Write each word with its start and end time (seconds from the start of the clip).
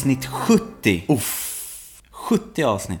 Avsnitt 0.00 0.26
70. 0.26 1.04
Uff. 1.08 2.02
70 2.10 2.62
avsnitt. 2.62 3.00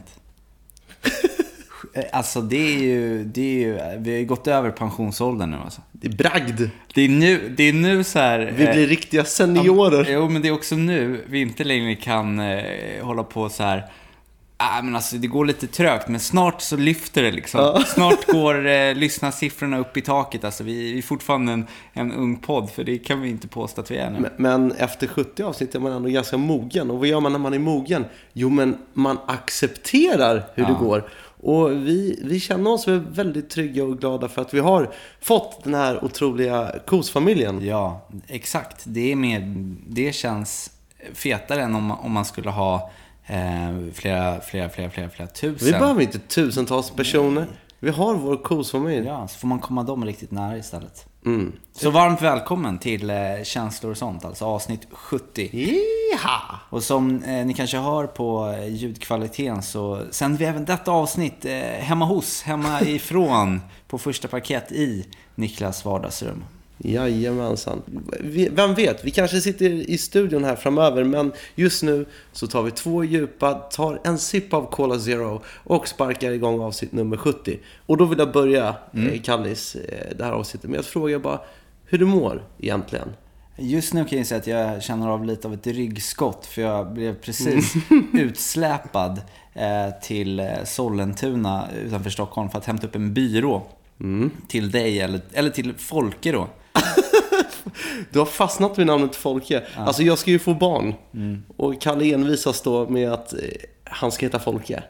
Alltså 2.12 2.40
det 2.40 2.74
är 2.74 2.78
ju, 2.78 3.24
det 3.24 3.40
är 3.40 3.66
ju, 3.66 3.98
vi 3.98 4.10
har 4.10 4.18
ju 4.18 4.24
gått 4.24 4.46
över 4.46 4.70
pensionsåldern 4.70 5.50
nu 5.50 5.56
alltså. 5.56 5.80
Det 5.92 6.08
är 6.08 6.12
bragd. 6.12 6.60
Det 6.94 7.02
är 7.02 7.08
nu, 7.08 7.54
det 7.56 7.64
är 7.64 7.72
nu 7.72 8.04
så 8.04 8.18
här... 8.18 8.54
Vi 8.56 8.64
eh, 8.64 8.72
blir 8.72 8.86
riktiga 8.86 9.24
seniorer. 9.24 10.06
Jo, 10.10 10.28
men 10.28 10.42
det 10.42 10.48
är 10.48 10.52
också 10.52 10.76
nu 10.76 11.24
vi 11.28 11.40
inte 11.40 11.64
längre 11.64 11.94
kan 11.94 12.40
eh, 12.40 13.04
hålla 13.04 13.22
på 13.22 13.48
så 13.48 13.62
här. 13.62 13.90
Ah, 14.62 14.82
men 14.82 14.96
alltså 14.96 15.16
det 15.16 15.26
går 15.26 15.44
lite 15.44 15.66
trögt, 15.66 16.08
men 16.08 16.20
snart 16.20 16.62
så 16.62 16.76
lyfter 16.76 17.22
det 17.22 17.32
liksom. 17.32 17.82
Snart 17.94 18.26
går 18.26 18.66
eh, 18.66 18.94
lyssnarsiffrorna 18.94 19.78
upp 19.78 19.96
i 19.96 20.00
taket. 20.00 20.44
Alltså 20.44 20.64
vi, 20.64 20.92
vi 20.92 20.98
är 20.98 21.02
fortfarande 21.02 21.52
en, 21.52 21.66
en 21.92 22.12
ung 22.12 22.36
podd, 22.36 22.70
för 22.70 22.84
det 22.84 22.98
kan 22.98 23.20
vi 23.20 23.28
inte 23.28 23.48
påstå 23.48 23.80
att 23.80 23.90
vi 23.90 23.96
är 23.96 24.10
nu. 24.10 24.20
Men- 24.20 24.32
Men 24.36 24.72
efter 24.72 25.06
70 25.06 25.42
avsnitt 25.42 25.74
är 25.74 25.78
man 25.80 25.92
ändå 25.92 26.08
ganska 26.08 26.36
mogen. 26.36 26.90
Och 26.90 26.98
vad 26.98 27.08
gör 27.08 27.20
man 27.20 27.32
när 27.32 27.38
man 27.38 27.54
är 27.54 27.58
mogen? 27.58 28.04
Jo, 28.32 28.48
men 28.48 28.78
man 28.92 29.18
accepterar 29.26 30.44
hur 30.54 30.64
det 30.64 30.76
går. 30.80 31.08
Och 31.42 31.70
vi, 31.72 32.20
vi 32.24 32.40
känner 32.40 32.70
oss 32.72 32.88
väl 32.88 33.00
väldigt 33.10 33.50
trygga 33.50 33.84
och 33.84 33.98
glada 33.98 34.28
för 34.28 34.42
att 34.42 34.54
vi 34.54 34.60
har 34.60 34.90
fått 35.20 35.64
den 35.64 35.74
här 35.74 36.04
otroliga 36.04 36.72
kosfamiljen. 36.86 37.64
Ja, 37.66 38.06
exakt. 38.28 38.82
Det, 38.84 39.12
är 39.12 39.16
mer, 39.16 39.54
det 39.88 40.12
känns 40.12 40.70
fetare 41.14 41.62
än 41.62 41.74
om, 41.74 41.84
man- 41.84 41.98
om 41.98 42.12
man 42.12 42.24
skulle 42.24 42.50
ha 42.50 42.90
flera, 43.94 44.40
flera, 44.40 44.68
flera, 44.68 44.90
flera, 44.90 45.10
flera 45.10 45.28
tusen. 45.28 45.66
Vi 45.66 45.72
behöver 45.72 46.02
inte 46.02 46.18
tusentals 46.18 46.90
personer. 46.90 47.46
Vi 47.82 47.90
har 47.90 48.14
vår 48.14 48.36
kosfamilj. 48.36 49.06
Ja, 49.06 49.28
så 49.28 49.38
får 49.38 49.48
man 49.48 49.58
komma 49.58 49.82
dem 49.82 50.04
riktigt 50.04 50.30
nära 50.30 50.56
istället. 50.56 51.06
Mm. 51.26 51.52
Så 51.72 51.90
varmt 51.90 52.22
välkommen 52.22 52.78
till 52.78 53.10
eh, 53.10 53.16
Känslor 53.44 53.90
och 53.90 53.98
sånt, 53.98 54.24
alltså 54.24 54.44
avsnitt 54.44 54.86
70. 54.92 55.50
Jiha! 55.52 56.60
Och 56.70 56.82
som 56.82 57.22
eh, 57.22 57.46
ni 57.46 57.54
kanske 57.54 57.78
hör 57.78 58.06
på 58.06 58.54
eh, 58.58 58.68
ljudkvaliteten 58.68 59.62
så 59.62 60.02
sänder 60.10 60.38
vi 60.38 60.44
även 60.44 60.64
detta 60.64 60.90
avsnitt 60.92 61.44
eh, 61.44 61.52
hemma 61.60 62.04
hos, 62.04 62.42
hemma 62.42 62.80
ifrån, 62.86 63.60
på 63.88 63.98
första 63.98 64.28
parkett 64.28 64.72
i 64.72 65.06
Niklas 65.34 65.84
vardagsrum. 65.84 66.44
Jajamensan. 66.82 67.82
Vem 68.50 68.74
vet, 68.74 69.04
vi 69.04 69.10
kanske 69.10 69.40
sitter 69.40 69.70
i 69.70 69.98
studion 69.98 70.44
här 70.44 70.56
framöver, 70.56 71.04
men 71.04 71.32
just 71.54 71.82
nu 71.82 72.06
så 72.32 72.46
tar 72.46 72.62
vi 72.62 72.70
två 72.70 73.04
djupa, 73.04 73.54
tar 73.54 74.00
en 74.04 74.18
sipp 74.18 74.54
av 74.54 74.70
Cola 74.70 74.98
Zero 74.98 75.42
och 75.64 75.88
sparkar 75.88 76.30
igång 76.30 76.60
avsnitt 76.60 76.92
nummer 76.92 77.16
70. 77.16 77.58
Och 77.86 77.96
då 77.96 78.04
vill 78.04 78.18
jag 78.18 78.32
börja, 78.32 78.76
eh, 78.92 79.20
Kallis, 79.22 79.74
eh, 79.74 80.16
det 80.16 80.24
här 80.24 80.32
avsnittet 80.32 80.70
med 80.70 80.80
att 80.80 80.86
fråga 80.86 81.18
bara 81.18 81.40
hur 81.84 81.98
du 81.98 82.04
mår 82.04 82.44
egentligen. 82.58 83.08
Just 83.56 83.94
nu 83.94 84.04
kan 84.04 84.18
jag 84.18 84.26
säga 84.26 84.40
att 84.40 84.46
jag 84.46 84.82
känner 84.82 85.08
av 85.08 85.24
lite 85.24 85.48
av 85.48 85.54
ett 85.54 85.66
ryggskott 85.66 86.46
för 86.46 86.62
jag 86.62 86.92
blev 86.92 87.14
precis 87.14 87.74
utsläpad 88.12 89.20
eh, 89.54 90.00
till 90.02 90.50
Sollentuna 90.64 91.68
utanför 91.86 92.10
Stockholm 92.10 92.50
för 92.50 92.58
att 92.58 92.66
hämta 92.66 92.86
upp 92.86 92.94
en 92.94 93.14
byrå. 93.14 93.66
Till 94.48 94.70
dig 94.70 95.00
eller, 95.00 95.20
eller 95.32 95.50
till 95.50 95.74
Folke 95.74 96.32
då. 96.32 96.48
Du 98.10 98.18
har 98.18 98.26
fastnat 98.26 98.78
vid 98.78 98.86
namnet 98.86 99.16
Folke. 99.16 99.62
Alltså 99.76 100.02
jag 100.02 100.18
ska 100.18 100.30
ju 100.30 100.38
få 100.38 100.54
barn. 100.54 100.94
Och 101.56 101.80
Kalle 101.80 102.14
envisas 102.14 102.62
då 102.62 102.88
med 102.88 103.12
att 103.12 103.32
eh, 103.32 103.38
han 103.84 104.12
ska 104.12 104.26
heta 104.26 104.38
Folke. 104.38 104.82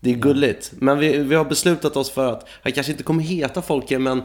Det 0.00 0.10
är 0.10 0.14
gulligt. 0.14 0.72
Men 0.72 0.98
vi, 0.98 1.18
vi 1.18 1.34
har 1.34 1.44
beslutat 1.44 1.96
oss 1.96 2.10
för 2.10 2.32
att 2.32 2.48
han 2.62 2.72
kanske 2.72 2.92
inte 2.92 3.04
kommer 3.04 3.22
heta 3.22 3.62
Folke, 3.62 3.98
men 3.98 4.22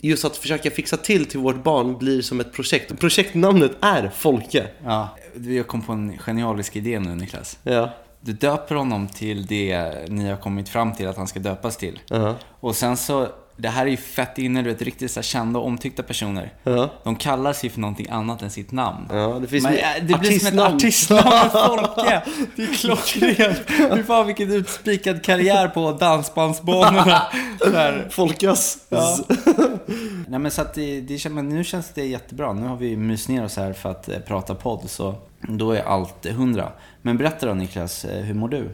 just 0.00 0.24
att 0.24 0.36
försöka 0.36 0.70
fixa 0.70 0.96
till 0.96 1.26
till 1.26 1.40
vårt 1.40 1.62
barn 1.62 1.98
blir 1.98 2.22
som 2.22 2.40
ett 2.40 2.52
projekt. 2.52 2.98
Projektnamnet 2.98 3.72
är 3.80 4.10
Folke. 4.14 4.66
Ja, 4.84 5.16
jag 5.46 5.66
kom 5.66 5.82
på 5.82 5.92
en 5.92 6.18
genialisk 6.18 6.76
idé 6.76 7.00
nu 7.00 7.14
Niklas. 7.14 7.58
Ja. 7.62 7.90
Du 8.20 8.32
döper 8.32 8.74
honom 8.74 9.08
till 9.08 9.46
det 9.46 9.92
ni 10.08 10.28
har 10.28 10.36
kommit 10.36 10.68
fram 10.68 10.94
till 10.94 11.08
att 11.08 11.16
han 11.16 11.28
ska 11.28 11.40
döpas 11.40 11.76
till. 11.76 12.00
Ja. 12.08 12.34
Och 12.60 12.76
sen 12.76 12.96
så, 12.96 13.28
det 13.56 13.68
här 13.68 13.86
är 13.86 13.90
ju 13.90 13.96
fett 13.96 14.38
inne, 14.38 14.62
du 14.62 14.70
vet, 14.70 14.82
riktigt 14.82 15.10
så 15.10 15.22
kända 15.22 15.58
och 15.58 15.66
omtyckta 15.66 16.02
personer. 16.02 16.52
Ja. 16.62 16.90
De 17.04 17.16
kallar 17.16 17.52
sig 17.52 17.70
för 17.70 17.80
någonting 17.80 18.08
annat 18.10 18.42
än 18.42 18.50
sitt 18.50 18.72
namn. 18.72 19.06
Ja, 19.10 19.42
det 19.50 19.62
Men, 19.62 19.74
äh, 19.74 19.80
det 20.02 20.18
blir 20.18 20.38
som 20.38 20.58
ett 20.58 20.74
artistnamn. 20.74 21.50
Folke. 21.52 22.22
Det 22.56 22.62
är 22.62 22.74
klockrent. 22.74 23.58
Fy 23.94 24.02
fan 24.02 24.26
vilken 24.26 24.52
utspikad 24.52 25.24
karriär 25.24 25.68
på 25.68 25.92
dansbandsbanorna. 25.92 27.22
Folkas. 28.10 28.78
Ja. 28.88 29.18
Nej 30.28 30.40
men 30.40 30.50
så 30.50 30.62
att 30.62 30.74
det, 30.74 31.00
det, 31.00 31.28
men 31.28 31.48
nu 31.48 31.64
känns 31.64 31.90
det 31.94 32.04
jättebra. 32.04 32.52
Nu 32.52 32.66
har 32.66 32.76
vi 32.76 32.96
myst 32.96 33.28
ner 33.28 33.44
oss 33.44 33.56
här 33.56 33.72
för 33.72 33.90
att 33.90 34.08
eh, 34.08 34.18
prata 34.18 34.54
podd, 34.54 34.90
så 34.90 35.14
då 35.40 35.72
är 35.72 35.82
allt 35.82 36.26
hundra. 36.26 36.72
Men 37.02 37.18
berätta 37.18 37.46
då 37.46 37.54
Niklas, 37.54 38.04
eh, 38.04 38.24
hur 38.24 38.34
mår 38.34 38.48
du? 38.48 38.68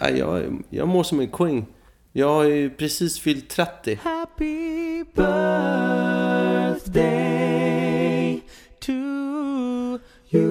Ja, 0.00 0.08
jag, 0.08 0.62
jag 0.70 0.88
mår 0.88 1.02
som 1.02 1.20
en 1.20 1.28
queen. 1.28 1.66
Jag 2.18 2.34
har 2.34 2.44
ju 2.44 2.70
precis 2.70 3.20
fyllt 3.20 3.48
30. 3.48 3.98
Happy 4.02 5.04
birthday 5.04 5.30
to 8.80 8.92
you. 10.30 10.48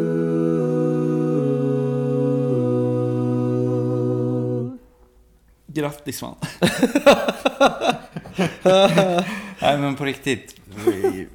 Grattis 5.68 6.22
man. 6.22 6.36
Nej 9.62 9.78
men 9.78 9.96
på 9.96 10.06
riktigt. 10.06 10.56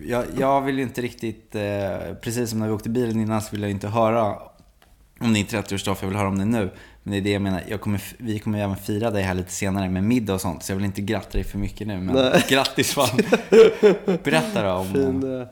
Jag, 0.07 0.25
jag 0.39 0.61
vill 0.61 0.77
ju 0.77 0.83
inte 0.83 1.03
riktigt, 1.03 1.55
eh, 1.55 2.15
precis 2.23 2.51
som 2.51 2.59
när 2.59 2.67
vi 2.67 2.73
åkte 2.73 2.91
bilen 2.91 3.21
innan 3.21 3.43
så 3.43 3.51
vill 3.51 3.63
jag 3.63 3.71
inte 3.71 3.89
höra 3.89 4.37
om 5.21 5.33
din 5.33 5.47
30-årsdag, 5.47 5.95
för 5.95 6.07
jag 6.07 6.09
vill 6.09 6.19
höra 6.19 6.29
om 6.29 6.39
det 6.39 6.45
nu. 6.45 6.71
Men 7.03 7.13
det 7.13 7.19
är 7.19 7.23
det 7.23 7.31
jag 7.31 7.43
menar, 7.43 7.63
jag 7.69 7.81
kommer, 7.81 8.01
vi 8.19 8.39
kommer 8.39 8.59
även 8.59 8.77
fira 8.77 9.11
dig 9.11 9.23
här 9.23 9.35
lite 9.35 9.53
senare 9.53 9.89
med 9.91 10.05
middag 10.05 10.35
och 10.35 10.41
sånt, 10.41 10.63
så 10.63 10.73
jag 10.73 10.77
vill 10.77 10.85
inte 10.85 11.01
gratta 11.03 11.31
dig 11.33 11.45
för 11.45 11.59
mycket 11.59 11.87
nu. 11.87 11.99
Men 12.01 12.15
Nej. 12.15 12.45
grattis 12.49 12.93
fan. 12.93 13.19
Berätta 14.25 14.63
då 14.63 14.71
om... 14.73 14.93
Fin, 14.93 15.41
eh, 15.41 15.47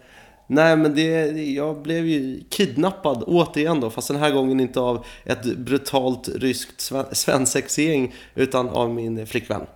nej, 0.47 0.77
men 0.77 0.95
det, 0.95 1.31
jag 1.53 1.83
blev 1.83 2.07
ju 2.07 2.41
kidnappad 2.51 3.25
återigen 3.27 3.81
då, 3.81 3.91
fast 3.91 4.09
den 4.09 4.17
här 4.17 4.31
gången 4.31 4.61
inte 4.61 4.81
av 4.81 5.05
ett 5.25 5.57
brutalt 5.57 6.29
ryskt 6.29 6.81
sven- 6.81 7.07
svensexgäng, 7.15 8.15
utan 8.35 8.69
av 8.69 8.91
min 8.91 9.27
flickvän. 9.27 9.67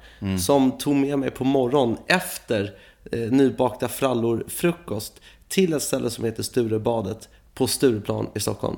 Som 0.41 0.71
tog 0.79 0.97
med 0.97 1.19
mig 1.19 1.31
på 1.31 1.45
morgon 1.45 1.97
efter 2.07 2.75
eh, 3.13 3.19
nybakta 3.21 3.89
frallor 3.89 4.45
frukost 4.49 5.21
till 5.49 5.73
ett 5.73 5.83
ställe 5.83 6.11
som 6.11 6.25
heter 6.25 6.43
Sturebadet 6.43 7.29
på 7.55 7.67
Stureplan 7.67 8.27
i 8.35 8.41
Stockholm. 8.41 8.77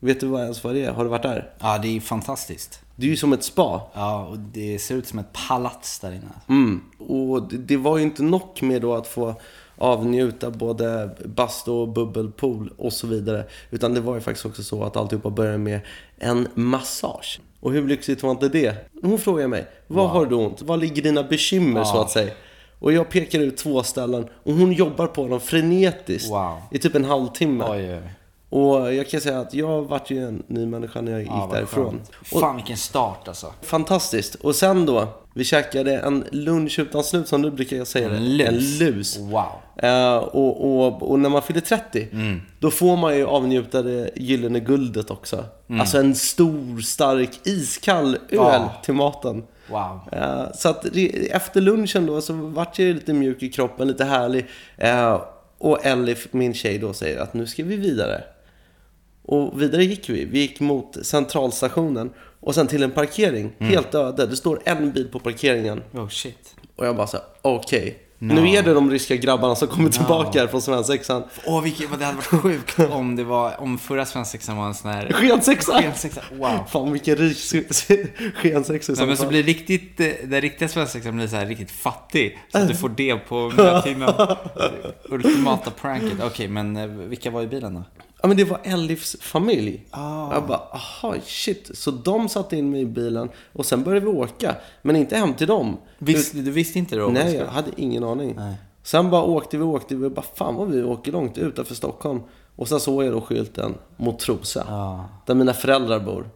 Vet 0.00 0.20
du 0.20 0.26
vad 0.26 0.42
ens 0.42 0.64
vad 0.64 0.74
det 0.74 0.84
är? 0.84 0.92
Har 0.92 1.04
du 1.04 1.10
varit 1.10 1.22
där? 1.22 1.50
Ja, 1.58 1.78
det 1.78 1.96
är 1.96 2.00
fantastiskt. 2.00 2.80
Det 2.96 3.06
är 3.06 3.10
ju 3.10 3.16
som 3.16 3.32
ett 3.32 3.44
spa. 3.44 3.80
Ja, 3.94 4.26
och 4.26 4.38
det 4.38 4.78
ser 4.78 4.94
ut 4.94 5.06
som 5.06 5.18
ett 5.18 5.32
palats 5.48 5.98
där 5.98 6.12
inne. 6.12 6.32
Mm. 6.48 6.80
Och 6.98 7.42
det, 7.42 7.56
det 7.56 7.76
var 7.76 7.96
ju 7.98 8.02
inte 8.02 8.22
nog 8.22 8.62
med 8.62 8.82
då 8.82 8.94
att 8.94 9.06
få 9.06 9.34
avnjuta 9.78 10.50
både 10.50 11.10
bastu 11.24 11.70
och 11.70 11.88
bubbelpool 11.88 12.72
och 12.78 12.92
så 12.92 13.06
vidare. 13.06 13.44
Utan 13.70 13.94
det 13.94 14.00
var 14.00 14.14
ju 14.14 14.20
faktiskt 14.20 14.46
också 14.46 14.62
så 14.62 14.84
att 14.84 14.96
alltihopa 14.96 15.30
började 15.30 15.58
med 15.58 15.80
en 16.18 16.48
massage. 16.54 17.40
Och 17.60 17.72
hur 17.72 17.88
lyxigt 17.88 18.22
var 18.22 18.30
inte 18.30 18.48
det? 18.48 18.88
Hon 19.02 19.18
frågar 19.18 19.48
mig, 19.48 19.66
vad 19.86 20.10
har 20.10 20.26
du 20.26 20.34
ont? 20.34 20.62
Vad 20.62 20.80
ligger 20.80 21.02
dina 21.02 21.22
bekymmer 21.22 21.84
så 21.84 22.00
att 22.00 22.10
säga? 22.10 22.32
Och 22.78 22.92
jag 22.92 23.08
pekar 23.08 23.40
ut 23.40 23.56
två 23.56 23.82
ställen 23.82 24.26
och 24.32 24.52
hon 24.52 24.72
jobbar 24.72 25.06
på 25.06 25.28
dem 25.28 25.40
frenetiskt 25.40 26.30
Wow. 26.30 26.56
i 26.70 26.78
typ 26.78 26.94
en 26.94 27.04
halvtimme. 27.04 27.64
Oj, 27.68 27.94
oj. 27.94 28.10
Och 28.50 28.94
jag 28.94 29.08
kan 29.08 29.20
säga 29.20 29.40
att 29.40 29.54
jag 29.54 29.82
vart 29.82 30.10
ju 30.10 30.24
en 30.28 30.42
ny 30.46 30.66
människa 30.66 31.00
när 31.00 31.12
jag 31.12 31.20
gick 31.20 31.30
Ja, 31.30 31.48
därifrån. 31.52 32.00
Och- 32.32 32.40
Fan 32.40 32.56
vilken 32.56 32.76
start 32.76 33.28
alltså. 33.28 33.52
Fantastiskt. 33.62 34.34
Och 34.34 34.54
sen 34.56 34.86
då, 34.86 35.08
Vi 35.34 35.44
käkade 35.44 35.98
en 35.98 36.24
lunch 36.30 36.78
utan 36.78 37.04
slut, 37.04 37.28
som 37.28 37.42
du 37.42 37.50
brukar 37.50 37.84
säga 37.84 38.08
det. 38.08 38.16
En 38.16 38.36
lus. 38.36 38.80
En 38.80 38.86
lus. 38.86 39.18
Wow. 39.18 39.44
Eh, 39.76 40.16
och, 40.16 40.86
och, 40.86 41.10
och 41.10 41.18
när 41.18 41.28
man 41.28 41.42
fyller 41.42 41.60
30, 41.60 42.08
då 42.58 42.70
får 42.70 42.96
man 42.96 43.16
ju 43.16 43.26
avnjuta 43.26 43.82
det 43.82 44.10
gyllene 44.16 44.60
guldet 44.60 45.10
också. 45.10 45.44
Alltså 45.80 45.98
en 45.98 46.14
stor, 46.14 46.80
stark, 46.80 47.30
iskall 47.44 48.14
öl 48.14 48.18
Ja. 48.30 48.72
till 48.84 48.94
maten. 48.94 49.44
Wow. 49.70 50.00
Eh, 50.12 50.42
så 50.54 50.68
att 50.68 50.86
efter 51.30 51.60
lunchen 51.60 52.06
då 52.06 52.20
så 52.20 52.32
vart 52.32 52.78
jag 52.78 52.94
lite 52.94 53.12
mjuk 53.12 53.42
i 53.42 53.48
kroppen, 53.48 53.88
lite 53.88 54.04
härlig. 54.04 54.46
Eh, 54.76 55.20
och 55.58 55.86
Elif, 55.86 56.28
min 56.30 56.54
tjej 56.54 56.78
då, 56.78 56.92
säger 56.92 57.20
att 57.20 57.34
nu 57.34 57.46
ska 57.46 57.64
vi 57.64 57.76
vidare. 57.76 58.22
Och 59.30 59.62
vidare 59.62 59.84
gick 59.84 60.08
vi. 60.08 60.24
Vi 60.24 60.38
gick 60.38 60.60
mot 60.60 61.06
centralstationen 61.06 62.10
och 62.40 62.54
sen 62.54 62.66
till 62.66 62.82
en 62.82 62.90
parkering. 62.90 63.52
Helt 63.58 63.94
öde. 63.94 64.26
Det 64.26 64.36
står 64.36 64.60
en 64.64 64.92
bil 64.92 65.08
på 65.12 65.18
parkeringen. 65.18 65.82
Oh 65.92 66.08
shit. 66.08 66.54
Och 66.76 66.86
jag 66.86 66.96
bara 66.96 67.06
så 67.06 67.16
här, 67.16 67.26
okej. 67.42 67.98
Nu 68.18 68.48
är 68.48 68.62
det 68.62 68.74
de 68.74 68.90
ryska 68.90 69.16
grabbarna 69.16 69.54
som 69.54 69.68
kommer 69.68 69.90
tillbaka 69.90 70.40
här 70.40 70.46
från 70.46 70.62
svensexan. 70.62 71.22
Åh, 71.46 71.62
vilket, 71.62 71.90
vad 71.90 71.98
det 71.98 72.04
hade 72.04 72.16
varit 72.16 72.26
sjukt 72.26 72.78
om 72.90 73.16
det 73.16 73.24
var, 73.24 73.60
om 73.60 73.78
förra 73.78 74.06
svensexan 74.06 74.56
var 74.56 74.66
en 74.66 74.74
sån 74.74 74.90
här 74.90 75.12
Skensexa! 75.12 75.72
skensexa. 75.72 76.22
Wow. 76.32 76.58
Fan 76.68 76.92
vilken 76.92 77.16
rik 77.16 77.36
skensexa 78.34 78.92
Nej, 78.92 79.06
men 79.06 79.16
så 79.16 79.26
blir 79.26 79.42
riktigt, 79.42 79.96
den 80.24 80.40
riktiga 80.40 80.68
svensexan 80.68 81.16
blir 81.16 81.26
så 81.26 81.36
här 81.36 81.46
riktigt 81.46 81.70
fattig. 81.70 82.38
Så 82.52 82.58
att 82.58 82.68
du 82.68 82.74
får 82.74 82.88
det 82.88 83.16
på 83.16 83.52
mötestimmen. 83.56 84.14
Ultimata 85.04 85.70
pranket. 85.70 86.18
Okej, 86.22 86.48
men 86.48 86.76
eh, 86.76 86.86
vilka 86.86 87.30
var 87.30 87.42
i 87.42 87.46
bilen 87.46 87.74
då? 87.74 87.84
Ja 88.22 88.28
men 88.28 88.36
det 88.36 88.44
var 88.44 88.60
Elifs 88.64 89.16
familj. 89.20 89.86
Ah. 89.90 90.34
Jag 90.34 90.46
bara, 90.46 90.58
aha 90.58 91.14
shit. 91.24 91.70
Så 91.74 91.90
de 91.90 92.28
satte 92.28 92.56
in 92.56 92.70
mig 92.70 92.80
i 92.80 92.86
bilen 92.86 93.28
och 93.52 93.66
sen 93.66 93.82
började 93.82 94.06
vi 94.06 94.12
åka. 94.12 94.54
Men 94.82 94.96
inte 94.96 95.16
hem 95.16 95.34
till 95.34 95.46
dem. 95.46 95.76
Visst, 95.98 96.32
du 96.32 96.50
visste 96.50 96.78
inte 96.78 96.94
det 96.94 97.00
då? 97.00 97.08
Nej, 97.08 97.34
jag 97.34 97.46
hade 97.46 97.70
ingen 97.76 98.04
aning. 98.04 98.34
Nej. 98.36 98.54
Sen 98.82 99.10
bara 99.10 99.22
åkte 99.22 99.56
vi 99.56 99.62
och 99.62 99.68
åkte 99.68 99.94
vi 99.94 100.10
bara 100.10 100.24
fan 100.34 100.54
vad 100.54 100.70
vi 100.70 100.82
åker 100.82 101.12
långt 101.12 101.38
utanför 101.38 101.74
Stockholm. 101.74 102.20
Och 102.56 102.68
sen 102.68 102.80
såg 102.80 103.04
jag 103.04 103.12
då 103.12 103.20
skylten 103.20 103.74
mot 103.96 104.18
Trosa. 104.18 104.64
Ja. 104.68 105.08
Där 105.26 105.34
mina 105.34 105.52
föräldrar 105.52 106.00
bor. 106.00 106.30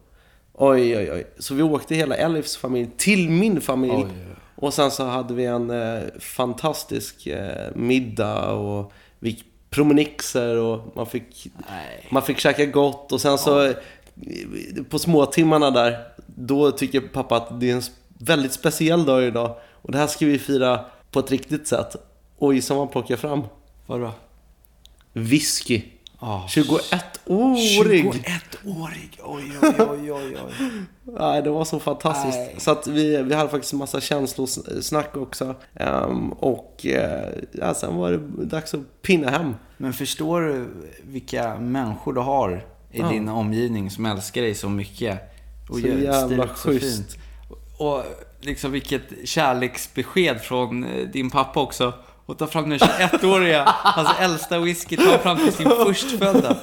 Oj, 0.53 0.97
oj, 0.97 1.11
oj. 1.11 1.27
Så 1.39 1.53
vi 1.53 1.63
åkte 1.63 1.95
hela 1.95 2.15
Elifs 2.15 2.57
familj 2.57 2.89
till 2.97 3.29
min 3.29 3.61
familj. 3.61 3.93
Oj, 3.93 4.05
oj. 4.05 4.35
Och 4.55 4.73
sen 4.73 4.91
så 4.91 5.03
hade 5.03 5.33
vi 5.33 5.45
en 5.45 5.69
eh, 5.69 6.01
fantastisk 6.19 7.27
eh, 7.27 7.75
middag 7.75 8.51
och 8.51 8.91
vi 9.19 9.43
promenixer 9.75 10.57
och 10.57 10.95
man 10.95 11.05
fick, 11.05 11.47
Nej. 11.69 12.07
man 12.09 12.23
fick 12.23 12.39
käka 12.39 12.65
gott. 12.65 13.11
Och 13.11 13.21
sen 13.21 13.37
så 13.37 13.65
eh, 13.65 13.75
på 14.89 14.99
småtimmarna 14.99 15.71
där, 15.71 15.97
då 16.25 16.71
tycker 16.71 17.01
pappa 17.01 17.37
att 17.37 17.59
det 17.59 17.69
är 17.69 17.75
en 17.75 17.81
väldigt 18.19 18.53
speciell 18.53 19.05
dag 19.05 19.23
idag. 19.23 19.55
Och 19.71 19.91
det 19.91 19.97
här 19.97 20.07
ska 20.07 20.25
vi 20.25 20.39
fira 20.39 20.85
på 21.11 21.19
ett 21.19 21.31
riktigt 21.31 21.67
sätt. 21.67 21.95
Och 22.37 22.53
gissa 22.53 22.73
vad 22.73 22.85
man 22.85 22.91
plockar 22.91 23.15
fram? 23.15 23.43
Vadå? 23.85 24.11
Whisky. 25.13 25.81
Oh, 26.25 26.45
21-årig! 26.47 28.05
21-årig! 28.05 29.19
Oj, 29.23 29.51
oj, 29.61 29.73
oj, 29.79 30.11
oj, 30.11 30.37
oj. 30.45 30.61
Nej, 31.19 31.41
det 31.41 31.49
var 31.49 31.65
så 31.65 31.79
fantastiskt. 31.79 32.37
Nej. 32.37 32.55
Så 32.57 32.71
att 32.71 32.87
vi, 32.87 33.21
vi 33.23 33.33
hade 33.35 33.49
faktiskt 33.49 33.73
en 33.73 33.79
massa 33.79 34.01
känslosnack 34.01 35.17
också. 35.17 35.55
Ehm, 35.75 36.29
och 36.31 36.85
eh, 36.85 37.29
ja, 37.51 37.73
sen 37.73 37.95
var 37.95 38.11
det 38.11 38.45
dags 38.45 38.73
att 38.73 39.01
pinna 39.01 39.29
hem. 39.29 39.55
Men 39.77 39.93
förstår 39.93 40.41
du 40.41 40.67
vilka 41.03 41.55
människor 41.59 42.13
du 42.13 42.21
har 42.21 42.65
i 42.91 42.99
Ja. 42.99 43.09
din 43.09 43.29
omgivning 43.29 43.91
som 43.91 44.05
älskar 44.05 44.41
dig 44.41 44.55
så 44.55 44.69
mycket? 44.69 45.19
Och 45.69 45.79
Så 45.79 45.87
jävla 45.87 46.47
schysst. 46.47 47.17
Och 47.77 48.03
liksom 48.41 48.71
vilket 48.71 49.01
kärleksbesked 49.25 50.41
från 50.41 50.83
eh, 50.83 51.07
din 51.07 51.29
pappa 51.29 51.59
också. 51.61 51.93
Och 52.25 52.37
ta 52.37 52.47
fram 52.47 52.69
den 52.69 52.79
21-åriga, 52.79 53.63
hans 53.67 54.09
äldsta 54.19 54.59
whisky, 54.59 54.97
ta 54.97 55.17
fram 55.17 55.37
till 55.37 55.53
sin 55.53 55.69
förstfödda. 55.85 56.55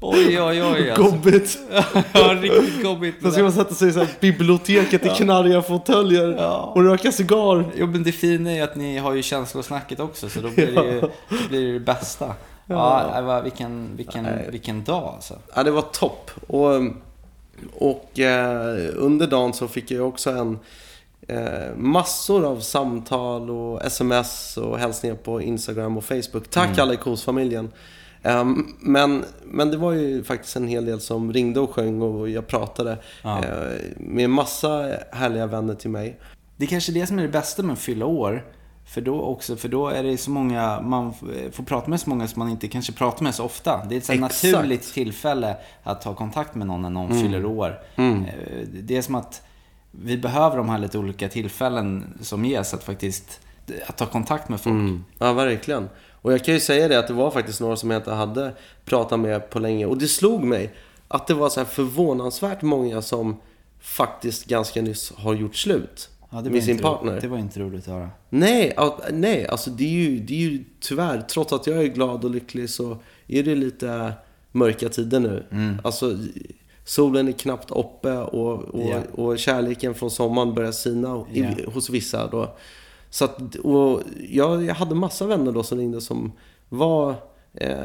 Oj, 0.00 0.40
oj, 0.42 0.62
oj. 0.64 0.90
Alltså. 0.90 1.02
Gobbigt! 1.10 1.58
Ja, 2.12 2.34
riktigt 2.40 2.82
gobbigt. 2.82 3.22
Sen 3.22 3.32
ska 3.32 3.42
man 3.42 3.52
sätta 3.52 3.74
sig 3.74 3.88
i 3.88 3.92
så 3.92 3.98
här 3.98 4.08
biblioteket 4.20 5.06
i 5.06 5.08
knarriga 5.08 5.62
fåtöljer 5.62 6.36
och 6.76 6.82
röka 6.84 7.12
cigarr. 7.12 7.64
Jo, 7.76 7.86
men 7.86 8.02
det 8.02 8.12
fina 8.12 8.50
är 8.50 8.54
ju 8.54 8.60
att 8.62 8.76
ni 8.76 8.98
har 8.98 9.14
ju 9.14 9.22
känslosnacket 9.22 10.00
också, 10.00 10.28
så 10.28 10.40
då 10.40 10.50
blir 10.50 10.66
det 10.66 10.84
ju 10.94 11.00
då 11.00 11.08
blir 11.48 11.66
det, 11.66 11.72
det 11.72 11.80
bästa. 11.80 12.34
Ja, 12.66 13.12
det 13.16 13.22
var- 13.22 13.42
vilken, 13.42 13.96
vilken, 13.96 14.26
vilken 14.50 14.84
dag 14.84 15.12
alltså. 15.14 15.34
Ja, 15.54 15.62
det 15.62 15.70
var 15.70 15.82
topp. 15.82 16.30
Och, 16.46 16.70
och 17.78 18.20
eh, 18.20 18.88
under 18.94 19.26
dagen 19.26 19.52
så 19.52 19.68
fick 19.68 19.90
jag 19.90 20.08
också 20.08 20.30
en 20.30 20.58
eh, 21.28 21.76
massor 21.76 22.44
av 22.44 22.60
samtal 22.60 23.50
och 23.50 23.84
sms 23.84 24.56
och 24.56 24.78
hälsningar 24.78 25.16
på 25.16 25.42
Instagram 25.42 25.96
och 25.96 26.04
Facebook. 26.04 26.50
Tack 26.50 26.78
alla 26.78 26.94
i 26.94 26.96
Kos-familjen. 26.96 27.70
Ehm, 28.22 28.66
men, 28.80 29.24
men 29.44 29.70
det 29.70 29.76
var 29.76 29.92
ju 29.92 30.24
faktiskt 30.24 30.56
en 30.56 30.68
hel 30.68 30.84
del 30.86 31.00
som 31.00 31.32
ringde 31.32 31.60
och 31.60 31.70
sjöng 31.74 32.02
och 32.02 32.28
jag 32.28 32.46
pratade 32.46 32.98
Ja. 33.22 33.38
eh, 33.38 33.80
med 33.96 34.30
massa 34.30 34.96
härliga 35.12 35.46
vänner 35.46 35.74
till 35.74 35.90
mig. 35.90 36.20
Det 36.56 36.64
är 36.64 36.68
kanske 36.68 36.92
det 36.92 37.06
som 37.06 37.18
är 37.18 37.22
det 37.22 37.28
bästa 37.28 37.62
med 37.62 37.72
att 37.72 37.78
fylla 37.78 38.06
år. 38.06 38.44
För 38.86 39.00
då 39.00 39.20
också, 39.20 39.56
för 39.56 39.68
då 39.68 39.88
är 39.88 40.02
det 40.02 40.16
så 40.16 40.30
många, 40.30 40.80
man 40.80 41.14
får 41.52 41.62
prata 41.64 41.90
med 41.90 42.00
så 42.00 42.10
många 42.10 42.28
som 42.28 42.38
man 42.38 42.48
inte 42.50 42.68
kanske 42.68 42.92
pratar 42.92 43.22
med 43.24 43.34
så 43.34 43.44
ofta. 43.44 43.84
Det 43.88 43.94
är 43.94 43.98
ett 43.98 44.04
så 44.04 44.14
naturligt 44.14 44.92
tillfälle 44.94 45.56
att 45.82 46.00
ta 46.02 46.14
kontakt 46.14 46.54
med 46.54 46.66
någon 46.66 46.82
när 46.82 46.90
någon 46.90 47.20
fyller 47.20 47.44
år. 47.44 47.80
Eh, 47.96 48.68
Det 48.82 48.96
är 48.96 49.02
som 49.02 49.14
att 49.14 49.42
vi 50.02 50.16
behöver 50.18 50.56
de 50.56 50.68
här 50.68 50.78
lite 50.78 50.98
olika 50.98 51.28
tillfällen 51.28 52.18
som 52.20 52.44
ges 52.44 52.74
att 52.74 52.84
faktiskt 52.84 53.40
att 53.86 53.96
ta 53.96 54.06
kontakt 54.06 54.48
med 54.48 54.60
folk. 54.60 55.00
Ja, 55.18 55.32
verkligen. 55.32 55.88
Och 56.12 56.32
jag 56.32 56.44
kan 56.44 56.54
ju 56.54 56.60
säga 56.60 56.88
det 56.88 56.98
att 56.98 57.06
det 57.08 57.14
var 57.14 57.30
faktiskt 57.30 57.60
några 57.60 57.76
som 57.76 57.90
jag 57.90 57.98
inte 58.00 58.12
hade 58.12 58.52
pratat 58.84 59.20
med 59.20 59.50
på 59.50 59.58
länge. 59.58 59.86
Och 59.86 59.98
det 59.98 60.08
slog 60.08 60.44
mig 60.44 60.74
att 61.08 61.26
det 61.26 61.34
var 61.34 61.48
så 61.48 61.60
här 61.60 61.64
förvånansvärt 61.66 62.62
många 62.62 63.02
som 63.02 63.36
faktiskt 63.80 64.44
ganska 64.46 64.82
nyss 64.82 65.12
har 65.16 65.34
gjort 65.34 65.56
slut 65.56 66.08
Ja, 66.30 66.40
med 66.40 66.64
sin 66.64 66.78
ro- 66.78 66.82
partner. 66.82 67.20
Det 67.20 67.28
var 67.28 67.38
inte 67.38 67.60
roligt 67.60 67.88
att 67.88 67.94
höra. 67.94 68.10
Nej, 68.30 68.76
nej, 69.12 69.46
alltså 69.48 69.70
det 69.70 69.84
är, 69.84 69.88
ju, 70.10 70.18
det 70.20 70.34
är 70.34 70.38
ju 70.50 70.64
tyvärr, 70.80 71.20
trots 71.20 71.52
att 71.52 71.66
jag 71.66 71.78
är 71.78 71.86
glad 71.86 72.24
och 72.24 72.30
lycklig 72.30 72.70
så 72.70 72.98
är 73.26 73.42
det 73.42 73.54
lite 73.54 74.12
mörka 74.52 74.88
tider 74.88 75.20
nu. 75.20 75.46
Mm. 75.50 75.76
Alltså, 75.84 76.18
solen 76.84 77.28
är 77.28 77.32
knappt 77.32 77.70
uppe 77.70 78.12
och, 78.18 78.52
och, 78.62 78.82
Ja. 78.90 79.00
och 79.22 79.38
kärleken 79.38 79.94
från 79.94 80.10
sommaren 80.10 80.54
börjar 80.54 80.72
sina 80.72 81.24
i, 81.32 81.40
Ja. 81.40 81.70
hos 81.74 81.90
vissa. 81.90 82.26
Då. 82.26 82.54
Så 83.10 83.24
att, 83.24 83.54
och 83.54 84.00
jag, 84.30 84.64
jag 84.64 84.74
hade 84.74 84.94
massa 84.94 85.26
vänner 85.26 85.52
då 85.52 85.62
som 85.62 85.78
ringde 85.78 86.00
som 86.00 86.32
var 86.68 87.14
eh, 87.54 87.76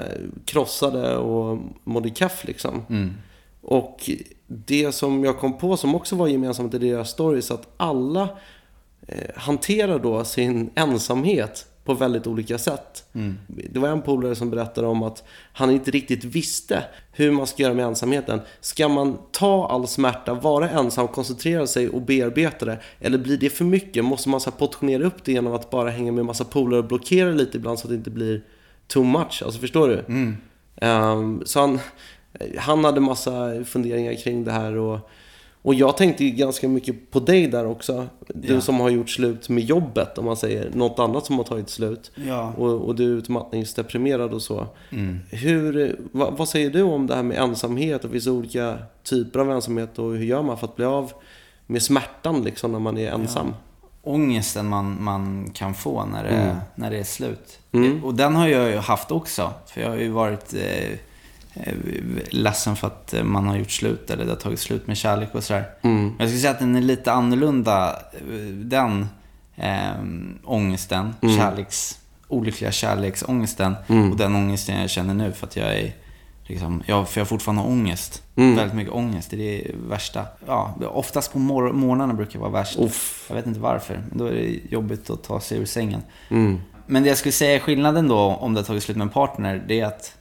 krossade 0.46 1.18
och 1.18 1.58
mådde 1.84 2.10
kaff 2.10 2.44
liksom. 2.48 2.82
Mm. 2.90 3.14
Och 3.62 4.10
det 4.48 4.92
som 4.92 5.24
jag 5.24 5.40
kom 5.40 5.58
på 5.58 5.78
som 5.78 5.96
också 5.96 6.16
var 6.16 6.28
gemensamt 6.28 6.74
i 6.74 6.78
deras 6.78 7.10
stories 7.10 7.52
att 7.52 7.68
alla 7.78 8.30
eh, 9.08 9.30
hanterar 9.36 10.00
då 10.00 10.24
sin 10.24 10.70
ensamhet 10.76 11.66
på 11.90 11.96
väldigt 11.96 12.28
olika 12.28 12.58
sätt. 12.58 13.04
Det 13.48 13.80
var 13.80 13.90
en 13.90 14.02
polare 14.02 14.36
som 14.36 14.50
berättade 14.50 14.88
om 14.88 15.04
att 15.04 15.24
han 15.54 15.72
inte 15.72 15.92
riktigt 15.92 16.24
visste 16.24 16.84
hur 17.12 17.32
man 17.32 17.48
ska 17.48 17.64
göra 17.64 17.74
med 17.74 17.86
ensamheten. 17.86 18.42
Ska 18.62 18.88
man 18.88 19.18
ta 19.32 19.68
all 19.68 19.88
smärta, 19.88 20.34
vara 20.34 20.70
ensam, 20.70 21.08
koncentrera 21.08 21.68
sig 21.68 21.90
och 21.90 22.02
bearbeta 22.02 22.66
det? 22.66 22.80
Eller 23.00 23.18
blir 23.18 23.38
det 23.38 23.50
för 23.50 23.66
mycket? 23.66 24.06
Måste 24.06 24.30
man 24.30 24.40
så 24.40 24.52
portionera 24.52 25.04
upp 25.04 25.24
det 25.24 25.32
genom 25.32 25.54
att 25.54 25.70
bara 25.70 25.90
hänga 25.90 26.12
med 26.12 26.26
massa 26.26 26.44
polare 26.44 26.80
och 26.80 26.88
blockera 26.88 27.32
lite 27.32 27.58
ibland 27.58 27.80
så 27.80 27.88
att 27.88 27.90
det 27.90 27.96
inte 27.96 28.12
blir 28.12 28.42
too 28.88 29.04
much? 29.04 29.44
Alltså 29.46 29.60
förstår 29.60 29.88
du? 29.88 30.04
Ehm, 30.82 31.42
så 31.46 31.60
han, 31.60 31.80
han 32.58 32.86
hade 32.86 33.00
massa 33.00 33.64
funderingar 33.66 34.14
kring 34.24 34.44
det 34.44 34.52
här 34.52 34.76
och, 34.76 35.10
och 35.62 35.74
jag 35.74 35.98
tänkte 35.98 36.24
ju 36.26 36.30
ganska 36.32 36.68
mycket 36.68 37.12
på 37.12 37.20
dig 37.20 37.48
där 37.48 37.66
också. 37.66 38.08
Du 38.28 38.54
Ja. 38.54 38.62
som 38.62 38.80
har 38.80 38.90
gjort 38.90 39.10
slut 39.10 39.50
med 39.50 39.64
jobbet 39.64 40.18
om 40.18 40.26
man 40.26 40.38
säger. 40.38 40.72
Något 40.74 41.00
annat 41.00 41.26
som 41.26 41.38
har 41.38 41.44
tagit 41.44 41.70
slut. 41.70 42.12
Ja. 42.16 42.54
Och, 42.58 42.70
och 42.82 42.96
du 42.96 43.04
är 43.14 43.18
utmattningsdeprimerad 43.18 44.34
och 44.34 44.42
så. 44.42 44.68
Mm. 44.92 45.20
Hur, 45.30 46.00
vad, 46.12 46.38
vad 46.38 46.50
säger 46.50 46.70
du 46.70 46.82
om 46.82 47.08
det 47.08 47.16
här 47.16 47.24
med 47.24 47.38
ensamhet? 47.38 48.02
Det 48.02 48.10
finns 48.10 48.28
olika 48.28 48.78
typer 49.04 49.40
av 49.40 49.52
ensamhet 49.52 50.00
och 50.00 50.12
hur 50.12 50.26
gör 50.26 50.42
man 50.44 50.58
för 50.58 50.68
att 50.68 50.76
bli 50.76 50.86
av 50.86 51.12
med 51.68 51.82
smärtan 51.82 52.44
liksom 52.44 52.72
när 52.72 52.80
man 52.80 52.98
är 52.98 53.12
ensam? 53.12 53.54
ångesten 54.04 54.68
man, 54.70 55.04
man 55.04 55.50
kan 55.54 55.74
få 55.74 56.06
när 56.06 56.24
det, 56.24 56.30
Mm. 56.30 56.56
när 56.76 56.92
det 56.92 56.98
är 56.98 57.04
slut. 57.04 57.60
Och 58.04 58.14
den 58.14 58.36
har 58.36 58.48
jag 58.48 58.70
ju 58.70 58.78
haft 58.78 59.12
också. 59.12 59.54
För 59.68 59.82
jag 59.82 59.90
har 59.90 59.98
ju 59.98 60.10
varit 60.10 60.54
eh, 60.54 60.98
ledsen 62.30 62.76
för 62.76 62.88
att 62.88 63.14
eh, 63.14 63.24
man 63.24 63.48
har 63.48 63.58
gjort 63.58 63.72
slut 63.72 64.10
eller 64.10 64.26
det 64.26 64.32
har 64.32 64.38
tagit 64.38 64.60
slut 64.60 64.88
med 64.88 64.98
kärlek 64.98 65.36
och 65.36 65.44
sådär. 65.44 65.66
Mm. 65.82 66.04
Men 66.04 66.16
jag 66.20 66.28
skulle 66.30 66.42
säga 66.42 66.52
att 66.52 66.60
den 66.60 66.76
är 66.76 66.82
lite 66.82 67.12
annorlunda, 67.12 68.00
eh, 68.14 68.54
den 68.54 69.08
eh, 69.56 69.92
ångesten, 70.44 71.16
kärleks, 71.22 72.00
olyckliga 72.28 72.72
kärleksångesten 72.72 73.76
och 74.12 74.18
den 74.18 74.36
ångesten 74.36 74.82
jag 74.82 74.90
känner 74.90 75.14
nu 75.14 75.32
för 75.32 75.48
att 75.48 75.56
jag 75.56 75.80
är 75.80 75.94
Liksom. 76.50 76.84
Jag, 76.86 77.10
för 77.10 77.20
jag 77.20 77.26
har 77.26 77.28
fortfarande 77.30 77.62
ångest. 77.62 78.24
Väldigt 78.36 78.74
mycket 78.74 78.94
ångest. 78.94 79.30
Det 79.30 79.36
är 79.36 79.64
det 79.68 79.72
värsta. 79.90 80.26
Ja, 80.46 80.76
oftast 80.94 81.34
på 81.34 81.40
mor- 81.40 81.72
morgnarna 81.74 82.14
brukar 82.14 82.40
vara 82.40 82.50
värst. 82.50 82.80
Uff. 82.80 83.26
Jag 83.30 83.36
vet 83.36 83.46
inte 83.46 83.60
varför. 83.60 84.02
Men 84.10 84.18
då 84.18 84.26
är 84.26 84.32
det 84.32 84.60
jobbigt 84.72 85.10
att 85.10 85.24
ta 85.24 85.40
sig 85.40 85.58
ur 85.58 85.66
sängen. 85.66 86.02
Mm. 86.30 86.60
Men 86.86 87.04
det 87.04 87.10
jag 87.10 87.18
skulle 87.18 87.32
säga 87.32 87.56
är 87.56 87.60
skillnaden 87.60 88.08
då, 88.08 88.18
om 88.20 88.54
det 88.54 88.60
har 88.60 88.66
tagit 88.66 88.84
slut 88.84 88.98
med 88.98 89.06
en 89.06 89.10
partner, 89.10 89.64
det 89.68 89.80
är 89.80 89.86
att 89.86 90.16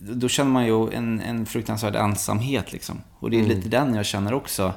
då 0.00 0.28
känner 0.28 0.50
man 0.50 0.66
ju 0.66 0.92
en, 0.92 1.20
en 1.20 1.46
fruktansvärd 1.46 1.96
ensamhet 1.96 2.72
liksom. 2.72 3.02
Och 3.18 3.30
det 3.30 3.40
är 3.40 3.44
lite 3.44 3.68
den 3.68 3.94
jag 3.94 4.06
känner 4.06 4.34
också 4.34 4.72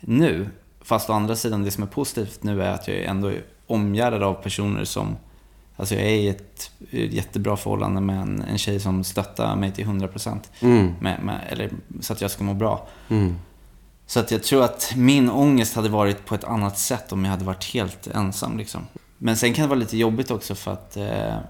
nu. 0.00 0.48
Fast 0.80 1.10
å 1.10 1.12
andra 1.12 1.36
sidan, 1.36 1.62
det 1.62 1.70
som 1.70 1.82
är 1.82 1.86
positivt 1.88 2.42
nu 2.42 2.62
är 2.62 2.70
att 2.70 2.88
jag 2.88 3.04
ändå 3.04 3.28
är 3.28 3.44
omgärdad 3.66 4.22
av 4.22 4.34
personer 4.34 4.84
som... 4.84 5.16
Alltså 5.76 5.94
jag 5.94 6.04
är 6.04 6.10
i 6.10 6.28
ett 6.28 6.70
jättebra 6.90 7.56
förhållande 7.56 8.00
med 8.00 8.20
en, 8.20 8.42
en 8.42 8.58
tjej 8.58 8.80
som 8.80 9.04
stöttar 9.04 9.56
mig 9.56 9.72
till 9.72 9.86
100%. 9.86 10.38
Mm. 10.60 10.94
Med, 11.00 11.22
med, 11.22 11.40
eller 11.48 11.70
så 12.00 12.12
att 12.12 12.20
jag 12.20 12.30
ska 12.30 12.44
må 12.44 12.54
bra. 12.54 12.86
Så 14.06 14.20
att 14.20 14.30
jag 14.30 14.42
tror 14.42 14.64
att 14.64 14.92
min 14.96 15.30
ångest 15.30 15.76
hade 15.76 15.88
varit 15.88 16.26
på 16.26 16.34
ett 16.34 16.44
annat 16.44 16.78
sätt 16.78 17.12
om 17.12 17.24
jag 17.24 17.30
hade 17.30 17.44
varit 17.44 17.64
helt 17.64 18.06
ensam. 18.06 18.58
Liksom. 18.58 18.86
Men 19.18 19.36
sen 19.36 19.54
kan 19.54 19.62
det 19.62 19.68
vara 19.68 19.78
lite 19.78 19.96
jobbigt 19.96 20.30
också 20.30 20.54
för 20.54 20.72
att 20.72 20.96
eh, 20.96 21.04
mm, 21.04 21.42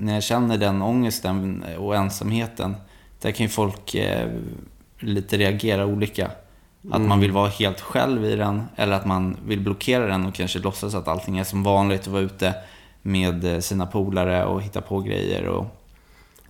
när 0.00 0.14
jag 0.14 0.22
känner 0.22 0.58
den 0.58 0.82
ångesten 0.82 1.64
och 1.78 1.96
ensamheten, 1.96 2.76
där 3.20 3.30
kan 3.30 3.46
ju 3.46 3.50
folk 3.50 3.94
eh, 3.94 4.30
lite 4.98 5.36
reagera 5.36 5.86
olika. 5.86 6.30
Att 6.90 7.00
man 7.00 7.20
vill 7.20 7.32
vara 7.32 7.48
helt 7.48 7.80
själv 7.80 8.24
i 8.24 8.36
den, 8.36 8.62
eller 8.76 8.92
att 8.92 9.06
man 9.06 9.36
vill 9.46 9.60
blockera 9.60 10.06
den 10.06 10.26
och 10.26 10.34
kanske 10.34 10.58
låtsas 10.58 10.94
att 10.94 11.08
allting 11.08 11.38
är 11.38 11.44
som 11.44 11.62
vanligt 11.62 12.06
och 12.06 12.12
vara 12.12 12.22
ute 12.22 12.54
med 13.02 13.44
eh, 13.44 13.60
sina 13.60 13.86
polare 13.86 14.44
och 14.44 14.62
hitta 14.62 14.80
på 14.80 15.00
grejer. 15.00 15.48
Och, 15.48 15.66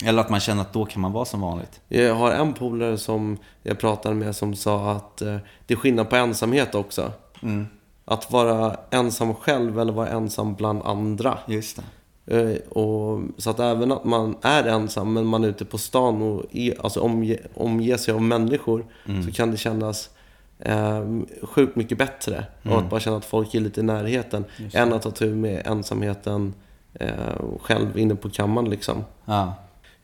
eller 0.04 0.20
att 0.20 0.30
man 0.30 0.40
känner 0.40 0.62
att 0.62 0.72
då 0.72 0.84
kan 0.84 1.02
man 1.02 1.12
vara 1.12 1.24
som 1.24 1.40
vanligt. 1.40 1.80
Jag 1.88 2.14
har 2.14 2.32
en 2.32 2.52
polare 2.52 2.98
som 2.98 3.38
jag 3.62 3.78
pratade 3.78 4.14
med 4.14 4.36
som 4.36 4.54
sa 4.54 4.92
att 4.92 5.22
eh, 5.22 5.36
det 5.66 5.74
är 5.74 5.78
skillnad 5.78 6.10
på 6.10 6.16
ensamhet 6.16 6.74
också. 6.74 7.12
Mm. 7.42 7.66
Att 8.04 8.32
vara 8.32 8.76
ensam 8.90 9.34
själv 9.34 9.80
eller 9.80 9.92
vara 9.92 10.08
ensam 10.08 10.54
bland 10.54 10.82
andra. 10.82 11.38
Just 11.46 11.76
det. 11.76 11.82
Eh, 12.26 12.56
och, 12.68 13.20
så 13.36 13.50
att 13.50 13.60
även 13.60 13.92
att 13.92 14.04
man 14.04 14.36
är 14.42 14.64
ensam 14.64 15.12
men 15.12 15.26
man 15.26 15.44
är 15.44 15.48
ute 15.48 15.64
på 15.64 15.78
stan 15.78 16.22
och 16.22 16.44
är, 16.50 16.84
alltså 16.84 17.00
omge, 17.00 17.38
omger 17.54 17.96
sig 17.96 18.14
av 18.14 18.22
människor 18.22 18.86
så 19.26 19.32
kan 19.32 19.50
det 19.50 19.56
kännas 19.56 20.10
eh, 20.58 21.04
sjukt 21.42 21.76
mycket 21.76 21.98
bättre. 21.98 22.44
Och 22.62 22.78
att 22.78 22.90
bara 22.90 23.00
känna 23.00 23.16
att 23.16 23.24
folk 23.24 23.54
är 23.54 23.60
lite 23.60 23.80
i 23.80 23.82
närheten. 23.82 24.44
Än 24.72 24.92
att 24.92 25.02
ta 25.02 25.10
tur 25.10 25.34
med 25.34 25.66
ensamheten 25.66 26.54
eh, 26.94 27.58
själv 27.60 27.98
inne 27.98 28.14
på 28.14 28.30
kammaren 28.30 28.70
liksom. 28.70 29.04
Ja. 29.24 29.54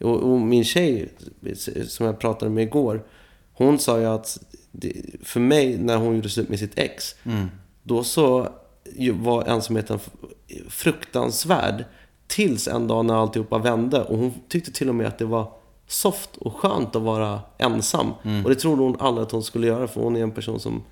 Och, 0.00 0.32
och 0.32 0.40
min 0.40 0.64
tjej, 0.64 1.08
som 1.86 2.06
jag 2.06 2.18
pratade 2.18 2.50
med 2.50 2.62
igår, 2.64 3.02
hon 3.52 3.78
sa 3.78 4.00
ju 4.00 4.06
att 4.06 4.38
det, 4.70 4.92
för 5.22 5.40
mig, 5.40 5.78
när 5.78 5.96
hon 5.96 6.14
gjorde 6.14 6.28
slut 6.28 6.48
med 6.48 6.58
sitt 6.58 6.78
ex, 6.78 7.14
då 7.82 8.04
så 8.04 8.48
var 9.12 9.44
ensamheten 9.44 9.98
fruktansvärd. 10.68 11.84
Tills 12.30 12.68
en 12.68 12.86
dag 12.86 13.04
när 13.04 13.14
alltihopa 13.14 13.58
vände. 13.58 14.02
Och 14.02 14.18
hon 14.18 14.32
tyckte 14.48 14.72
till 14.72 14.88
och 14.88 14.94
med 14.94 15.06
att 15.06 15.18
det 15.18 15.24
var 15.24 15.52
soft 15.88 16.36
och 16.36 16.56
skönt 16.56 16.96
att 16.96 17.02
vara 17.02 17.40
ensam. 17.58 18.12
Och 18.44 18.50
det 18.50 18.56
trodde 18.56 18.82
hon 18.82 18.96
aldrig 19.00 19.26
att 19.26 19.32
hon 19.32 19.42
skulle 19.42 19.66
göra, 19.66 19.88
för 19.88 20.00
hon 20.00 20.16
är 20.16 20.22
en 20.22 20.30
person 20.30 20.60
som 20.60 20.82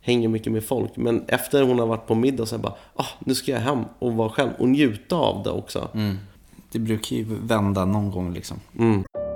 hänger 0.00 0.28
mycket 0.28 0.52
med 0.52 0.64
folk. 0.64 0.96
Men 0.96 1.24
efter 1.28 1.62
hon 1.62 1.78
har 1.78 1.86
varit 1.86 2.06
på 2.06 2.14
middag 2.14 2.46
så 2.46 2.58
bara, 2.58 2.74
ah, 2.96 3.06
nu 3.18 3.34
ska 3.34 3.52
jag 3.52 3.60
hem 3.60 3.84
och 3.98 4.12
vara 4.12 4.30
själv 4.30 4.50
och 4.58 4.68
njuta 4.68 5.16
av 5.16 5.42
det 5.42 5.50
också. 5.50 5.88
Det 6.72 6.78
brukar 6.78 7.16
ju 7.16 7.26
vända 7.42 7.84
någon 7.84 8.10
gång 8.10 8.34
liksom. 8.34 8.60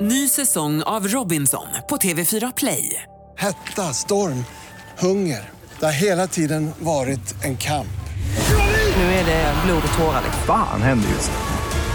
Ny 0.01 0.29
säsong 0.29 0.83
av 0.83 1.09
Robinson 1.09 1.67
på 1.89 1.97
TV4 1.97 2.53
Play. 2.57 3.03
Hetta, 3.37 3.83
storm, 3.83 4.45
hunger. 4.99 5.51
Det 5.81 5.87
har 5.87 5.93
hela 5.93 6.27
tiden 6.27 6.71
varit 6.79 7.45
en 7.45 7.57
kamp. 7.57 7.87
Nu 8.97 9.03
är 9.03 9.27
det 9.27 9.55
blod 9.67 9.83
och 9.93 9.99
tårar. 9.99 10.23
Fan 10.47 10.83
händer 10.83 11.09
just 11.09 11.31
nu. 11.31 11.52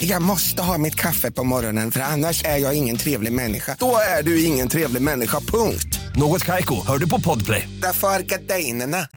Jag 0.00 0.22
måste 0.22 0.62
ha 0.62 0.78
mitt 0.78 0.94
kaffe 0.94 1.30
på 1.30 1.44
morgonen 1.44 1.90
för 1.90 2.00
annars 2.00 2.44
är 2.44 2.56
jag 2.56 2.74
ingen 2.74 2.96
trevlig 2.96 3.32
människa. 3.32 3.76
Då 3.78 3.96
är 4.18 4.22
du 4.22 4.44
ingen 4.44 4.68
trevlig 4.68 5.02
människa, 5.02 5.40
punkt. 5.40 6.00
Något 6.16 6.44
Kaiko, 6.44 6.74
hör 6.86 6.98
du 6.98 7.08
på 7.08 7.20
Podplay. 7.20 7.68
Därför 7.82 8.08
är 8.08 8.20
gardinerna. 8.20 9.08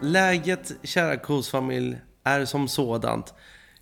Läget, 0.00 0.72
kära 0.82 1.16
kosfamilj, 1.16 1.96
är 2.24 2.44
som 2.44 2.68
sådant. 2.68 3.34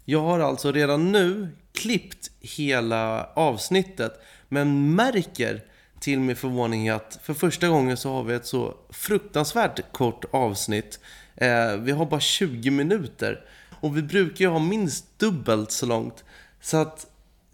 Jag 0.05 0.21
har 0.21 0.41
alltså 0.41 0.73
redan 0.73 1.13
nu 1.13 1.49
klippt 1.75 2.31
hela 2.41 3.25
avsnittet, 3.35 4.13
men 4.49 4.95
märker 4.95 5.63
till 6.01 6.21
min 6.21 6.37
förvåning 6.37 6.89
att 6.89 7.19
för 7.23 7.35
första 7.35 7.69
gången 7.69 7.97
så 7.97 8.13
har 8.13 8.25
vi 8.25 8.35
ett 8.35 8.47
så 8.47 8.75
fruktansvärt 8.91 9.93
kort 9.93 10.25
avsnitt. 10.31 11.01
Eh, 11.37 11.77
vi 11.77 11.93
har 11.93 12.07
bara 12.07 12.21
20 12.21 12.71
minuter 12.71 13.45
och 13.81 13.97
vi 13.97 14.03
brukar 14.03 14.45
ju 14.45 14.51
ha 14.51 14.59
minst 14.59 15.19
dubbelt 15.19 15.73
så 15.73 15.87
långt. 15.87 16.25
Så 16.61 16.77
att, 16.77 17.07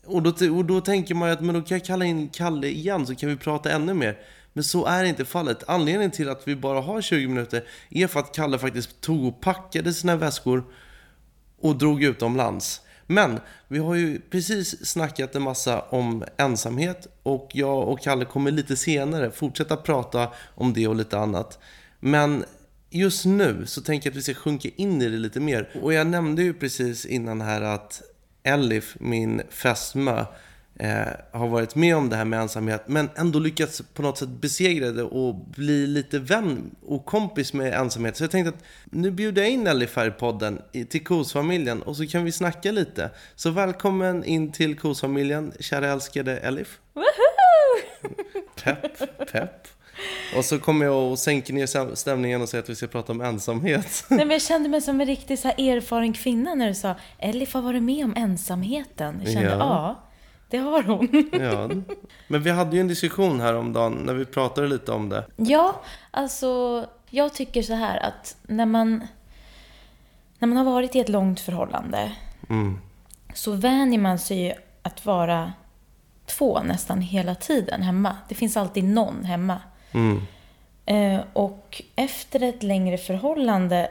och, 0.06 0.22
då, 0.22 0.56
och 0.56 0.64
då 0.64 0.80
tänker 0.80 1.14
man 1.14 1.28
ju 1.28 1.32
att 1.32 1.40
men 1.40 1.54
då 1.54 1.62
kan 1.62 1.78
jag 1.78 1.84
kalla 1.86 2.04
in 2.04 2.28
Kalle 2.28 2.66
igen 2.66 3.06
så 3.06 3.14
kan 3.14 3.28
vi 3.28 3.36
prata 3.36 3.70
ännu 3.70 3.94
mer. 3.94 4.18
Men 4.52 4.64
så 4.64 4.86
är 4.86 5.04
inte 5.04 5.24
fallet. 5.24 5.64
Anledningen 5.66 6.10
till 6.10 6.28
att 6.28 6.48
vi 6.48 6.56
bara 6.56 6.80
har 6.80 7.02
20 7.02 7.28
minuter 7.28 7.64
är 7.90 8.06
för 8.06 8.20
att 8.20 8.34
Kalle 8.34 8.58
faktiskt 8.58 9.00
tog 9.00 9.26
och 9.26 9.40
packade 9.40 9.94
sina 9.94 10.16
väskor 10.16 10.64
och 11.60 11.76
drog 11.76 12.02
utomlands. 12.02 12.80
Men 13.06 13.40
vi 13.68 13.78
har 13.78 13.94
ju 13.94 14.20
precis 14.20 14.86
snackat 14.86 15.34
en 15.34 15.42
massa 15.42 15.80
om 15.80 16.24
ensamhet 16.36 17.06
och 17.22 17.50
jag 17.52 17.88
och 17.88 18.00
Kalle 18.00 18.24
kommer 18.24 18.50
lite 18.50 18.76
senare 18.76 19.30
fortsätta 19.30 19.76
prata 19.76 20.28
om 20.54 20.72
det 20.72 20.88
och 20.88 20.96
lite 20.96 21.18
annat. 21.18 21.58
Men 22.00 22.44
just 22.90 23.24
nu 23.24 23.66
så 23.66 23.80
tänker 23.80 24.06
jag 24.06 24.12
att 24.12 24.18
vi 24.18 24.22
ska 24.22 24.34
sjunka 24.34 24.68
in 24.76 25.02
i 25.02 25.08
det 25.08 25.16
lite 25.16 25.40
mer. 25.40 25.68
Och 25.82 25.92
jag 25.92 26.06
nämnde 26.06 26.42
ju 26.42 26.54
precis 26.54 27.06
innan 27.06 27.40
här 27.40 27.62
att 27.62 28.02
Elif, 28.42 28.96
min 29.00 29.42
fästmö, 29.50 30.24
eh, 30.78 31.06
har 31.32 31.48
varit 31.48 31.74
med 31.74 31.96
om 31.96 32.08
det 32.08 32.16
här 32.16 32.24
med 32.24 32.40
ensamhet 32.40 32.82
men 32.86 33.10
ändå 33.16 33.38
lyckats 33.38 33.82
på 33.94 34.02
något 34.02 34.18
sätt 34.18 34.28
besegra 34.28 34.90
det 34.90 35.02
och 35.02 35.34
bli 35.34 35.86
lite 35.86 36.18
vän 36.18 36.70
och 36.86 37.04
kompis 37.04 37.52
med 37.52 37.74
ensamhet. 37.74 38.16
Så 38.16 38.24
jag 38.24 38.30
tänkte 38.30 38.48
att 38.48 38.64
nu 38.84 39.10
bjuder 39.10 39.42
jag 39.42 39.50
in 39.50 39.66
Elif 39.66 39.96
här 39.96 40.06
i 40.08 40.10
podden 40.10 40.62
till 40.88 41.04
Kosfamiljen 41.04 41.82
och 41.82 41.96
så 41.96 42.06
kan 42.06 42.24
vi 42.24 42.32
snacka 42.32 42.72
lite. 42.72 43.10
Så 43.34 43.50
välkommen 43.50 44.24
in 44.24 44.52
till 44.52 44.78
Kosfamiljen, 44.78 45.52
kära 45.60 45.92
älskade 45.92 46.38
Elif. 46.38 46.78
Pepp, 48.64 48.98
pepp. 49.32 49.77
Och 50.36 50.44
så 50.44 50.58
kommer 50.58 50.84
jag 50.86 51.10
och 51.10 51.18
sänker 51.18 51.52
ner 51.52 51.66
stäm- 51.66 51.94
stämningen 51.94 52.42
och 52.42 52.48
säger 52.48 52.62
att 52.64 52.70
vi 52.70 52.74
ska 52.76 52.86
prata 52.86 53.12
om 53.12 53.20
ensamhet. 53.20 54.04
Nej, 54.08 54.18
men 54.18 54.30
jag 54.30 54.42
kände 54.42 54.68
mig 54.68 54.80
som 54.80 55.00
en 55.00 55.06
riktigt 55.06 55.40
så 55.40 55.48
erfaren 55.48 56.12
kvinna 56.12 56.54
när 56.54 56.68
du 56.68 56.74
sa 56.74 56.94
Elif 57.18 57.54
har 57.54 57.62
varit 57.62 57.82
med 57.82 58.04
om 58.04 58.14
ensamheten. 58.16 59.20
Jag 59.24 59.32
kände, 59.32 59.48
Ja. 59.50 59.56
ja, 59.58 60.02
det 60.50 60.58
har 60.58 60.82
hon. 60.82 61.30
Ja. 61.42 61.68
Men 62.28 62.42
vi 62.42 62.50
hade 62.50 62.76
ju 62.76 62.80
en 62.80 62.88
diskussion 62.88 63.40
här 63.40 63.54
om 63.54 63.72
dagen 63.72 63.92
när 63.92 64.14
vi 64.14 64.24
pratade 64.24 64.68
lite 64.68 64.92
om 64.92 65.08
det. 65.08 65.24
Ja, 65.36 65.80
alltså 66.10 66.84
jag 67.10 67.34
tycker 67.34 67.62
så 67.62 67.74
här 67.74 67.98
att 68.06 68.36
när 68.42 68.66
man, 68.66 69.06
när 70.38 70.48
man 70.48 70.56
har 70.56 70.64
varit 70.64 70.96
i 70.96 71.00
ett 71.00 71.08
långt 71.08 71.40
förhållande 71.40 72.12
så 73.34 73.52
vänjer 73.52 73.98
man 74.00 74.18
sig 74.18 74.44
ju 74.46 74.52
att 74.82 75.06
vara 75.06 75.52
två 76.26 76.60
nästan 76.62 77.00
hela 77.00 77.34
tiden 77.34 77.82
hemma. 77.82 78.16
Det 78.28 78.34
finns 78.34 78.56
alltid 78.56 78.84
någon 78.84 79.24
hemma. 79.24 79.58
Eh, 80.86 81.20
och 81.32 81.82
efter 81.96 82.42
ett 82.42 82.62
längre 82.62 82.98
förhållande, 82.98 83.90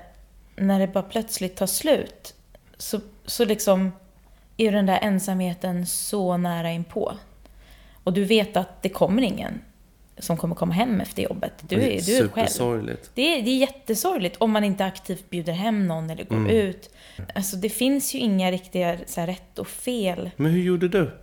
när 0.56 0.80
det 0.80 0.88
bara 0.88 1.04
plötsligt 1.04 1.56
tar 1.56 1.68
slut, 1.68 2.34
så, 2.78 3.00
så 3.26 3.46
liksom 3.46 3.92
är 4.58 4.72
den 4.72 4.86
där 4.86 5.00
ensamheten 5.02 5.86
så 5.86 6.38
nära 6.38 6.72
inpå. 6.72 7.14
Och 8.04 8.14
du 8.14 8.24
vet 8.26 8.58
att 8.58 8.82
det 8.82 8.90
kommer 8.90 9.22
ingen 9.22 9.62
som 10.20 10.38
kommer 10.38 10.56
komma 10.56 10.74
hem 10.74 11.02
efter 11.02 11.24
jobbet. 11.24 11.54
Du 11.62 11.76
Det 11.76 11.96
är, 11.96 12.02
är 12.02 12.02
du 12.02 12.18
är 12.18 12.28
själv. 12.28 12.48
Det 13.14 13.22
är, 13.40 13.42
det 13.42 13.50
är 13.50 13.58
jättesorgligt 13.58 14.38
om 14.38 14.52
man 14.52 14.64
inte 14.64 14.86
aktivt 14.86 15.30
bjuder 15.30 15.54
hem 15.54 15.88
någon 15.88 16.10
eller 16.10 16.24
går 16.24 16.36
Mm. 16.36 16.50
ut. 16.50 16.90
Alltså 17.36 17.58
det 17.58 17.70
finns 17.70 18.16
ju 18.16 18.20
inga 18.20 18.52
riktiga 18.52 18.98
så 19.06 19.20
här, 19.20 19.28
rätt 19.28 19.60
och 19.60 19.68
fel. 19.68 20.30
Men 20.36 20.52
hur 20.52 20.62
gjorde 20.62 20.88
du? 20.88 21.18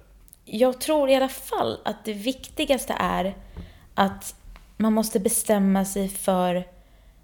Jag 0.45 0.81
tror 0.81 1.11
i 1.11 1.15
alla 1.15 1.29
fall 1.29 1.79
att 1.85 2.05
det 2.05 2.13
viktigaste 2.13 2.95
är 2.99 3.35
att 3.95 4.35
man 4.77 4.93
måste 4.93 5.21
bestämma 5.21 5.85
sig 5.85 6.09
för 6.09 6.65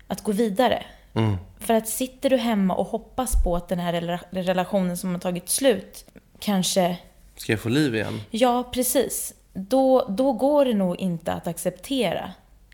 att 0.07 0.23
gå 0.23 0.33
vidare. 0.33 0.85
Mm. 1.15 1.37
För 1.59 1.75
att 1.75 1.89
sitter 1.89 2.31
du 2.31 2.37
hemma 2.37 2.75
och 2.75 2.87
hoppas 2.87 3.45
på 3.45 3.57
att 3.57 3.69
den 3.69 3.79
här 3.79 3.93
rela- 3.93 4.21
relationen 4.31 4.97
som 4.97 5.13
har 5.13 5.19
tagit 5.19 5.49
slut 5.49 6.05
kanske 6.39 6.97
Ska 7.37 7.53
jag 7.53 7.61
få 7.61 7.69
liv 7.69 7.95
igen? 7.95 8.21
Ja, 8.31 8.71
precis. 8.73 9.35
Då, 9.53 10.07
då 10.09 10.33
går 10.33 10.65
det 10.65 10.75
nog 10.75 10.97
inte 11.01 11.33
att 11.33 11.47
acceptera 11.47 12.33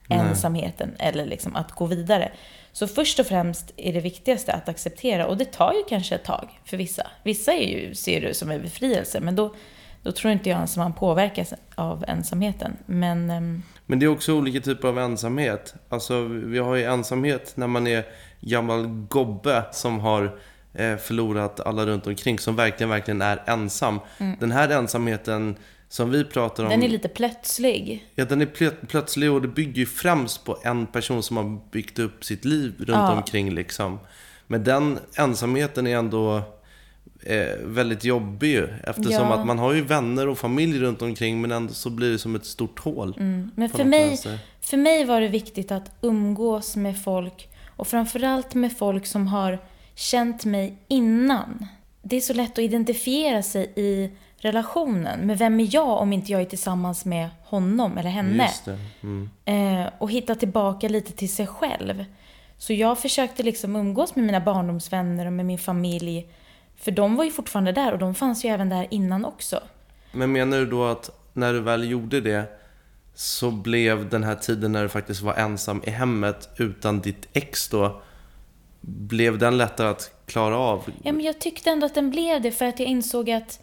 Nej. 0.09 0.19
ensamheten 0.19 0.95
eller 0.99 1.27
liksom 1.27 1.57
att 1.57 1.73
gå 1.73 1.87
vidare. 1.87 2.33
Så 2.73 2.89
först 2.89 3.19
och 3.19 3.27
främst 3.27 3.73
är 3.77 3.93
det 3.93 4.01
viktigaste 4.01 4.53
att 4.53 4.69
acceptera 4.69 5.27
och 5.27 5.37
det 5.37 5.45
tar 5.45 5.73
ju 5.73 5.83
kanske 5.89 6.15
ett 6.15 6.25
tag 6.25 6.61
för 6.65 6.77
vissa. 6.77 7.07
Vissa 7.23 7.53
är 7.53 7.69
ju, 7.69 7.95
ser 7.95 8.21
det 8.21 8.35
som 8.35 8.51
en 8.51 8.63
befrielse 8.63 9.21
men 9.21 9.37
då, 9.37 9.55
då 10.03 10.13
tror 10.13 10.33
inte 10.33 10.49
jag 10.49 10.57
ens 10.57 10.77
man 10.77 10.93
påverkas 10.93 11.55
av 11.75 12.05
ensamheten. 12.09 12.77
Men 12.87 13.31
ehm, 13.31 13.63
Men 13.87 13.99
det 13.99 14.07
är 14.07 14.11
också 14.11 14.33
olika 14.35 14.61
typer 14.61 14.89
av 14.89 14.99
ensamhet. 14.99 15.75
Alltså, 15.89 16.23
vi 16.25 16.59
har 16.59 16.75
ju 16.75 16.85
ensamhet 16.85 17.53
när 17.57 17.67
man 17.67 17.87
är 17.87 18.05
gammal 18.41 18.87
gobbe 19.09 19.65
som 19.73 20.01
har 20.01 20.39
eh, 20.75 20.97
förlorat 20.97 21.61
alla 21.61 21.87
runt 21.87 22.07
omkring, 22.07 22.39
som 22.39 22.57
verkligen, 22.57 22.91
verkligen 22.91 23.23
är 23.23 23.43
ensam. 23.47 24.01
Mm. 24.19 24.37
Den 24.41 24.53
här 24.53 24.69
ensamheten 24.69 25.57
som 25.89 26.11
vi 26.11 26.25
pratar 26.25 26.65
om, 26.65 26.71
den 26.71 26.83
är 26.83 26.89
lite 26.89 27.09
plötslig. 27.09 28.07
ja, 28.15 28.25
den 28.25 28.43
är 28.43 28.47
plö- 28.47 28.87
plötslig 28.87 29.33
och 29.33 29.43
det 29.43 29.49
bygger 29.49 29.79
ju 29.79 29.87
främst 29.87 30.45
på 30.45 30.59
en 30.63 30.87
person 30.87 31.23
som 31.23 31.37
har 31.37 31.71
byggt 31.71 31.99
upp 31.99 32.25
sitt 32.25 32.45
liv 32.45 32.75
runt 32.79 32.89
Ja. 32.89 33.13
omkring. 33.17 33.55
Liksom. 33.55 33.99
Men 34.47 34.65
den 34.65 34.99
ensamheten 35.17 35.87
är 35.87 35.97
ändå 35.97 36.43
eh, 37.27 37.57
väldigt 37.65 38.05
jobbig 38.05 38.49
ju. 38.51 38.69
Eftersom 38.85 39.13
Ja. 39.29 39.35
att 39.35 39.47
man 39.47 39.59
har 39.59 39.73
ju 39.73 39.83
vänner 39.83 40.29
och 40.29 40.39
familj 40.39 40.79
runt 40.79 41.03
omkring 41.03 41.41
men 41.41 41.53
ändå 41.53 41.75
så 41.75 41.91
blir 41.91 42.13
det 42.13 42.19
som 42.19 42.35
ett 42.35 42.47
stort 42.47 42.79
hål. 42.79 43.15
Mm. 43.17 43.51
Men 43.55 43.69
för 43.69 43.85
mig, 43.85 44.09
vänster. 44.09 44.39
för 44.61 44.77
mig 44.77 45.05
var 45.05 45.21
det 45.21 45.29
viktigt 45.29 45.73
att 45.73 45.91
umgås 46.01 46.77
med 46.77 47.03
folk 47.03 47.49
och 47.77 47.89
framförallt 47.89 48.55
med 48.55 48.77
folk 48.77 49.07
som 49.07 49.27
har 49.27 49.59
känt 49.95 50.45
mig 50.45 50.77
innan. 50.89 51.67
Det 52.03 52.17
är 52.17 52.21
så 52.21 52.35
lätt 52.35 52.53
att 52.53 52.59
identifiera 52.59 53.43
sig 53.43 53.73
i 53.77 54.11
relationen. 54.39 55.21
Men 55.21 55.37
vem 55.37 55.61
är 55.61 55.69
jag 55.75 55.99
om 56.01 56.13
inte 56.13 56.33
jag 56.33 56.41
är 56.41 56.45
tillsammans 56.45 57.05
med 57.05 57.29
honom 57.45 57.99
eller 57.99 58.11
henne? 58.11 58.51
Mm. 59.03 59.31
Eh, 59.45 59.91
och 59.99 60.11
hitta 60.11 60.35
tillbaka 60.35 60.89
lite 60.89 61.13
till 61.13 61.35
sig 61.35 61.47
själv. 61.47 62.05
Så 62.59 62.73
jag 62.73 62.99
försökte 62.99 63.43
liksom 63.43 63.77
umgås 63.77 64.17
med 64.17 64.25
mina 64.25 64.41
barndomsvänner 64.41 65.27
och 65.27 65.33
med 65.33 65.47
min 65.47 65.59
familj. 65.59 66.27
För 66.77 66.91
de 66.91 67.17
var 67.17 67.25
ju 67.25 67.31
fortfarande 67.31 67.73
där 67.73 67.93
och 67.93 67.99
de 67.99 68.15
fanns 68.15 68.45
ju 68.45 68.49
även 68.49 68.69
där 68.69 68.87
innan 68.91 69.25
också. 69.25 69.61
Men 70.13 70.33
menar 70.33 70.59
du 70.59 70.67
då 70.67 70.85
att 70.85 71.11
när 71.33 71.53
du 71.53 71.61
väl 71.61 71.91
gjorde 71.91 72.21
det 72.21 72.45
så 73.15 73.51
blev 73.51 74.09
den 74.09 74.25
här 74.25 74.35
tiden 74.35 74.73
när 74.73 74.83
du 74.83 74.89
faktiskt 74.89 75.23
var 75.23 75.35
ensam 75.35 75.83
i 75.85 75.91
hemmet 75.91 76.49
utan 76.57 77.01
ditt 77.01 77.29
ex 77.33 77.69
då, 77.69 78.03
blev 78.81 79.39
den 79.39 79.59
lättare 79.59 79.89
att 79.89 80.11
klara 80.27 80.59
av? 80.59 80.91
Ja, 81.03 81.13
men 81.13 81.25
jag 81.25 81.39
tyckte 81.39 81.71
ändå 81.71 81.87
att 81.87 81.95
den 81.95 82.11
blev 82.11 82.43
det 82.43 82.53
för 82.53 82.65
att 82.65 82.81
jag 82.81 82.89
insåg 82.89 83.31
att 83.31 83.61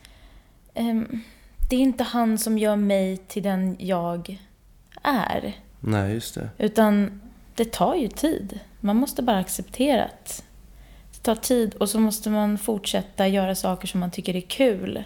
ehm, 0.74 1.22
det 1.70 1.75
är 1.75 1.79
inte 1.79 2.03
han 2.03 2.38
som 2.38 2.58
gör 2.58 2.75
mig 2.75 3.17
till 3.17 3.43
den 3.43 3.75
jag 3.79 4.39
är. 5.03 5.53
Nej, 5.79 6.13
just 6.13 6.36
det. 6.36 6.50
Utan 6.58 7.22
det 7.55 7.72
tar 7.72 7.96
ju 7.96 8.08
tid. 8.08 8.60
Man 8.79 8.96
måste 8.96 9.24
bara 9.24 9.38
acceptera 9.38 10.05
att 10.05 10.43
tar 11.24 11.36
tid 11.36 11.74
och 11.75 11.89
så 11.89 12.00
måste 12.00 12.30
man 12.30 12.58
fortsätta 12.58 13.27
göra 13.27 13.56
saker 13.56 13.88
som 13.88 14.00
man 14.00 14.12
tycker 14.12 14.36
är 14.36 14.42
kul. 14.42 15.03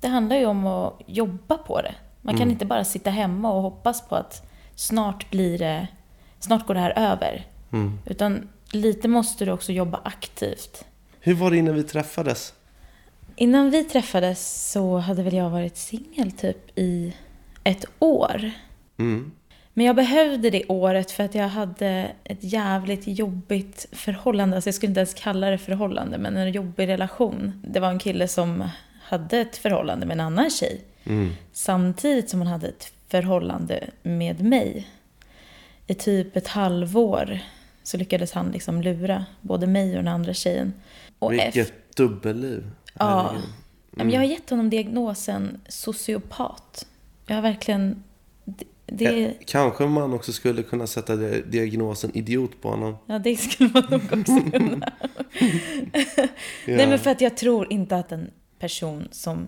Det 0.00 0.08
handlar 0.08 0.36
ju 0.36 0.46
om 0.46 0.66
att 0.66 1.00
jobba 1.06 1.58
på 1.58 1.82
det. 1.82 1.94
Man 2.22 2.34
kan 2.34 2.42
Mm. 2.42 2.52
inte 2.52 2.66
bara 2.66 2.84
sitta 2.84 3.10
hemma 3.10 3.52
och 3.52 3.62
hoppas 3.62 4.08
på 4.08 4.16
att 4.16 4.42
snart 4.74 5.30
blir 5.30 5.58
det, 5.58 5.88
snart 6.40 6.66
går 6.66 6.74
det 6.74 6.80
här 6.80 6.98
över. 6.98 7.46
Mm. 7.72 7.98
Utan 8.06 8.48
lite 8.72 9.08
måste 9.08 9.44
du 9.44 9.52
också 9.52 9.72
jobba 9.72 10.00
aktivt. 10.04 10.84
Hur 11.20 11.34
var 11.34 11.50
det 11.50 11.56
innan 11.56 11.74
vi 11.74 11.82
träffades? 11.82 12.54
Innan 13.36 13.70
vi 13.70 13.84
träffades 13.84 14.70
så 14.72 14.98
hade 14.98 15.22
väl 15.22 15.34
jag 15.34 15.50
varit 15.50 15.76
singel 15.76 16.32
typ 16.32 16.78
i 16.78 17.14
ett 17.64 17.84
år. 17.98 18.50
Mm. 18.96 19.32
Men 19.74 19.86
jag 19.86 19.96
behövde 19.96 20.50
det 20.50 20.64
året 20.68 21.10
för 21.10 21.24
att 21.24 21.34
jag 21.34 21.48
hade 21.48 22.10
ett 22.24 22.38
jävligt 22.40 23.02
jobbigt 23.06 23.86
förhållande. 23.92 24.56
Alltså 24.56 24.68
jag 24.68 24.74
skulle 24.74 24.90
inte 24.90 25.00
ens 25.00 25.14
kalla 25.14 25.50
det 25.50 25.58
förhållande, 25.58 26.18
men 26.18 26.36
en 26.36 26.52
jobbig 26.52 26.88
relation. 26.88 27.62
Det 27.68 27.80
var 27.80 27.90
en 27.90 27.98
kille 27.98 28.28
som 28.28 28.68
hade 29.02 29.38
ett 29.38 29.56
förhållande 29.56 30.06
med 30.06 30.14
en 30.14 30.20
annan 30.20 30.50
tjej. 30.50 30.80
Mm. 31.04 31.32
Samtidigt 31.52 32.30
som 32.30 32.40
han 32.40 32.46
hade 32.46 32.68
ett 32.68 32.92
förhållande 33.08 33.90
med 34.02 34.40
mig. 34.40 34.88
I 35.86 35.94
typ 35.94 36.36
ett 36.36 36.48
halvår 36.48 37.38
så 37.82 37.96
lyckades 37.96 38.32
han 38.32 38.50
liksom 38.50 38.82
lura 38.82 39.24
både 39.40 39.66
mig 39.66 39.90
och 39.90 40.04
den 40.04 40.08
andra 40.08 40.34
tjejen. 40.34 40.72
Och 41.18 41.32
Vilket 41.32 41.96
dubbelliv. 41.96 42.70
Ja. 42.94 43.34
Men 43.90 44.10
Jag 44.10 44.20
har 44.20 44.26
gett 44.26 44.50
honom 44.50 44.70
diagnosen 44.70 45.60
sociopat. 45.68 46.86
Jag 47.26 47.34
har 47.34 47.42
verkligen... 47.42 48.02
Det, 48.86 49.34
Kanske 49.46 49.86
man 49.86 50.12
också 50.12 50.32
skulle 50.32 50.62
kunna 50.62 50.86
sätta 50.86 51.16
di- 51.16 51.42
diagnosen 51.46 52.10
idiot 52.14 52.60
på 52.62 52.70
honom. 52.70 52.96
ja, 53.06 53.18
det 53.18 53.36
skulle 53.36 53.70
man 53.74 53.82
nog 53.90 54.02
också 54.04 54.50
kunna. 54.50 54.92
Nej, 56.66 56.86
men 56.86 56.98
för 56.98 57.10
att 57.10 57.20
jag 57.20 57.36
tror 57.36 57.72
inte 57.72 57.96
att 57.96 58.12
en 58.12 58.30
person 58.58 59.08
som 59.10 59.46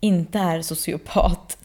inte 0.00 0.38
är 0.38 0.62
sociopat 0.62 1.58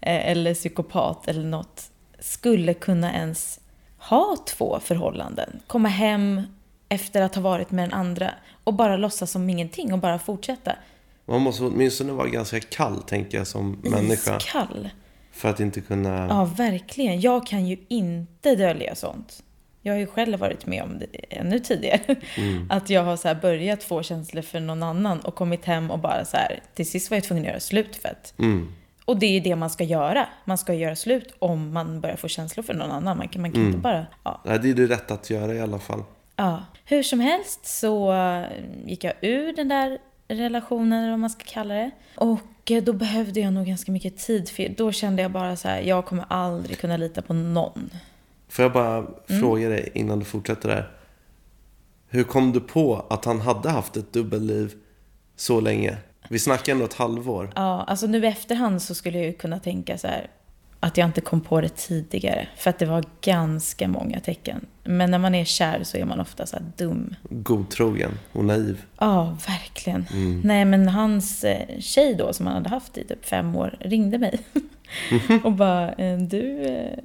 eh, 0.00 0.30
eller 0.30 0.54
psykopat 0.54 1.28
eller 1.28 1.44
något 1.44 1.90
skulle 2.18 2.74
kunna 2.74 3.12
ens 3.14 3.60
ha 3.98 4.36
två 4.48 4.80
förhållanden. 4.82 5.60
Komma 5.66 5.88
hem 5.88 6.42
efter 6.88 7.22
att 7.22 7.34
ha 7.34 7.42
varit 7.42 7.70
med 7.70 7.84
den 7.88 7.92
andra 7.98 8.30
och 8.64 8.74
bara 8.74 8.96
låtsas 8.96 9.30
som 9.30 9.50
ingenting 9.50 9.92
och 9.92 9.98
bara 9.98 10.18
fortsätta. 10.18 10.72
Man 11.26 11.40
måste 11.40 11.64
åtminstone 11.64 12.12
vara 12.12 12.28
ganska 12.28 12.60
kall, 12.60 13.02
tänker 13.02 13.38
jag, 13.38 13.46
som 13.46 13.78
människa. 13.82 14.36
Iskall. 14.36 14.88
För 15.38 15.48
att 15.48 15.60
inte 15.60 15.80
kunna... 15.80 16.26
Ja, 16.30 16.44
verkligen. 16.44 17.20
Jag 17.20 17.46
kan 17.46 17.66
ju 17.66 17.76
inte 17.88 18.54
dölja 18.54 18.94
sånt. 18.94 19.42
Jag 19.82 19.92
har 19.94 19.98
ju 19.98 20.06
själv 20.06 20.38
varit 20.38 20.66
med 20.66 20.82
om 20.82 20.98
det 20.98 21.06
ännu 21.36 21.58
tidigare. 21.58 22.16
Mm. 22.36 22.66
Att 22.70 22.90
jag 22.90 23.04
har 23.04 23.16
så 23.16 23.34
börjat 23.42 23.82
få 23.84 24.02
känslor 24.02 24.42
för 24.42 24.60
någon 24.60 24.82
annan 24.82 25.20
och 25.20 25.34
kommit 25.34 25.64
hem 25.64 25.90
och 25.90 25.98
bara 25.98 26.24
så 26.24 26.36
här, 26.36 26.60
till 26.74 26.90
sist 26.90 27.10
var 27.10 27.16
jag 27.16 27.24
tvungen 27.24 27.44
att 27.44 27.48
göra 27.48 27.60
slut 27.60 27.96
för 27.96 28.08
att 28.08 28.34
Mm. 28.38 28.72
och 29.04 29.18
det 29.18 29.26
är 29.26 29.30
ju 29.30 29.40
det 29.40 29.56
man 29.56 29.70
ska 29.70 29.84
göra. 29.84 30.26
Man 30.44 30.58
ska 30.58 30.74
göra 30.74 30.96
slut 30.96 31.34
om 31.38 31.72
man 31.72 32.00
börjar 32.00 32.16
få 32.16 32.28
känslor 32.28 32.62
för 32.64 32.74
någon 32.74 32.90
annan. 32.90 33.18
Man 33.18 33.28
kan, 33.28 33.42
man 33.42 33.50
kan 33.52 33.60
Mm. 33.60 33.68
inte 33.72 33.82
bara... 33.82 34.06
Ja. 34.24 34.40
Nej, 34.44 34.58
det 34.58 34.70
är 34.70 34.74
det 34.74 34.86
rätt 34.86 35.10
att 35.10 35.30
göra 35.30 35.54
i 35.54 35.60
alla 35.60 35.78
fall. 35.78 36.02
ja. 36.36 36.62
Hur 36.84 37.02
som 37.02 37.20
helst 37.20 37.66
så 37.66 38.14
gick 38.86 39.04
jag 39.04 39.12
ur 39.20 39.52
den 39.52 39.68
där 39.68 39.98
relationen, 40.28 40.98
eller 40.98 41.10
vad 41.10 41.18
man 41.18 41.30
ska 41.30 41.44
kalla 41.44 41.74
det. 41.74 41.90
Och 42.14 42.70
eh, 42.70 42.82
då 42.84 42.92
behövde 42.92 43.40
jag 43.40 43.52
nog 43.52 43.66
ganska 43.66 43.92
mycket 43.92 44.16
tid. 44.18 44.48
För 44.48 44.68
då 44.76 44.92
kände 44.92 45.22
jag 45.22 45.30
bara 45.30 45.56
så 45.56 45.68
här, 45.68 45.80
jag 45.80 46.06
kommer 46.06 46.24
aldrig 46.28 46.78
kunna 46.78 46.96
lita 46.96 47.22
på 47.22 47.34
någon. 47.34 47.90
Får 48.48 48.62
jag 48.62 48.72
bara 48.72 48.96
Mm. 48.98 49.40
fråga 49.40 49.68
dig 49.68 49.90
innan 49.94 50.18
du 50.18 50.24
fortsätter 50.24 50.68
där. 50.68 50.90
Hur 52.08 52.24
kom 52.24 52.52
du 52.52 52.60
på 52.60 53.06
att 53.10 53.24
han 53.24 53.40
hade 53.40 53.70
haft 53.70 53.96
ett 53.96 54.12
dubbelliv 54.12 54.72
så 55.36 55.60
länge? 55.60 55.96
Vi 56.28 56.38
snackar 56.38 56.72
ändå 56.72 56.84
ett 56.84 56.94
halvår. 56.94 57.52
Ja, 57.54 57.84
alltså 57.86 58.06
nu 58.06 58.24
i 58.24 58.26
efterhand 58.26 58.82
så 58.82 58.94
skulle 58.94 59.18
jag 59.18 59.26
ju 59.26 59.32
kunna 59.32 59.58
tänka 59.60 59.98
så 59.98 60.06
här 60.06 60.30
att 60.80 60.96
jag 60.96 61.06
inte 61.08 61.20
kom 61.20 61.40
på 61.40 61.60
det 61.60 61.68
tidigare. 61.76 62.48
För 62.56 62.70
att 62.70 62.78
det 62.78 62.86
var 62.86 63.04
ganska 63.20 63.88
många 63.88 64.20
tecken. 64.20 64.66
Men 64.90 65.10
när 65.10 65.18
man 65.18 65.34
är 65.34 65.44
kär 65.44 65.82
så 65.84 65.96
är 65.96 66.04
man 66.04 66.20
ofta 66.20 66.46
så 66.46 66.56
dum. 66.76 67.14
Godtrogen 67.30 68.18
och 68.32 68.44
naiv. 68.44 68.82
Ja, 68.98 69.36
verkligen. 69.46 70.06
Mm. 70.12 70.40
Nej, 70.44 70.64
men 70.64 70.88
hans 70.88 71.44
eh, 71.44 71.78
tjej 71.80 72.14
då, 72.14 72.32
som 72.32 72.46
han 72.46 72.54
hade 72.54 72.68
haft 72.68 72.98
i 72.98 73.04
typ 73.04 73.24
fem 73.26 73.56
år, 73.56 73.76
ringde 73.80 74.18
mig. 74.18 74.38
och 75.44 75.52
bara, 75.52 75.92
eh, 75.92 76.18
du 76.18 76.62
eh, 76.62 76.98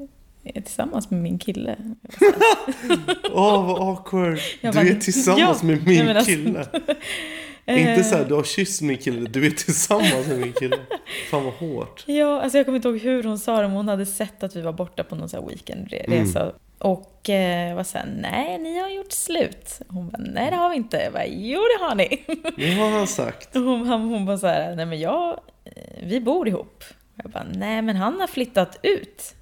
är 0.55 0.61
tillsammans 0.61 1.11
med 1.11 1.21
min 1.21 1.39
kille. 1.39 1.75
Åh, 3.31 3.65
vad 3.65 3.89
awkward. 3.89 4.39
Jag 4.61 4.73
Du 4.73 4.79
bara, 4.79 4.87
är 4.89 4.95
tillsammans 4.95 5.59
ja. 5.61 5.67
med 5.67 5.87
min 5.87 6.09
alltså- 6.09 6.31
kille. 6.31 6.65
Inte 7.67 8.03
så 8.03 8.15
här, 8.15 8.25
du 8.25 8.33
har 8.33 8.43
kysst 8.43 8.81
min 8.81 8.97
kille, 8.97 9.29
du 9.29 9.45
är 9.45 9.51
tillsammans 9.51 10.27
med 10.27 10.39
min 10.39 10.53
kille. 10.53 10.77
Fan 11.31 11.43
vad 11.43 11.53
hårt. 11.53 12.03
Ja, 12.07 12.41
alltså 12.41 12.57
jag 12.57 12.65
kommer 12.65 12.75
inte 12.75 12.87
ihåg 12.87 12.97
hur 12.99 13.23
hon 13.23 13.39
sa 13.39 13.55
det, 13.61 13.67
men 13.67 13.77
hon 13.77 13.87
hade 13.87 14.05
sett 14.05 14.43
att 14.43 14.55
vi 14.55 14.61
var 14.61 14.73
borta 14.73 15.03
på 15.03 15.15
någon 15.15 15.29
så 15.29 15.41
här 15.41 15.47
weekendresa. 15.47 16.41
Mm. 16.41 16.53
Och 16.83 17.29
eh, 17.29 17.75
var 17.75 17.83
såhär, 17.83 18.05
nej, 18.17 18.57
ni 18.57 18.79
har 18.79 18.89
gjort 18.89 19.11
slut. 19.11 19.79
Hon 19.87 20.09
bara, 20.09 20.17
nej 20.17 20.49
det 20.51 20.55
har 20.57 20.69
vi 20.69 20.75
inte. 20.75 20.97
Jag 20.97 21.13
bara, 21.13 21.25
jo 21.25 21.59
det 21.59 21.85
har 21.85 21.95
ni. 21.95 22.23
Det 22.57 22.73
har 22.73 22.89
han 22.89 23.07
sagt. 23.07 23.55
Och 23.55 23.61
hon, 23.61 23.87
han- 23.87 24.01
hon 24.09 24.25
bara 24.25 24.37
såhär, 24.37 24.75
nej 24.75 24.85
men 24.85 24.99
jag, 24.99 25.39
eh, 25.65 25.71
vi 26.03 26.21
bor 26.21 26.47
ihop. 26.47 26.83
Jag 27.23 27.31
bara, 27.31 27.45
nej 27.53 27.81
men 27.81 27.95
han 27.95 28.19
har 28.19 28.27
flyttat 28.27 28.79
ut. 28.83 29.33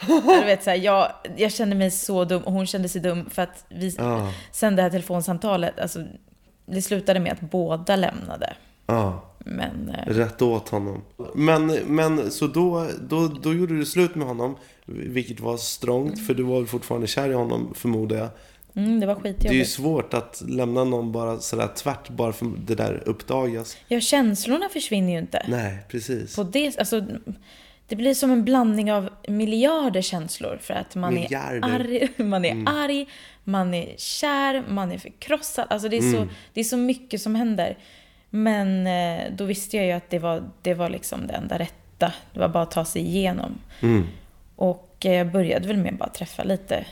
Du 0.06 0.44
vet, 0.44 0.64
så 0.64 0.70
här, 0.70 0.76
jag, 0.76 1.12
jag 1.36 1.52
kände 1.52 1.76
mig 1.76 1.90
så 1.90 2.24
dum 2.24 2.42
och 2.42 2.52
hon 2.52 2.66
kände 2.66 2.88
sig 2.88 3.00
dum 3.00 3.30
för 3.30 3.42
att 3.42 3.64
vi, 3.68 3.94
Ja. 3.98 4.32
sen 4.52 4.76
det 4.76 4.82
här 4.82 4.90
telefonsamtalet, 4.90 5.80
alltså, 5.80 6.04
det 6.66 6.82
slutade 6.82 7.20
med 7.20 7.32
att 7.32 7.40
båda 7.40 7.96
lämnade. 7.96 8.54
Ja, 8.86 9.27
Men 9.48 9.88
eh, 9.94 10.12
rätt 10.14 10.42
åt 10.42 10.68
honom. 10.68 11.02
Men, 11.34 11.66
men 11.86 12.30
så 12.30 12.46
då, 12.46 12.86
då, 13.08 13.28
då 13.28 13.54
gjorde 13.54 13.76
du 13.76 13.84
slut 13.86 14.14
med 14.14 14.26
honom. 14.26 14.56
Vilket 14.86 15.40
var 15.40 15.56
strångt, 15.56 16.26
för 16.26 16.34
du 16.34 16.42
var 16.42 16.64
fortfarande 16.64 17.06
kär 17.06 17.30
i 17.30 17.32
honom 17.34 17.72
förmodar 17.74 18.16
jag. 18.16 18.28
mm, 18.74 19.00
det 19.00 19.06
var 19.06 19.14
Det 19.22 19.28
är 19.28 19.32
ju 19.32 19.34
skitjobbigt. 19.38 19.70
svårt 19.70 20.14
att 20.14 20.42
lämna 20.48 20.84
någon 20.84 21.12
bara 21.12 21.38
sådär 21.38 21.68
tvärt 21.76 22.08
bara 22.10 22.32
för 22.32 22.46
det 22.66 22.74
där 22.74 23.02
uppdagas. 23.06 23.76
Ja, 23.88 24.00
känslorna 24.00 24.68
försvinner 24.68 25.12
ju 25.12 25.18
inte. 25.18 25.46
Nej, 25.48 25.78
precis. 25.88 26.36
På 26.36 26.42
det, 26.42 26.78
alltså, 26.78 27.02
det 27.88 27.96
blir 27.96 28.14
som 28.14 28.30
en 28.30 28.44
blandning 28.44 28.92
av 28.92 29.08
miljarder 29.28 30.02
känslor. 30.02 30.58
För 30.62 30.74
att 30.74 30.94
man 30.94 31.14
Miljarder. 31.14 31.68
är 31.68 31.80
arg, 31.80 32.08
man 32.24 32.44
är 32.44 32.50
Mm. 32.50 32.66
arg, 32.66 33.06
man 33.44 33.74
är 33.74 33.94
kär, 33.96 34.64
man 34.68 34.92
är 34.92 34.98
förkrossad. 34.98 35.66
Alltså 35.70 35.88
det 35.88 35.96
är, 35.96 36.12
så, 36.12 36.16
Mm. 36.16 36.28
det 36.54 36.60
är 36.60 36.64
så 36.64 36.76
mycket 36.76 37.20
som 37.20 37.34
händer. 37.34 37.78
Men 38.30 38.86
eh, 38.86 39.32
då 39.36 39.44
visste 39.44 39.76
jag 39.76 39.86
ju 39.86 39.92
att 39.92 40.10
det 40.10 40.18
var, 40.18 40.50
det 40.62 40.74
var 40.74 40.88
liksom 40.88 41.26
det 41.26 41.32
enda 41.32 41.58
rätta. 41.58 42.12
Det 42.32 42.40
var 42.40 42.48
bara 42.48 42.62
att 42.62 42.70
ta 42.70 42.84
sig 42.84 43.02
igenom. 43.02 43.58
Mm. 43.80 44.06
Och 44.56 44.96
eh, 45.04 45.12
jag 45.12 45.32
började 45.32 45.68
väl 45.68 45.76
med 45.76 45.92
att 45.92 45.98
bara 45.98 46.08
träffa 46.08 46.44
lite, 46.44 46.84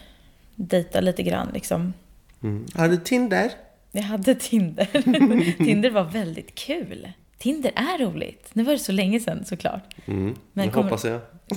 dejta 0.55 1.01
lite 1.01 1.22
grann 1.22 1.49
liksom. 1.55 1.92
Mm. 2.42 2.66
Har 2.75 2.88
du 2.88 2.96
Tinder? 2.96 3.51
Jag 3.92 4.03
hade 4.03 4.35
Tinder. 4.35 4.85
Tinder 5.64 5.90
var 5.90 6.05
väldigt 6.05 6.55
kul. 6.55 7.12
Tinder 7.38 7.72
är 7.75 7.99
roligt. 7.99 8.51
Nu 8.53 8.62
var 8.62 8.72
det 8.72 8.79
så 8.79 8.92
länge 8.92 9.20
sedan 9.20 9.44
såklart. 9.44 9.94
Mm. 10.07 10.35
Men 10.53 10.70
kommer- 10.70 10.85
hoppas 10.85 11.05
jag. 11.05 11.20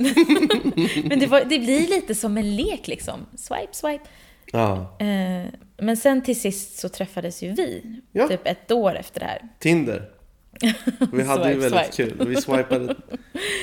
Men 1.09 1.19
det, 1.19 1.27
var, 1.27 1.39
det 1.39 1.59
blir 1.59 1.87
lite 1.87 2.15
som 2.15 2.37
en 2.37 2.55
lek 2.55 2.87
liksom. 2.87 3.25
Swipe, 3.35 3.67
swipe. 3.71 4.03
Ja. 4.51 4.97
Eh, 4.99 5.45
men 5.77 5.97
sen 5.97 6.21
till 6.23 6.41
sist 6.41 6.79
så 6.79 6.89
träffades 6.89 7.43
ju 7.43 7.51
vi. 7.53 7.83
Ja. 8.11 8.27
Typ 8.27 8.47
ett 8.47 8.71
år 8.71 8.95
efter 8.95 9.19
det 9.19 9.25
här. 9.25 9.41
Tinder. 9.59 10.09
Vi 11.11 11.23
hade 11.23 11.49
ju 11.53 11.61
Swipe, 11.61 11.69
väldigt 11.69 11.93
swipe. 11.93 12.09
kul. 12.15 12.27
Vi 12.27 12.35
swipade 12.41 12.95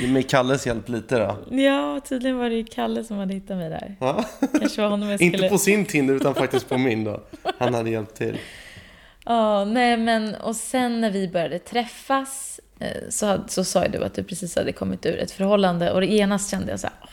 med 0.08 0.30
Kalles 0.30 0.66
hjälp 0.66 0.88
lite 0.88 1.18
då. 1.18 1.56
Ja, 1.56 2.00
tydligen 2.08 2.38
var 2.38 2.50
det 2.50 2.56
ju 2.56 2.64
Kalle 2.64 3.04
som 3.04 3.16
hade 3.18 3.34
hittat 3.34 3.56
mig 3.56 3.70
där. 3.70 3.96
Ja. 4.00 4.24
Kanske 4.60 4.82
var 4.82 4.88
honom 4.88 5.08
jag 5.08 5.20
Inte 5.22 5.38
skulle... 5.38 5.50
på 5.50 5.58
sin 5.58 5.84
Tinder 5.86 6.14
utan 6.14 6.34
faktiskt 6.34 6.68
på 6.68 6.78
min 6.78 7.04
då. 7.04 7.22
Han 7.58 7.74
hade 7.74 7.90
hjälpt 7.90 8.14
till. 8.16 8.38
Ja, 9.28 9.64
nej 9.64 9.96
men 9.96 10.34
och 10.34 10.56
sen 10.56 11.00
när 11.00 11.10
vi 11.10 11.28
började 11.28 11.58
träffas 11.58 12.60
eh, 12.80 12.88
så, 13.10 13.38
så 13.48 13.64
sa 13.64 13.84
ju 13.84 13.90
du 13.90 14.04
att 14.04 14.14
du 14.14 14.22
precis 14.22 14.56
hade 14.56 14.72
kommit 14.72 15.06
ur 15.06 15.18
ett 15.18 15.30
förhållande 15.30 15.92
och 15.92 16.04
genast 16.04 16.50
kände 16.50 16.70
jag 16.70 16.80
så 16.80 16.86
här, 16.86 16.96
"Åh, 17.02 17.08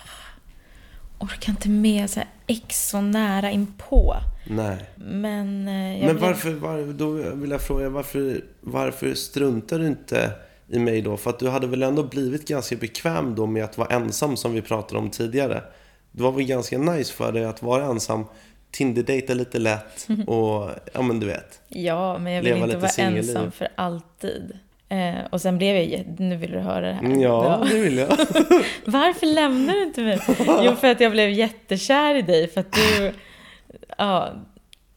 orkar 1.24 1.52
inte 1.52 1.70
med 1.70 2.10
så 2.10 2.20
här 2.20 2.30
ex 2.48 2.90
så 2.90 3.02
nära 3.02 3.52
inpå. 3.52 4.16
Nej. 4.48 4.78
Men 4.96 5.68
eh, 5.68 6.00
jag 6.00 6.08
Men 6.08 6.18
varför, 6.18 6.52
var, 6.54 6.94
då 6.94 7.12
vill 7.12 7.52
jag 7.52 7.62
fråga, 7.62 7.90
varför, 7.90 8.42
varför 8.62 9.14
struntar 9.14 9.80
du 9.80 9.88
inte 9.88 10.32
i 10.68 10.80
mig 10.80 11.02
då? 11.02 11.18
För 11.18 11.30
att 11.30 11.40
du 11.40 11.50
hade 11.50 11.68
väl 11.68 11.84
ändå 11.84 12.04
blivit 12.04 12.48
ganska 12.48 12.76
bekväm 12.76 13.36
då 13.36 13.46
med 13.46 13.64
att 13.64 13.78
vara 13.78 13.96
ensam 13.96 14.38
som 14.38 14.54
vi 14.54 14.62
pratade 14.62 15.00
om 15.00 15.10
tidigare. 15.10 15.64
Det 16.12 16.24
var 16.24 16.32
väl 16.32 16.46
ganska 16.46 16.78
nice 16.78 17.14
för 17.14 17.32
dig 17.32 17.46
att 17.46 17.64
vara 17.64 17.86
ensam, 17.86 18.26
Tinder-dejta 18.72 19.34
lite 19.34 19.60
lätt 19.60 20.08
och, 20.28 20.70
ja 20.94 21.02
men 21.02 21.20
du 21.20 21.28
vet. 21.28 21.62
Ja, 21.68 22.18
men 22.18 22.34
jag 22.34 22.44
vill 22.44 22.64
inte 22.64 22.78
vara 22.78 22.90
singelliv. 22.90 23.30
ensam 23.30 23.52
för 23.52 23.68
alltid. 23.76 24.60
Eh, 24.94 25.26
och 25.32 25.42
sen 25.42 25.58
blev 25.58 25.76
jag 25.76 26.06
nu 26.20 26.36
vill 26.38 26.52
du 26.52 26.60
höra 26.60 26.82
det 26.88 26.94
här. 26.94 27.06
Mm, 27.06 27.20
Ja, 27.22 27.64
det 27.72 27.80
vill 27.80 27.98
jag. 27.98 28.08
Varför 28.86 29.26
lämnar 29.26 29.74
du 29.74 29.84
inte 29.84 30.02
mig? 30.02 30.20
Jo, 30.62 30.76
för 30.76 30.88
att 30.92 31.00
jag 31.00 31.12
blev 31.12 31.30
jättekär 31.30 32.16
i 32.16 32.22
dig. 32.22 32.48
För 32.48 32.62
att 32.62 32.72
du... 32.72 33.12
Ja, 33.98 34.30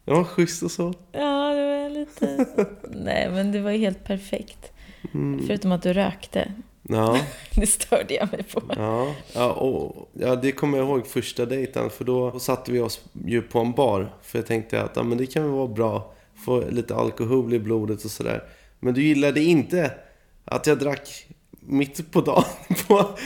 Det 0.04 0.12
var 0.12 0.24
schysst 0.24 0.62
och 0.62 0.70
så. 0.70 0.94
ja 1.12 1.54
det 1.54 1.66
var 1.66 1.90
lite... 1.90 2.46
Nej, 2.90 3.30
men 3.30 3.52
det 3.52 3.60
var 3.60 3.70
ju 3.70 3.78
helt 3.78 4.04
perfekt. 4.04 4.72
Mm. 5.14 5.46
Förutom 5.46 5.72
att 5.72 5.82
du 5.82 5.92
rökte. 5.92 6.52
Ja. 6.82 7.18
Det 7.56 7.66
störde 7.66 8.14
jag 8.14 8.32
mig 8.32 8.42
på. 8.42 8.62
Ja, 8.76 9.14
ja, 9.34 9.52
och, 9.52 10.08
ja, 10.12 10.36
det 10.36 10.52
kommer 10.52 10.78
jag 10.78 10.86
ihåg 10.86 11.06
första 11.06 11.46
dejten. 11.46 11.90
För 11.90 12.04
då 12.04 12.38
satte 12.38 12.72
vi 12.72 12.80
oss 12.80 13.00
ju 13.26 13.42
på 13.42 13.58
en 13.58 13.72
bar. 13.72 14.12
För 14.22 14.38
jag 14.38 14.46
tänkte 14.46 14.82
att 14.82 14.96
ja, 14.96 15.02
men 15.02 15.18
det 15.18 15.26
kan 15.26 15.42
väl 15.42 15.52
vara 15.52 15.68
bra. 15.68 16.12
Få 16.44 16.64
lite 16.70 16.94
alkohol 16.96 17.54
i 17.54 17.58
blodet 17.58 18.04
och 18.04 18.10
sådär. 18.10 18.42
Men 18.86 18.94
du 18.94 19.02
gillade 19.02 19.40
inte 19.42 19.92
att 20.44 20.66
jag 20.66 20.78
drack 20.78 21.26
mitt 21.60 22.12
på 22.12 22.20
dagen. 22.20 22.44
På, 22.86 23.18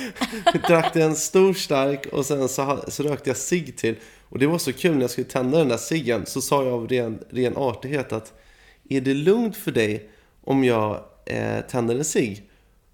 drack 0.69 0.97
en 0.97 1.17
stor 1.17 1.55
stark 1.55 2.07
och 2.07 2.27
sen 2.27 2.49
så, 2.49 2.85
så 2.89 3.03
rökte 3.03 3.31
jag 3.31 3.37
cigg 3.37 3.77
till. 3.77 3.97
Och 4.29 4.39
det 4.39 4.47
var 4.47 4.59
så 4.59 4.73
kul 4.73 4.95
när 4.95 5.01
jag 5.01 5.11
skulle 5.11 5.27
tända 5.27 5.59
den 5.59 5.69
där 5.69 5.77
ciggen. 5.77 6.27
Så 6.27 6.41
sa 6.41 6.65
jag 6.65 6.73
av 6.73 6.89
ren, 6.89 7.25
ren 7.31 7.57
artighet 7.57 8.13
att 8.13 8.33
är 8.89 9.01
det 9.01 9.15
lugnt 9.15 9.57
för 9.57 9.71
dig 9.73 10.11
om 10.45 10.65
jag 10.65 11.05
eh, 11.27 11.61
tänder 11.61 11.95
en 11.95 12.05
cigg? 12.05 12.51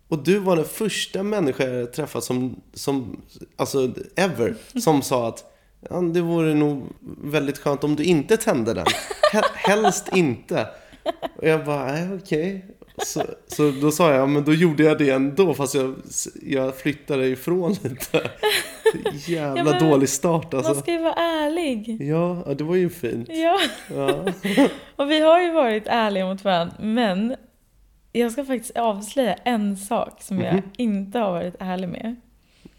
Och 0.09 0.25
du 0.25 0.39
var 0.39 0.57
den 0.57 0.65
första 0.65 1.23
människa 1.23 1.65
jag 1.65 1.93
träffat 1.93 2.25
som, 2.25 2.61
som 2.75 3.21
alltså 3.57 3.95
ever, 4.17 4.55
som 4.81 5.03
sa 5.03 5.29
att 5.29 5.45
ja, 5.91 6.01
det 6.01 6.21
vore 6.21 6.55
nog 6.55 6.83
väldigt 7.23 7.59
skönt 7.59 7.85
om 7.85 7.97
du 7.97 8.05
inte 8.05 8.37
tände 8.37 8.75
den. 8.75 8.87
Helst 9.55 10.09
inte. 10.13 10.69
Och 11.37 11.49
jag 11.49 11.65
bara, 11.65 11.87
nej 11.93 12.09
okej. 12.23 12.65
Så, 13.05 13.23
så 13.47 13.71
då 13.71 13.91
sa 13.91 14.11
jag, 14.13 14.21
ja, 14.21 14.27
men 14.27 14.45
då 14.45 14.55
gjorde 14.55 14.83
jag 14.83 14.99
det 14.99 15.11
ändå 15.11 15.55
fast 15.55 15.75
jag, 15.75 15.95
jag 16.43 16.77
flyttade 16.77 17.27
ifrån 17.29 17.77
lite. 17.83 18.31
Jävla 19.27 19.59
Ja, 19.59 19.65
men 19.65 19.91
dålig 19.91 20.09
start 20.09 20.55
alltså. 20.55 20.73
Man 20.73 20.83
ska 20.83 20.93
ju 20.93 20.99
vara 21.03 21.15
ärlig. 21.15 22.03
Ja, 22.03 22.55
det 22.59 22.65
var 22.65 22.75
ju 22.77 22.91
fint. 22.91 23.29
Ja. 23.33 23.59
Ja. 23.97 24.09
Och 24.97 25.11
vi 25.11 25.21
har 25.21 25.43
ju 25.43 25.53
varit 25.53 25.83
ärliga 25.87 26.27
mot 26.27 26.45
varandra. 26.45 26.75
Men 26.81 27.35
jag 28.13 28.33
ska 28.33 28.45
faktiskt 28.45 28.77
avslöja 28.77 29.35
en 29.35 29.77
sak 29.77 30.23
som 30.23 30.41
jag 30.41 30.55
Mhm. 30.55 30.63
inte 30.77 31.19
har 31.19 31.31
varit 31.33 31.55
ärlig 31.59 31.89
med. 31.89 32.17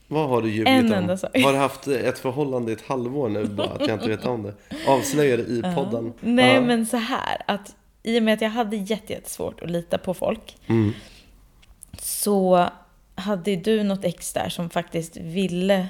Vad 0.08 0.30
har 0.30 0.42
du 0.42 0.50
ljugit 0.50 0.68
En 0.68 0.86
om? 0.86 0.94
enda 0.94 1.18
sak. 1.18 1.38
Har 1.44 1.52
du 1.52 1.58
haft 1.58 1.88
ett 1.88 2.20
förhållande 2.20 2.72
i 2.72 2.74
ett 2.76 2.88
halvår 2.88 3.30
nu 3.30 3.46
bara 3.46 3.68
att 3.68 3.88
jag 3.88 3.96
inte 3.96 4.08
vet 4.10 4.26
om 4.26 4.44
det? 4.44 4.54
Avslöja 4.88 5.38
det 5.38 5.44
i 5.44 5.62
podden. 5.76 6.13
Nej, 6.20 6.56
Ja. 6.56 6.62
men 6.62 6.86
så 6.86 6.98
här 6.98 7.42
att 7.48 7.76
i 8.08 8.20
och 8.20 8.24
med 8.24 8.34
att 8.34 8.41
jag 8.41 8.50
hade 8.50 8.76
jätte- 8.76 9.13
jättesvårt 9.13 9.62
att 9.62 9.70
lita 9.72 9.98
på 9.98 10.13
folk 10.13 10.58
Mm. 10.67 10.93
så 12.00 12.70
hade 13.15 13.56
du 13.56 13.84
något 13.84 14.04
ex 14.06 14.34
där 14.34 14.50
som 14.50 14.70
faktiskt 14.70 15.17
ville 15.17 15.88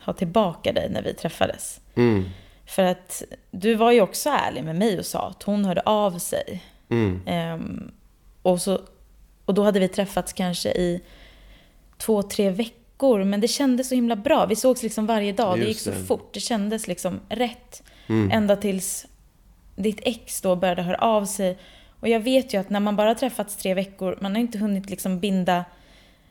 ha 0.00 0.12
tillbaka 0.12 0.72
dig 0.72 0.90
när 0.90 1.02
vi 1.02 1.14
träffades. 1.14 1.80
Mm. 1.94 2.24
För 2.66 2.82
att 2.82 3.22
du 3.50 3.74
var 3.74 3.92
ju 3.92 4.00
också 4.00 4.28
ärlig 4.30 4.64
med 4.64 4.76
mig 4.76 4.98
och 4.98 5.06
sa 5.06 5.28
att 5.28 5.42
hon 5.42 5.64
hörde 5.64 5.80
av 5.80 6.18
sig. 6.18 6.62
Mm. 6.88 7.20
Ehm, 7.26 7.90
och, 8.42 8.62
så, 8.62 8.80
och 9.44 9.54
då 9.54 9.62
hade 9.62 9.80
vi 9.80 9.88
träffats 9.88 10.32
kanske 10.32 10.68
i 10.70 11.00
två, 11.98 12.22
tre 12.22 12.50
veckor. 12.50 13.24
Men 13.24 13.40
det 13.40 13.48
kändes 13.48 13.88
så 13.88 13.94
himla 13.94 14.16
bra. 14.16 14.46
Vi 14.46 14.56
sågs 14.56 14.82
liksom 14.82 15.06
varje 15.06 15.32
dag. 15.32 15.58
Det 15.58 15.64
gick 15.64 15.68
Just 15.68 15.84
så 15.84 15.90
det. 15.90 15.96
fort. 15.96 16.34
Det 16.34 16.40
kändes 16.40 16.88
liksom 16.88 17.20
rätt. 17.28 17.82
Mm. 18.06 18.30
Ända 18.30 18.56
tills 18.56 19.06
ditt 19.76 20.00
ex 20.02 20.40
då 20.40 20.56
började 20.56 20.82
höra 20.82 20.96
av 20.98 21.24
sig. 21.24 21.58
Och 22.00 22.08
jag 22.08 22.20
vet 22.20 22.54
ju 22.54 22.60
att 22.60 22.70
när 22.70 22.80
man 22.80 22.96
bara 22.96 23.14
träffats 23.14 23.56
tre 23.56 23.74
veckor, 23.74 24.18
man 24.20 24.34
har 24.34 24.40
inte 24.40 24.58
hunnit 24.58 24.90
liksom 24.90 25.18
binda 25.20 25.64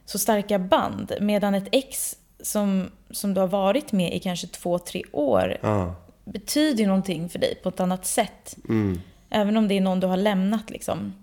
så 0.05 0.19
starka 0.19 0.59
band. 0.59 1.11
Medan 1.21 1.55
ett 1.55 1.67
ex 1.71 2.15
som, 2.41 2.89
som 3.09 3.33
du 3.33 3.41
har 3.41 3.47
varit 3.47 3.91
med 3.91 4.13
i 4.13 4.19
kanske 4.19 4.47
två, 4.47 4.79
tre 4.79 5.03
år 5.11 5.57
Ja. 5.61 5.95
betyder 6.23 6.79
ju 6.79 6.87
någonting 6.87 7.29
för 7.29 7.39
dig 7.39 7.55
på 7.63 7.69
ett 7.69 7.79
annat 7.79 8.05
sätt. 8.05 8.57
Mm. 8.69 9.01
Även 9.29 9.57
om 9.57 9.67
det 9.67 9.77
är 9.77 9.81
någon 9.81 9.99
du 9.99 10.07
har 10.07 10.17
lämnat 10.17 10.69
liksom. 10.69 11.13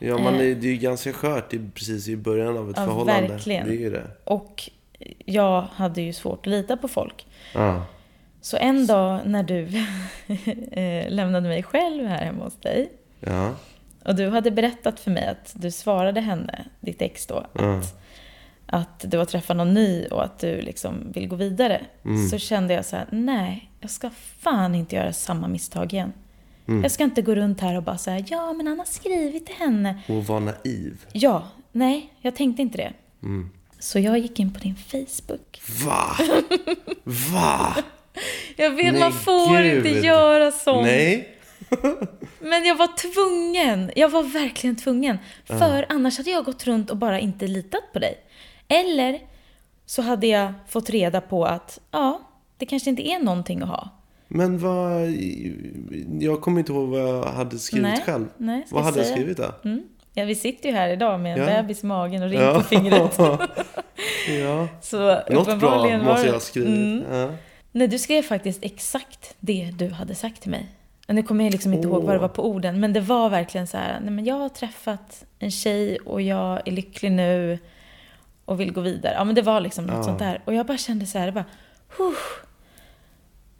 Ja, 0.00 0.18
man 0.18 0.34
Eh. 0.34 0.40
är, 0.40 0.54
det 0.54 0.68
är 0.68 0.72
ju 0.72 0.76
ganska 0.76 1.12
skört 1.12 1.54
i, 1.54 1.60
precis 1.74 2.08
i 2.08 2.16
början 2.16 2.56
av 2.58 2.70
ett 2.70 2.76
Ja, 2.78 2.84
förhållande. 2.86 3.28
verkligen. 3.28 3.66
Det 3.68 3.74
är 3.74 3.78
ju 3.78 3.90
det. 3.90 4.10
Och 4.24 4.70
jag 5.24 5.60
hade 5.62 6.02
ju 6.02 6.12
svårt 6.12 6.38
att 6.46 6.50
lita 6.50 6.76
på 6.76 6.88
folk. 6.88 7.26
Ja. 7.54 7.82
Så 8.40 8.56
en 8.56 8.86
dag 8.86 9.20
när 9.24 9.42
du 9.42 9.62
eh, 10.80 11.10
lämnade 11.10 11.48
mig 11.48 11.62
själv 11.62 12.06
här 12.06 12.24
hemma 12.24 12.44
hos 12.44 12.56
dig 12.56 12.92
Ja. 13.20 13.54
och 14.04 14.14
du 14.14 14.28
hade 14.28 14.50
berättat 14.50 15.00
för 15.00 15.10
mig 15.10 15.26
att 15.26 15.52
du 15.56 15.70
svarade 15.70 16.20
henne, 16.20 16.64
ditt 16.80 17.02
ex 17.02 17.26
då, 17.26 17.46
att, 17.52 18.00
att 18.66 19.04
du 19.08 19.18
har 19.18 19.24
träffat 19.24 19.56
någon 19.56 19.74
ny 19.74 20.06
och 20.06 20.24
att 20.24 20.38
du 20.38 20.60
liksom 20.62 21.12
vill 21.12 21.28
gå 21.28 21.36
vidare. 21.36 21.80
Mm. 22.04 22.28
Så 22.28 22.38
kände 22.38 22.74
jag 22.74 22.84
så 22.84 22.96
här, 22.96 23.06
nej, 23.10 23.70
jag 23.80 23.90
ska 23.90 24.10
fan 24.38 24.74
inte 24.74 24.96
göra 24.96 25.12
samma 25.12 25.48
misstag 25.48 25.92
igen. 25.92 26.12
Mm. 26.68 26.82
Jag 26.82 26.90
ska 26.92 27.04
inte 27.04 27.22
gå 27.22 27.34
runt 27.34 27.60
här 27.60 27.76
och 27.76 27.82
bara 27.82 27.98
säga, 27.98 28.24
ja 28.28 28.52
men 28.52 28.66
han 28.66 28.78
har 28.78 28.86
skrivit 28.86 29.46
till 29.46 29.54
henne. 29.54 29.98
Och 30.08 30.26
vara 30.26 30.40
naiv. 30.40 31.04
Ja, 31.12 31.48
nej, 31.72 32.12
jag 32.20 32.36
tänkte 32.36 32.62
inte 32.62 32.78
det. 32.78 32.92
Mm. 33.22 33.50
Så 33.78 33.98
jag 33.98 34.18
gick 34.18 34.40
in 34.40 34.52
på 34.52 34.58
din 34.58 34.76
Facebook. 34.76 35.60
Va? 35.84 36.16
Va? 37.04 37.76
Jag 38.56 38.70
vet, 38.70 38.92
Nej, 38.92 39.00
man 39.00 39.12
får 39.12 39.62
gud. 39.62 39.86
inte 39.86 40.06
göra 40.06 40.50
sånt. 40.52 40.82
Nej. 40.86 41.28
Men 42.40 42.64
jag 42.64 42.74
var 42.76 42.96
tvungen. 42.96 43.90
Jag 43.96 44.08
var 44.08 44.22
verkligen 44.22 44.76
tvungen. 44.76 45.18
För 45.44 45.86
annars 45.88 46.16
hade 46.18 46.30
jag 46.30 46.44
gått 46.44 46.66
runt 46.66 46.90
och 46.90 46.96
bara 46.96 47.20
inte 47.20 47.46
litat 47.46 47.92
på 47.92 47.98
dig. 47.98 48.14
Eller 48.68 49.18
så 49.86 50.02
hade 50.02 50.26
jag 50.26 50.52
fått 50.68 50.90
reda 50.90 51.20
på 51.20 51.44
att 51.44 51.80
ja, 51.90 52.20
det 52.58 52.66
kanske 52.66 52.90
inte 52.90 53.08
är 53.08 53.18
någonting 53.18 53.62
att 53.62 53.68
ha. 53.68 53.88
Men 54.28 54.58
vad... 54.58 55.02
Jag 56.20 56.40
kommer 56.40 56.58
inte 56.58 56.72
ihåg 56.72 56.88
vad 56.88 57.00
jag 57.00 57.22
hade 57.24 57.58
skrivit 57.58 57.82
Nej, 57.88 58.02
själv. 58.06 58.26
nej, 58.36 58.66
vad 58.70 58.80
jag 58.80 58.84
hade 58.84 58.98
jag 58.98 59.06
säga? 59.06 59.16
skrivit 59.16 59.36
då? 59.36 59.52
Mm. 59.64 59.82
Ja, 60.14 60.24
vi 60.24 60.34
sitter 60.34 60.68
ju 60.68 60.74
här 60.74 60.88
idag 60.88 61.20
med 61.20 61.38
en 61.38 61.54
Ja. 61.54 61.62
bebis 61.62 61.82
i 61.82 61.86
magen 61.86 62.22
och 62.22 62.28
ring 62.28 62.40
Ja. 62.40 62.54
på 62.54 62.60
fingret. 62.60 63.18
ja. 64.40 64.68
Så 64.82 65.20
Något 65.30 65.58
bra 65.60 65.98
måste 65.98 66.26
jag 66.26 66.32
ha 66.32 66.40
skrivit. 66.40 66.68
Mm. 66.68 67.04
Ja. 67.18 67.30
Nej, 67.72 67.88
du 67.88 67.98
skrev 67.98 68.22
faktiskt 68.22 68.58
exakt 68.64 69.34
det 69.40 69.70
du 69.78 69.88
hade 69.90 70.14
sagt 70.14 70.42
till 70.42 70.50
mig. 70.50 70.66
Och 71.08 71.14
Nu 71.14 71.22
kommer 71.22 71.44
jag 71.44 71.52
liksom 71.52 71.74
inte 71.74 71.88
ihåg 71.88 72.02
vad 72.04 72.14
det 72.14 72.18
var 72.18 72.28
på 72.28 72.46
orden, 72.50 72.80
men 72.80 72.92
det 72.92 73.00
var 73.00 73.28
verkligen 73.30 73.66
så 73.66 73.76
här, 73.76 74.00
nej 74.00 74.10
men 74.10 74.24
jag 74.24 74.34
har 74.34 74.48
träffat 74.48 75.24
en 75.38 75.50
tjej 75.50 75.96
och 75.98 76.22
jag 76.22 76.68
är 76.68 76.72
lycklig 76.72 77.12
nu 77.12 77.58
och 78.44 78.60
vill 78.60 78.72
gå 78.72 78.80
vidare. 78.80 79.14
Ja 79.14 79.24
men 79.24 79.34
det 79.34 79.42
var 79.42 79.60
liksom 79.60 79.84
något 79.86 79.96
Ja. 79.96 80.02
sånt 80.02 80.18
där. 80.18 80.42
Och 80.44 80.54
jag 80.54 80.66
bara 80.66 80.78
kände 80.78 81.06
så 81.06 81.18
här, 81.18 81.30
bara, 81.32 81.44
"Huh, 81.98 82.14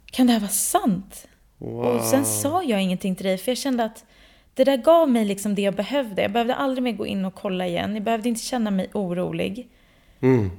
kan 0.05 0.27
det 0.27 0.33
här 0.33 0.39
vara 0.39 0.49
sant? 0.49 1.27
Och 1.59 2.01
sen 2.01 2.25
sa 2.25 2.63
jag 2.63 2.81
ingenting 2.81 3.15
till 3.15 3.25
dig, 3.25 3.37
för 3.37 3.51
jag 3.51 3.57
kände 3.57 3.83
att 3.83 4.05
det 4.53 4.63
där 4.63 4.77
gav 4.77 5.09
mig 5.09 5.25
liksom 5.25 5.55
det 5.55 5.61
jag 5.61 5.75
behövde. 5.75 6.21
Jag 6.21 6.31
behövde 6.31 6.55
aldrig 6.55 6.83
mer 6.83 6.91
gå 6.91 7.05
in 7.07 7.25
och 7.25 7.35
kolla 7.35 7.67
igen. 7.67 7.93
Jag 7.93 8.03
behövde 8.03 8.29
inte 8.29 8.41
känna 8.41 8.71
mig 8.71 8.89
orolig. 8.93 9.67
Mm. 10.21 10.51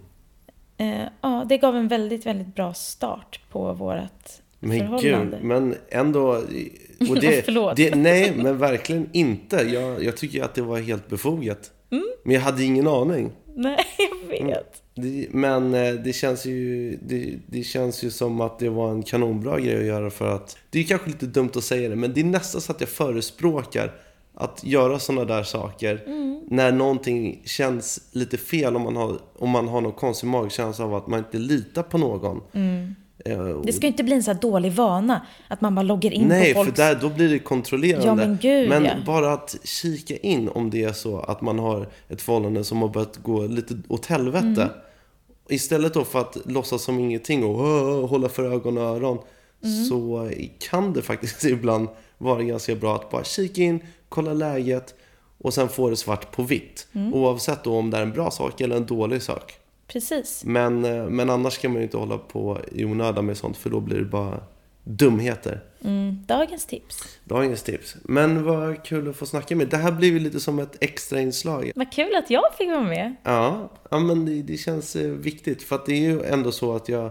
Eh, 0.81 1.09
ja, 1.21 1.47
det 1.49 1.59
gav 1.59 1.77
en 1.77 1.89
väldigt, 1.89 2.27
väldigt 2.27 2.55
bra 2.55 2.75
start 2.75 3.41
på 3.51 3.73
vårt 3.73 4.31
Men 4.61 4.97
gud, 5.01 5.35
men 5.43 5.75
ändå... 5.89 6.43
Och 7.09 7.21
det. 7.21 7.47
Det, 7.77 7.95
nej, 7.95 8.33
men 8.37 8.59
verkligen 8.59 9.09
inte. 9.13 9.57
Jag, 9.57 10.05
jag 10.05 10.17
tycker 10.17 10.43
att 10.43 10.55
det 10.55 10.63
var 10.63 10.79
helt 10.79 11.09
befogat. 11.09 11.71
Mm. 11.91 12.05
Men 12.25 12.35
jag 12.35 12.41
hade 12.41 12.65
ingen 12.65 12.87
aning. 12.87 13.33
Nej, 13.55 13.79
jag 13.99 14.47
vet. 14.47 14.83
Det, 14.95 15.27
men 15.31 15.75
eh, 15.75 15.93
det 15.93 16.13
känns, 16.13 16.47
ju, 16.47 16.97
det, 17.03 17.35
det 17.47 17.63
känns 17.63 18.03
ju 18.03 18.11
som 18.11 18.41
att 18.41 18.59
det 18.59 18.69
var 18.69 18.91
en 18.91 19.03
kanonbra 19.03 19.61
grej 19.61 19.77
att 19.79 19.87
göra 19.87 20.11
för 20.11 20.35
att... 20.35 20.57
Det 20.71 20.81
är 20.81 20.85
kanske 20.85 21.11
lite 21.11 21.27
dumt 21.27 21.51
att 21.55 21.65
säga 21.65 21.89
det, 21.89 21.97
men 21.97 22.13
det 22.13 22.21
är 22.21 22.25
nästan 22.25 22.61
så 22.61 22.73
att 22.73 22.81
jag 22.81 22.91
förespråkar 22.91 23.93
att 24.41 24.65
göra 24.65 24.99
sådana 24.99 25.25
där 25.25 25.43
saker 25.43 26.03
Mm. 26.07 26.41
när 26.49 26.73
någonting 26.73 27.43
känns 27.45 28.01
lite 28.13 28.37
fel 28.39 28.77
om 28.77 28.83
man 28.83 28.97
har, 28.97 29.19
om 29.39 29.51
man 29.51 29.69
har 29.69 29.81
någon 29.81 29.93
konstig 29.93 30.27
magkänsla 30.29 30.85
av 30.85 30.95
att 30.95 31.07
man 31.07 31.19
inte 31.19 31.39
litar 31.39 31.83
på 31.83 31.99
någon. 31.99 32.37
Eh, 32.37 32.61
Mm. 32.63 33.63
Det 33.65 33.73
ska 33.73 33.83
ju 33.83 33.89
inte 33.89 34.05
bli 34.05 34.15
en 34.15 34.23
så 34.23 34.33
här 34.33 34.41
dålig 34.41 34.73
vana 34.73 35.27
att 35.49 35.61
man 35.61 35.75
bara 35.75 35.83
loggar 35.83 36.11
in 36.11 36.29
Nej, 36.29 36.55
på 36.55 36.59
för 36.59 36.65
folks... 36.65 36.77
där, 36.77 36.99
då 37.01 37.09
blir 37.09 37.29
det 37.29 37.39
kontrollerande. 37.39 38.07
Ja, 38.07 38.15
men 38.15 38.39
gud, 38.43 38.69
Men 38.69 38.85
ja. 38.85 38.93
bara 39.07 39.33
att 39.33 39.57
kika 39.65 40.17
in 40.17 40.49
om 40.49 40.71
det 40.71 40.85
är 40.85 40.93
så 40.93 41.19
att 41.21 41.41
man 41.41 41.59
har 41.59 41.89
ett 42.09 42.23
förhållande 42.23 42.65
som 42.65 42.83
har 42.83 42.89
börjat 42.89 43.17
gå 43.17 43.47
lite 43.47 43.79
åt 43.89 44.07
helvete. 44.07 44.63
Mm. 44.63 44.69
Istället 45.49 45.95
då 45.95 46.05
för 46.05 46.21
att 46.21 46.37
låtsas 46.45 46.83
som 46.83 46.99
ingenting 46.99 47.45
och 47.45 48.09
hålla 48.09 48.29
för 48.29 48.53
ögon 48.53 48.79
och 48.79 48.85
öron. 48.85 49.19
Mm. 49.65 49.85
Så 49.85 50.31
kan 50.71 50.93
det 50.93 51.03
faktiskt 51.03 51.45
ibland 51.57 51.89
vara 52.19 52.43
ganska 52.43 52.75
bra 52.75 52.95
att 52.97 53.11
bara 53.11 53.25
kika 53.25 53.63
in, 53.63 53.81
kolla 54.11 54.33
läget 54.33 54.95
och 55.39 55.55
sen 55.55 55.69
få 55.69 55.91
det 55.91 55.97
svart 55.97 56.33
på 56.33 56.43
vitt. 56.43 56.89
Mm. 56.93 57.15
Oavsett 57.15 57.65
då 57.65 57.77
om 57.77 57.91
det 57.91 57.97
är 57.97 58.03
en 58.03 58.13
bra 58.13 58.31
sak 58.31 58.61
eller 58.61 58.77
en 58.77 58.87
dålig 58.87 59.23
sak. 59.23 59.59
Precis. 59.87 60.45
Men, 60.45 60.85
eh, 60.85 61.05
men 61.05 61.31
annars 61.31 61.59
kan 61.59 61.71
man 61.71 61.81
ju 61.81 61.85
inte 61.85 61.97
hålla 61.97 62.19
på 62.19 62.59
i 62.73 62.85
onödan 62.85 63.27
med 63.27 63.37
sånt 63.37 63.57
för 63.57 63.71
då 63.71 63.81
blir 63.81 63.99
det 63.99 64.05
bara 64.05 64.41
dumheter. 64.85 65.65
Mm, 65.85 66.25
dagens 66.27 66.67
tips. 66.67 67.19
Dagens 67.25 67.63
tips. 67.63 67.97
Men 68.03 68.45
vad 68.45 68.85
kul 68.85 69.09
att 69.09 69.17
få 69.17 69.27
snacka 69.27 69.57
med. 69.57 69.69
Det 69.69 69.77
här 69.77 69.93
blir 69.93 70.09
ju 70.09 70.19
lite 70.19 70.41
som 70.41 70.59
ett 70.59 70.77
extra 70.81 71.21
inslag. 71.21 71.73
Vad 71.75 71.93
kul 71.93 72.17
att 72.17 72.31
jag 72.31 72.55
fick 72.59 72.69
vara 72.69 72.83
med. 72.83 73.17
Ja, 73.23 73.71
ja 73.91 73.99
men 73.99 74.27
det, 74.27 74.43
det 74.43 74.57
känns 74.57 74.97
eh, 74.97 75.11
viktigt. 75.11 75.63
För 75.63 75.77
att 75.77 75.87
det 75.87 75.93
är 75.93 76.01
ju 76.01 76.23
ändå 76.23 76.53
så 76.53 76.77
att 76.77 76.89
jag 76.89 77.11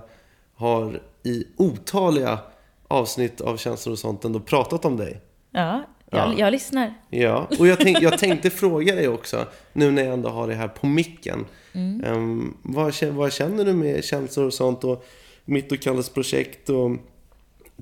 har 0.55 1.01
i 1.23 1.47
otaliga 1.57 2.39
avsnitt 2.87 3.41
av 3.41 3.57
känslor 3.57 3.93
och 3.93 3.99
sånt 3.99 4.25
ändå 4.25 4.39
pratat 4.39 4.85
om 4.85 4.97
dig. 4.97 5.21
Ja, 5.51 5.83
jag, 6.11 6.27
Ja. 6.29 6.33
jag 6.37 6.51
lyssnar. 6.51 6.93
Ja, 7.09 7.47
och 7.59 7.67
jag, 7.67 7.79
tänk, 7.79 8.01
jag 8.01 8.19
tänkte 8.19 8.49
fråga 8.49 8.95
dig 8.95 9.07
också, 9.07 9.45
nu 9.73 9.91
när 9.91 10.03
jag 10.03 10.13
ändå 10.13 10.29
har 10.29 10.47
det 10.47 10.53
här 10.55 10.67
på 10.67 10.87
micken. 10.87 11.45
Mm. 11.73 12.03
Ehm, 12.03 12.57
vad, 12.61 13.03
vad 13.03 13.33
känner 13.33 13.65
du 13.65 13.73
med 13.73 14.03
känslor 14.03 14.45
och 14.45 14.53
sånt 14.53 14.83
och 14.83 15.05
mitt 15.45 15.71
och 15.71 15.79
Kalles 15.79 16.09
projekt? 16.09 16.69
Och, 16.69 16.91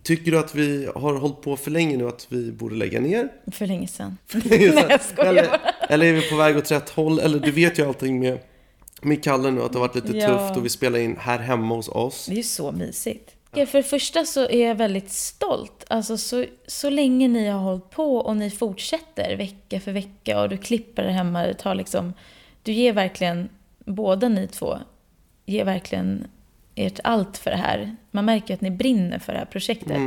tycker 0.03 0.31
du 0.31 0.39
att 0.39 0.55
vi 0.55 0.89
har 0.95 1.13
hållit 1.15 1.41
på 1.41 1.57
för 1.57 1.71
länge 1.71 1.97
nu 1.97 2.07
att 2.07 2.25
vi 2.29 2.51
borde 2.51 2.75
lägga 2.75 2.99
ner? 2.99 3.29
För 3.51 3.67
länge 3.67 3.87
sedan. 3.87 4.17
Nej, 4.33 4.63
jag 4.65 5.27
eller, 5.27 5.43
bara. 5.47 5.59
eller 5.89 6.05
är 6.05 6.13
vi 6.13 6.29
på 6.29 6.35
väg 6.35 6.57
åt 6.57 6.71
rätt 6.71 6.89
håll? 6.89 7.19
Eller 7.19 7.39
du 7.39 7.51
vet 7.51 7.79
ju 7.79 7.87
allting 7.87 8.19
med, 8.19 8.39
med 9.01 9.23
Kalle 9.23 9.51
nu, 9.51 9.61
att 9.61 9.71
det 9.73 9.79
har 9.79 9.87
varit 9.87 9.95
lite 10.05 10.17
Ja. 10.17 10.27
tufft 10.27 10.57
och 10.57 10.65
vi 10.65 10.69
spelar 10.69 10.99
in 10.99 11.15
här 11.19 11.39
hemma 11.39 11.75
hos 11.75 11.89
oss. 11.89 12.25
Det 12.25 12.33
är 12.33 12.37
ju 12.37 12.43
så 12.43 12.71
mysigt. 12.71 13.35
Okej, 13.51 13.65
För 13.65 13.77
det 13.77 13.83
första 13.83 14.25
så 14.25 14.49
är 14.49 14.67
jag 14.67 14.75
väldigt 14.75 15.12
stolt. 15.12 15.86
Alltså 15.88 16.17
så, 16.17 16.45
så 16.67 16.89
länge 16.89 17.27
ni 17.27 17.47
har 17.47 17.60
hållit 17.60 17.89
på 17.89 18.17
och 18.17 18.38
ni 18.38 18.49
fortsätter 18.49 19.36
vecka 19.36 19.79
för 19.79 19.91
vecka 19.91 20.41
och 20.41 20.49
du 20.49 20.57
klipper 20.57 21.03
det 21.03 21.12
hemma. 21.12 21.47
Du, 21.47 21.53
tar 21.53 21.75
liksom, 21.75 22.13
du 22.63 22.71
ger 22.71 22.93
verkligen, 22.93 23.49
båda 23.79 24.29
ni 24.29 24.47
två, 24.47 24.77
ger 25.45 25.65
verkligen 25.65 26.27
ert 26.75 26.99
allt 27.03 27.38
för 27.38 27.51
det 27.51 27.57
här. 27.57 27.95
Man 28.12 28.25
märker 28.25 28.53
att 28.53 28.62
ni 28.62 28.71
brinner 28.71 29.19
för 29.19 29.33
det 29.33 29.39
här 29.39 29.45
projektet. 29.45 29.97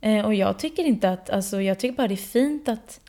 Eh, 0.00 0.24
och 0.24 0.34
jag 0.34 0.58
tycker 0.58 0.84
inte 0.84 1.10
att, 1.10 1.30
alltså 1.30 1.62
jag 1.62 1.78
tycker 1.78 1.96
bara 1.96 2.08
det 2.08 2.14
är 2.14 2.16
fint 2.16 2.68
att 2.68 3.00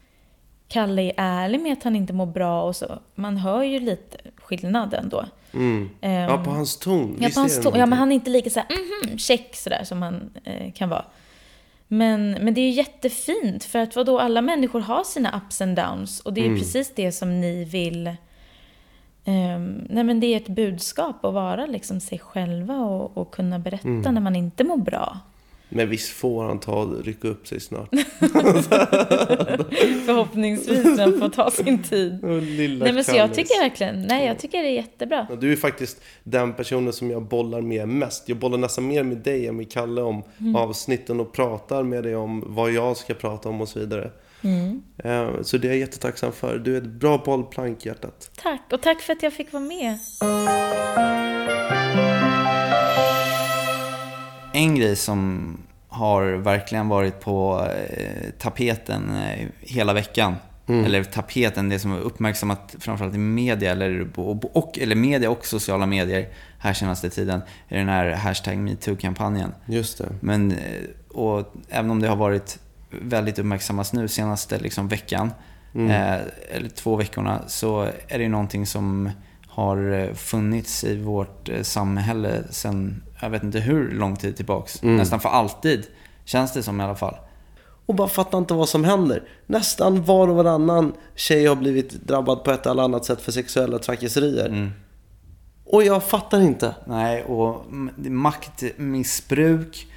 Kalle 0.67 1.01
är 1.01 1.13
ärlig 1.17 1.61
med 1.61 1.73
att 1.73 1.83
han 1.83 1.95
inte 1.95 2.13
mår 2.13 2.25
bra 2.25 2.63
och 2.63 2.75
så. 2.75 2.99
Man 3.15 3.37
hör 3.37 3.63
ju 3.63 3.79
lite 3.79 4.17
skillnaden 4.35 5.09
då. 5.09 5.25
Mm. 5.53 5.89
Ehm, 6.01 6.29
Ja, 6.29 6.37
på 6.43 6.49
hans 6.51 6.77
ton. 6.77 7.17
Ja, 7.21 7.29
på 7.33 7.39
hans 7.39 7.61
ton. 7.61 7.73
Ja, 7.75 7.85
men 7.85 7.99
han 7.99 8.11
är 8.11 8.15
inte 8.15 8.29
lika 8.29 8.49
så 8.49 8.59
här, 8.59 8.67
mhm, 9.07 9.17
check 9.17 9.55
sådär 9.55 9.83
som 9.83 10.01
han 10.01 10.29
eh, 10.43 10.71
kan 10.73 10.89
vara. 10.89 11.05
Men, 11.87 12.31
men 12.31 12.53
det 12.53 12.61
är 12.61 12.65
ju 12.65 12.71
jättefint 12.71 13.63
för 13.63 13.79
att 13.79 13.95
vadå, 13.95 14.19
alla 14.19 14.41
människor 14.41 14.79
har 14.79 15.03
sina 15.03 15.41
ups 15.45 15.61
and 15.61 15.75
downs 15.75 16.19
och 16.19 16.33
det 16.33 16.41
är 16.41 16.45
Mm. 16.45 16.59
precis 16.59 16.91
det 16.95 17.11
som 17.11 17.41
ni 17.41 17.63
vill. 17.65 18.15
ehm, 19.25 19.85
nej 19.89 20.03
men 20.03 20.19
det 20.19 20.27
är 20.27 20.37
ett 20.37 20.47
budskap 20.47 21.25
att 21.25 21.33
vara 21.33 21.65
liksom 21.65 21.99
sig 21.99 22.19
själva 22.19 22.75
och, 22.77 23.17
och 23.17 23.31
kunna 23.31 23.59
berätta 23.59 23.87
Mm. 23.87 24.13
när 24.13 24.21
man 24.21 24.35
inte 24.35 24.63
mår 24.63 24.77
bra. 24.77 25.19
Men 25.73 25.89
visst 25.89 26.09
får 26.09 26.43
han 26.43 26.59
ta 26.59 26.83
rycka 27.03 27.27
upp 27.27 27.47
sig 27.47 27.59
snart. 27.59 27.89
Förhoppningsvis 30.05 30.99
han 30.99 31.19
får 31.19 31.29
ta 31.29 31.51
sin 31.51 31.83
tid. 31.83 32.19
Lilla 32.43 32.85
Nej 32.85 32.93
men 32.93 33.03
så 33.03 33.15
jag 33.15 33.33
tycker 33.33 33.61
verkligen, 33.61 34.01
nej 34.01 34.27
jag 34.27 34.39
tycker 34.39 34.61
det 34.63 34.67
är 34.67 34.73
jättebra. 34.75 35.27
Du 35.41 35.51
är 35.51 35.55
faktiskt 35.55 36.01
den 36.23 36.53
personen 36.53 36.93
som 36.93 37.11
jag 37.11 37.23
bollar 37.23 37.61
med 37.61 37.87
mest. 37.87 38.29
Jag 38.29 38.37
bollar 38.37 38.57
nästan 38.57 38.87
mer 38.87 39.03
med 39.03 39.17
dig 39.17 39.47
än 39.47 39.55
med 39.55 39.71
Kalle 39.71 40.01
om 40.01 40.23
Mm. 40.39 40.55
avsnitten 40.55 41.19
och 41.19 41.33
pratar 41.33 41.83
med 41.83 42.03
dig 42.03 42.15
om 42.15 42.43
vad 42.47 42.71
jag 42.71 42.97
ska 42.97 43.13
prata 43.13 43.49
om 43.49 43.61
och 43.61 43.69
så 43.69 43.79
vidare. 43.79 44.11
Mm. 44.43 44.81
Eh, 44.97 45.41
Så 45.41 45.57
det 45.57 45.67
är 45.67 45.69
jag 45.69 45.77
jättetacksam 45.79 46.31
för. 46.31 46.57
Du 46.57 46.73
är 46.73 46.77
ett 46.81 46.87
bra 46.87 47.21
bollplank, 47.25 47.85
hjärtat. 47.85 48.31
Tack, 48.41 48.61
och 48.73 48.81
tack 48.81 49.01
för 49.01 49.13
att 49.13 49.23
jag 49.23 49.33
fick 49.33 49.53
vara 49.53 49.63
med. 49.63 49.97
En 54.61 54.75
grej 54.75 54.95
som 54.95 55.57
har 55.87 56.23
verkligen 56.23 56.87
varit 56.89 57.19
på 57.19 57.67
eh, 57.89 58.29
tapeten 58.39 59.15
eh, 59.15 59.47
hela 59.59 59.93
veckan. 59.93 60.35
Mm. 60.67 60.85
Eller 60.85 61.03
tapeten, 61.03 61.69
det 61.69 61.79
som 61.79 61.91
är 61.91 61.99
uppmärksammat 61.99 62.75
framförallt 62.79 63.15
i 63.15 63.17
media, 63.17 63.71
eller, 63.71 64.19
och, 64.19 64.57
och, 64.57 64.79
eller 64.79 64.95
media 64.95 65.29
och 65.29 65.45
sociala 65.45 65.85
medier 65.85 66.27
här 66.59 66.73
senaste 66.73 67.09
tiden, 67.09 67.41
är 67.67 67.77
den 67.77 67.89
här 67.89 68.11
hashtag 68.11 68.57
metoo-kampanjen. 68.57 69.51
Just 69.65 69.97
det. 69.97 70.09
Men, 70.19 70.51
eh, 70.51 70.57
och 71.09 71.53
även 71.69 71.91
om 71.91 72.01
det 72.01 72.07
har 72.07 72.15
varit 72.15 72.59
väldigt 72.89 73.39
uppmärksammat 73.39 73.93
nu 73.93 74.07
senaste 74.07 74.59
liksom, 74.59 74.87
veckan, 74.87 75.31
Mm. 75.73 75.89
eh, 75.91 76.21
eller 76.55 76.69
två 76.69 76.95
veckorna, 76.95 77.41
så 77.47 77.89
är 78.07 78.19
det 78.19 78.29
någonting 78.29 78.65
som 78.65 79.09
har 79.53 79.91
eh, 79.91 80.13
funnits 80.13 80.83
i 80.83 80.97
vårt 80.97 81.49
eh, 81.49 81.61
samhälle 81.61 82.43
sedan, 82.49 83.03
jag 83.21 83.29
vet 83.29 83.43
inte 83.43 83.59
hur 83.59 83.91
lång 83.91 84.15
tid 84.15 84.35
tillbaks. 84.35 84.83
Mm. 84.83 84.95
Nästan 84.95 85.19
för 85.19 85.29
alltid, 85.29 85.87
känns 86.25 86.53
det 86.53 86.63
som 86.63 86.81
i 86.81 86.83
alla 86.83 86.95
fall. 86.95 87.15
Och 87.85 87.95
bara 87.95 88.07
fattar 88.07 88.37
inte 88.37 88.53
vad 88.53 88.69
som 88.69 88.83
händer. 88.83 89.23
Nästan 89.45 90.03
var 90.03 90.27
och 90.27 90.35
varannan 90.35 90.93
tjej 91.15 91.45
har 91.45 91.55
blivit 91.55 91.91
drabbad 91.91 92.43
på 92.43 92.51
ett 92.51 92.65
eller 92.65 92.83
annat 92.83 93.05
sätt 93.05 93.21
för 93.21 93.31
sexuella 93.31 93.79
trakasserier. 93.79 94.47
Mm. 94.47 94.71
Och 95.65 95.83
jag 95.83 96.03
fattar 96.03 96.41
inte. 96.41 96.75
Nej, 96.85 97.23
och 97.23 97.65
maktmissbruk 97.97 99.87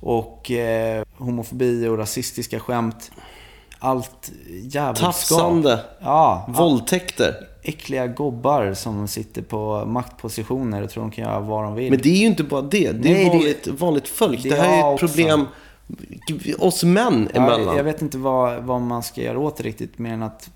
och 0.00 0.50
eh, 0.50 1.04
homofobi 1.16 1.86
och 1.86 1.98
rasistiska 1.98 2.60
skämt. 2.60 3.10
Allt 3.80 4.30
jävelskap. 4.62 4.96
Tafsande. 5.12 5.80
Ja. 6.00 6.46
Våldtäkter. 6.48 7.34
Äckliga 7.62 8.06
gobbar 8.06 8.74
som 8.74 9.08
sitter 9.08 9.42
på 9.42 9.84
maktpositioner 9.86 10.82
och 10.82 10.90
tror 10.90 11.02
de 11.02 11.10
kan 11.10 11.24
göra 11.24 11.40
vad 11.40 11.64
de 11.64 11.74
vill. 11.74 11.90
Men 11.90 12.00
det 12.02 12.08
är 12.08 12.16
ju 12.16 12.26
inte 12.26 12.44
bara 12.44 12.62
det. 12.62 12.92
Det 12.92 13.08
är 13.08 13.12
Nej, 13.14 13.24
det- 13.24 13.30
vanligt, 13.30 13.66
vanligt 13.66 14.08
folk. 14.08 14.42
Det, 14.42 14.48
det 14.48 14.56
här 14.56 14.74
är 14.74 14.78
ett 14.78 14.84
också. 14.94 15.06
problem 15.06 15.46
oss 16.58 16.84
män 16.84 17.28
emellan. 17.34 17.66
Ja, 17.66 17.76
jag 17.76 17.84
vet 17.84 18.02
inte 18.02 18.18
vad, 18.18 18.62
vad 18.62 18.80
man 18.80 19.02
ska 19.02 19.22
göra 19.22 19.38
åt 19.38 19.56
det 19.56 19.62
riktigt, 19.62 19.98
mer 19.98 20.12
än 20.12 20.22
att 20.22 20.50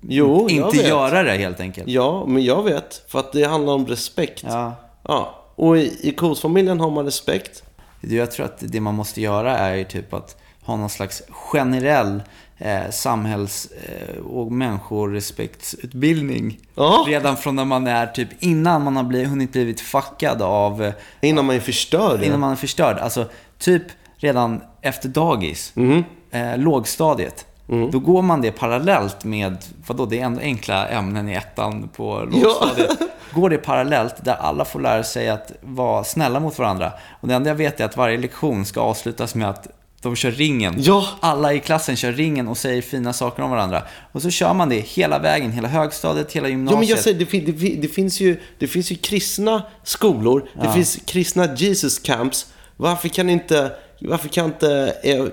Jo, 0.00 0.48
inte 0.48 0.76
göra 0.76 1.22
det 1.22 1.32
helt 1.32 1.60
enkelt. 1.60 1.88
Ja, 1.88 2.24
men 2.26 2.44
jag 2.44 2.62
vet. 2.62 3.02
För 3.08 3.18
att 3.18 3.32
det 3.32 3.44
handlar 3.44 3.72
om 3.72 3.86
respekt. 3.86 4.44
Ja. 4.46 4.72
Ja, 5.02 5.34
och 5.54 5.78
i, 5.78 5.98
i 6.08 6.12
kosfamiljen 6.12 6.80
har 6.80 6.90
man 6.90 7.04
respekt. 7.04 7.62
Jag 8.00 8.30
tror 8.30 8.46
att 8.46 8.58
det 8.60 8.80
man 8.80 8.94
måste 8.94 9.20
göra 9.20 9.58
är 9.58 9.74
ju 9.76 9.84
typ 9.84 10.14
att 10.14 10.36
ha 10.68 10.76
någon 10.76 10.90
slags 10.90 11.22
generell 11.30 12.22
eh, 12.58 12.90
samhälls 12.90 13.68
eh, 13.88 14.18
och 14.24 14.52
människorespektsutbildning. 14.52 16.58
Ja. 16.74 17.04
Redan 17.08 17.36
från 17.36 17.56
när 17.56 17.64
man 17.64 17.86
är 17.86 18.06
typ 18.06 18.28
innan 18.38 18.84
man 18.84 18.96
har 18.96 19.04
blivit, 19.04 19.28
hunnit 19.28 19.52
blivit 19.52 19.80
fuckad 19.80 20.42
av... 20.42 20.84
eh, 20.84 20.92
Innan 21.20 21.44
man 21.44 21.56
är 21.56 21.60
förstörd. 21.60 22.22
Innan 22.22 22.40
man 22.40 22.52
är 22.52 22.56
förstörd. 22.56 22.98
Alltså 22.98 23.26
typ 23.58 23.82
redan 24.16 24.60
efter 24.80 25.08
dagis. 25.08 25.72
Mhm. 25.74 26.04
Eh, 26.30 26.58
lågstadiet. 26.58 27.44
Mm. 27.68 27.90
Då 27.90 27.98
går 27.98 28.22
man 28.22 28.40
det 28.40 28.52
parallellt 28.52 29.24
med, 29.24 29.56
vadå, 29.86 30.06
det 30.06 30.20
är 30.20 30.24
ändå 30.24 30.40
enkla 30.40 30.88
ämnen 30.88 31.28
i 31.28 31.34
ettan 31.34 31.88
på 31.96 32.28
lågstadiet. 32.32 32.98
Går 33.32 33.50
det 33.50 33.58
parallellt 33.58 34.24
där 34.24 34.34
alla 34.34 34.64
får 34.64 34.80
lära 34.80 35.02
sig 35.04 35.28
att 35.28 35.52
vara 35.60 36.04
snälla 36.04 36.40
mot 36.40 36.58
varandra. 36.58 36.92
Och 37.20 37.28
det 37.28 37.34
enda 37.34 37.50
jag 37.50 37.54
vet 37.54 37.80
är 37.80 37.84
att 37.84 37.96
varje 37.96 38.18
lektion 38.18 38.64
ska 38.64 38.80
avslutas 38.80 39.34
med 39.34 39.50
att 39.50 39.68
de 40.02 40.16
kör 40.16 40.30
ringen. 40.30 40.74
Ja. 40.78 41.06
Alla 41.20 41.52
i 41.52 41.60
klassen 41.60 41.96
kör 41.96 42.12
ringen 42.12 42.48
och 42.48 42.56
säger 42.58 42.82
fina 42.82 43.12
saker 43.12 43.42
om 43.42 43.50
varandra. 43.50 43.82
Och 44.12 44.22
så 44.22 44.30
kör 44.30 44.54
man 44.54 44.68
det 44.68 44.80
hela 44.80 45.18
vägen, 45.18 45.52
hela 45.52 45.68
högstadiet, 45.68 46.32
hela 46.32 46.46
Ja, 46.46 46.50
gymnasiet. 46.50 46.78
men 46.80 46.88
jag 46.88 46.98
säger, 46.98 47.18
det, 47.18 47.26
fin- 47.26 47.44
det, 47.46 47.52
fin- 47.52 47.80
det, 47.80 47.88
finns 47.88 48.20
ju, 48.20 48.40
det 48.58 48.66
finns 48.66 48.90
ju 48.92 48.96
kristna 48.96 49.62
skolor, 49.84 50.40
det 50.54 50.64
Ja. 50.66 50.72
finns 50.72 50.98
kristna 51.06 51.54
Jesus 51.54 51.98
camps. 51.98 52.46
Varför 52.76 53.08
kan 53.08 53.30
inte, 53.30 53.72
varför 54.00 54.28
kan 54.28 54.44
inte 54.44 54.94
eh, 55.02 55.24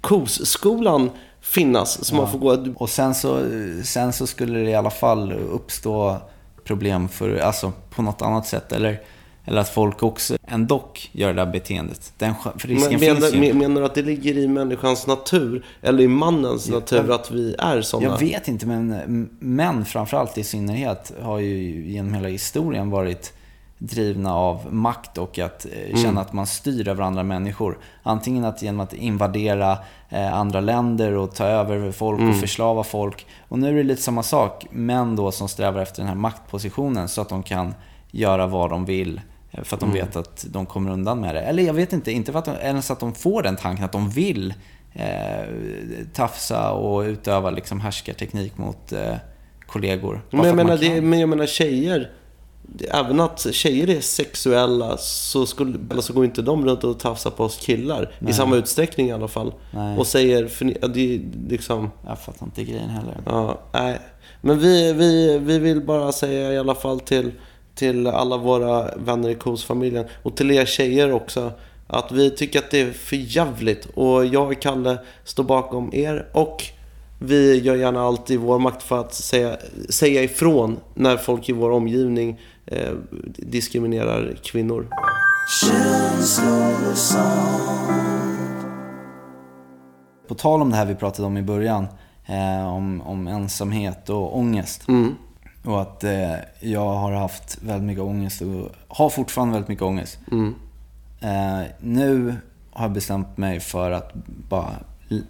KOS-skolan 0.00 1.10
finnas? 1.40 2.04
Så 2.04 2.14
man 2.14 2.30
får 2.30 2.38
gå... 2.38 2.66
Och 2.76 2.90
sen 2.90 3.14
så, 3.14 3.40
sen 3.84 4.12
så 4.12 4.26
skulle 4.26 4.58
det 4.58 4.70
i 4.70 4.74
alla 4.74 4.90
fall 4.90 5.32
uppstå 5.32 6.16
problem 6.64 7.08
för, 7.08 7.36
alltså 7.36 7.72
på 7.90 8.02
något 8.02 8.22
annat 8.22 8.46
sätt. 8.46 8.72
Eller, 8.72 9.00
eller 9.46 9.60
att 9.60 9.68
folk 9.68 10.02
också 10.02 10.36
ändå 10.46 10.82
gör 11.12 11.28
det 11.28 11.44
där 11.44 11.52
beteendet. 11.52 12.12
Den 12.18 12.34
risken 12.56 12.90
Men, 12.90 13.00
finns 13.00 13.20
menar, 13.32 13.44
ju. 13.44 13.48
men- 13.52 13.58
menar 13.58 13.80
du 13.80 13.86
att 13.86 13.94
det 13.94 14.02
ligger 14.02 14.38
i 14.38 14.48
människans 14.48 15.06
natur? 15.06 15.64
Eller 15.82 16.02
i 16.02 16.08
mannens 16.08 16.68
natur 16.68 17.10
att 17.10 17.30
vi 17.30 17.54
är 17.58 17.80
sådana? 17.82 18.08
Jag 18.08 18.18
vet 18.20 18.48
inte, 18.48 18.66
men 18.66 19.28
män 19.38 19.84
framförallt 19.84 20.38
i 20.38 20.44
synnerhet 20.44 21.12
har 21.22 21.38
ju 21.38 21.86
genom 21.90 22.14
hela 22.14 22.28
historien 22.28 22.90
varit 22.90 23.32
drivna 23.78 24.34
av 24.34 24.74
makt 24.74 25.18
och 25.18 25.38
att 25.38 25.66
eh, 25.66 25.90
Mm. 25.90 26.02
känna 26.02 26.20
att 26.20 26.32
man 26.32 26.46
styr 26.46 26.88
över 26.88 27.02
andra 27.02 27.22
människor. 27.22 27.78
Antingen 28.02 28.44
att 28.44 28.62
genom 28.62 28.80
att 28.80 28.92
invadera 28.92 29.78
eh, 30.08 30.34
andra 30.34 30.60
länder 30.60 31.12
och 31.12 31.34
ta 31.34 31.44
över 31.44 31.92
folk 31.92 32.18
Mm. 32.18 32.30
och 32.30 32.36
förslava 32.40 32.84
folk. 32.84 33.26
Och 33.48 33.58
nu 33.58 33.68
är 33.68 33.74
det 33.74 33.82
lite 33.82 34.02
samma 34.02 34.22
sak, 34.22 34.66
män 34.70 35.16
då 35.16 35.32
som 35.32 35.48
strävar 35.48 35.80
efter 35.82 36.02
den 36.02 36.08
här 36.08 36.14
maktpositionen 36.14 37.08
så 37.08 37.20
att 37.20 37.28
de 37.28 37.42
kan 37.42 37.74
göra 38.10 38.46
vad 38.46 38.70
de 38.70 38.84
vill. 38.84 39.20
Eh, 39.56 39.62
För 39.62 39.76
att 39.76 39.80
de 39.80 39.90
Mm. 39.90 40.06
vet 40.06 40.16
att 40.16 40.46
de 40.48 40.66
kommer 40.66 40.90
undan 40.90 41.20
med 41.20 41.34
det. 41.34 41.40
Eller 41.40 41.62
jag 41.62 41.74
vet 41.74 41.92
inte, 41.92 42.12
inte 42.12 42.32
för 42.32 42.38
att 42.38 42.44
de, 42.44 42.50
ens 42.56 42.90
att 42.90 43.00
de 43.00 43.14
får 43.14 43.42
den 43.42 43.56
tanken 43.56 43.84
att 43.84 43.92
de 43.92 44.10
vill 44.10 44.54
eh, 44.92 45.44
tafsa 46.14 46.70
och 46.72 47.00
utöva 47.00 47.50
liksom 47.50 47.80
härskarteknik 47.80 48.58
mot 48.58 48.92
eh, 48.92 49.14
kollegor. 49.66 50.22
Men 50.30 50.46
jag, 50.46 50.56
menar, 50.56 50.76
det, 50.76 51.00
men 51.00 51.20
jag 51.20 51.28
menar 51.28 51.46
tjejer, 51.46 52.10
även 52.90 53.20
att 53.20 53.46
tjejer 53.54 53.90
är 53.90 54.00
sexuella 54.00 54.96
så, 54.96 55.46
skulle, 55.46 55.78
eller 55.90 56.02
så 56.02 56.12
går 56.12 56.24
inte 56.24 56.42
de 56.42 56.66
runt 56.66 56.84
och 56.84 56.98
tafsar 56.98 57.30
på 57.30 57.44
oss 57.44 57.56
killar. 57.56 58.14
Nej. 58.18 58.30
I 58.30 58.34
samma 58.34 58.56
utsträckning 58.56 59.08
i 59.08 59.12
alla 59.12 59.28
fall. 59.28 59.52
Nej. 59.70 59.98
Och 59.98 60.06
säger, 60.06 60.46
för, 60.48 60.64
det 60.88 61.20
liksom... 61.48 61.90
Jag 62.06 62.18
fattar 62.18 62.46
inte 62.46 62.64
grejen 62.64 62.88
heller. 62.88 63.16
Ja, 63.26 63.60
nej. 63.72 63.98
Men 64.40 64.58
vi, 64.58 64.92
vi, 64.92 65.38
vi 65.38 65.58
vill 65.58 65.80
bara 65.80 66.12
säga 66.12 66.52
i 66.52 66.58
alla 66.58 66.74
fall 66.74 67.00
till, 67.00 67.32
till 67.76 68.06
alla 68.06 68.36
våra 68.36 68.94
vänner 68.96 69.28
i 69.28 69.34
KOS-familjen 69.34 70.04
och 70.22 70.36
till 70.36 70.50
er 70.50 70.64
tjejer 70.64 71.12
också 71.12 71.52
att 71.86 72.12
vi 72.12 72.30
tycker 72.30 72.58
att 72.58 72.70
det 72.70 72.80
är 72.80 72.92
för 72.92 73.16
jävligt 73.16 73.84
och 73.94 74.26
jag 74.26 74.52
och 74.52 74.62
Kalle 74.62 74.98
står 75.24 75.44
bakom 75.44 75.94
er 75.94 76.28
och 76.32 76.64
vi 77.18 77.60
gör 77.60 77.76
gärna 77.76 78.02
allt 78.02 78.30
i 78.30 78.36
vår 78.36 78.58
makt 78.58 78.82
för 78.82 79.00
att 79.00 79.14
säga, 79.14 79.56
säga 79.88 80.22
ifrån 80.22 80.76
när 80.94 81.16
folk 81.16 81.48
i 81.48 81.52
vår 81.52 81.70
omgivning 81.70 82.40
eh, 82.66 82.92
diskriminerar 83.36 84.36
kvinnor. 84.42 84.88
På 90.28 90.34
tal 90.34 90.62
om 90.62 90.70
det 90.70 90.76
här 90.76 90.86
vi 90.86 90.94
pratade 90.94 91.26
om 91.26 91.36
i 91.36 91.42
början, 91.42 91.86
eh, 92.26 92.74
om, 92.74 93.00
om 93.00 93.26
ensamhet 93.26 94.10
och 94.10 94.38
ångest. 94.38 94.88
Mm. 94.88 95.14
Och 95.66 95.82
att 95.82 96.04
eh, 96.04 96.34
jag 96.60 96.94
har 96.94 97.12
haft 97.12 97.58
väldigt 97.62 97.86
mycket 97.86 98.02
ångest 98.02 98.42
och 98.42 98.70
har 98.88 99.10
fortfarande 99.10 99.52
väldigt 99.52 99.68
mycket 99.68 99.84
ångest. 99.84 100.18
Mm. 100.32 100.54
Eh, 101.20 101.66
nu 101.80 102.36
har 102.72 102.84
jag 102.84 102.92
bestämt 102.92 103.36
mig 103.36 103.60
för 103.60 103.90
att 103.90 104.12
bara 104.48 104.70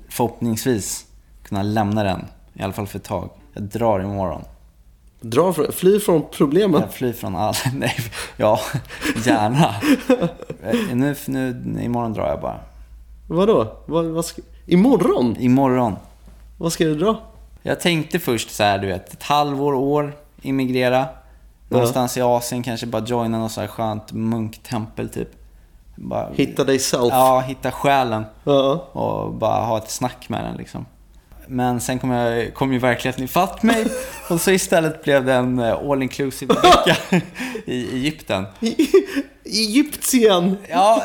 förhoppningsvis 0.08 1.06
kunna 1.42 1.62
lämna 1.62 2.04
den. 2.04 2.24
I 2.52 2.62
alla 2.62 2.72
fall 2.72 2.86
för 2.86 2.98
ett 2.98 3.04
tag. 3.04 3.30
Jag 3.52 3.62
drar 3.62 4.00
imorgon. 4.00 4.42
Dra 5.20 5.52
från, 5.52 5.72
fly 5.72 6.00
från 6.00 6.22
problemen. 6.32 6.80
Jag 6.80 6.92
flyr 6.92 7.12
från 7.12 7.36
alla... 7.36 7.54
Nej, 7.74 7.96
ja, 8.36 8.60
gärna. 9.24 9.74
Eh, 10.62 10.94
nu, 10.94 11.16
nu, 11.26 11.82
imorgon 11.82 12.12
drar 12.12 12.28
jag 12.28 12.40
bara. 12.40 12.60
Vadå? 13.28 13.76
Vad, 13.86 14.04
vad 14.04 14.24
ska, 14.24 14.42
imorgon? 14.66 15.36
Imorgon. 15.38 15.96
Vad 16.58 16.72
ska 16.72 16.84
du 16.84 16.94
dra? 16.94 17.20
Jag 17.62 17.80
tänkte 17.80 18.18
först 18.18 18.50
så 18.50 18.62
här, 18.62 18.78
du 18.78 18.86
vet, 18.86 19.12
ett 19.12 19.22
halvår, 19.22 19.74
år, 19.74 20.12
immigrera. 20.46 21.06
Någonstans 21.68 22.16
i 22.16 22.22
Asien, 22.22 22.62
kanske 22.62 22.86
bara 22.86 23.04
joina 23.04 23.38
något 23.38 23.52
så 23.52 23.60
här 23.60 23.68
skönt 23.68 24.12
munktempel 24.12 25.08
typ. 25.08 25.28
Bara, 25.96 26.28
Hitta 26.32 26.64
dig 26.64 26.78
själv. 26.78 27.08
Ja, 27.08 27.40
hitta 27.40 27.70
själen. 27.70 28.24
Och 28.92 29.32
bara 29.32 29.64
ha 29.64 29.78
ett 29.78 29.90
snack 29.90 30.28
med 30.28 30.44
den 30.44 30.56
liksom. 30.56 30.86
Men 31.46 31.80
sen 31.80 31.98
kom, 31.98 32.10
jag, 32.10 32.54
kom 32.54 32.72
ju 32.72 32.78
verkligheten 32.78 33.24
ifatt 33.24 33.62
mig 33.62 33.86
och 34.30 34.40
så 34.40 34.50
istället 34.50 35.02
blev 35.02 35.24
det 35.24 35.34
en 35.34 35.58
eh, 35.58 35.90
all 35.90 36.02
inclusive 36.02 36.54
vecka 36.54 36.96
i 37.64 37.94
Egypten. 37.94 38.46
Egyptien! 39.44 40.56
Ja, 40.68 41.02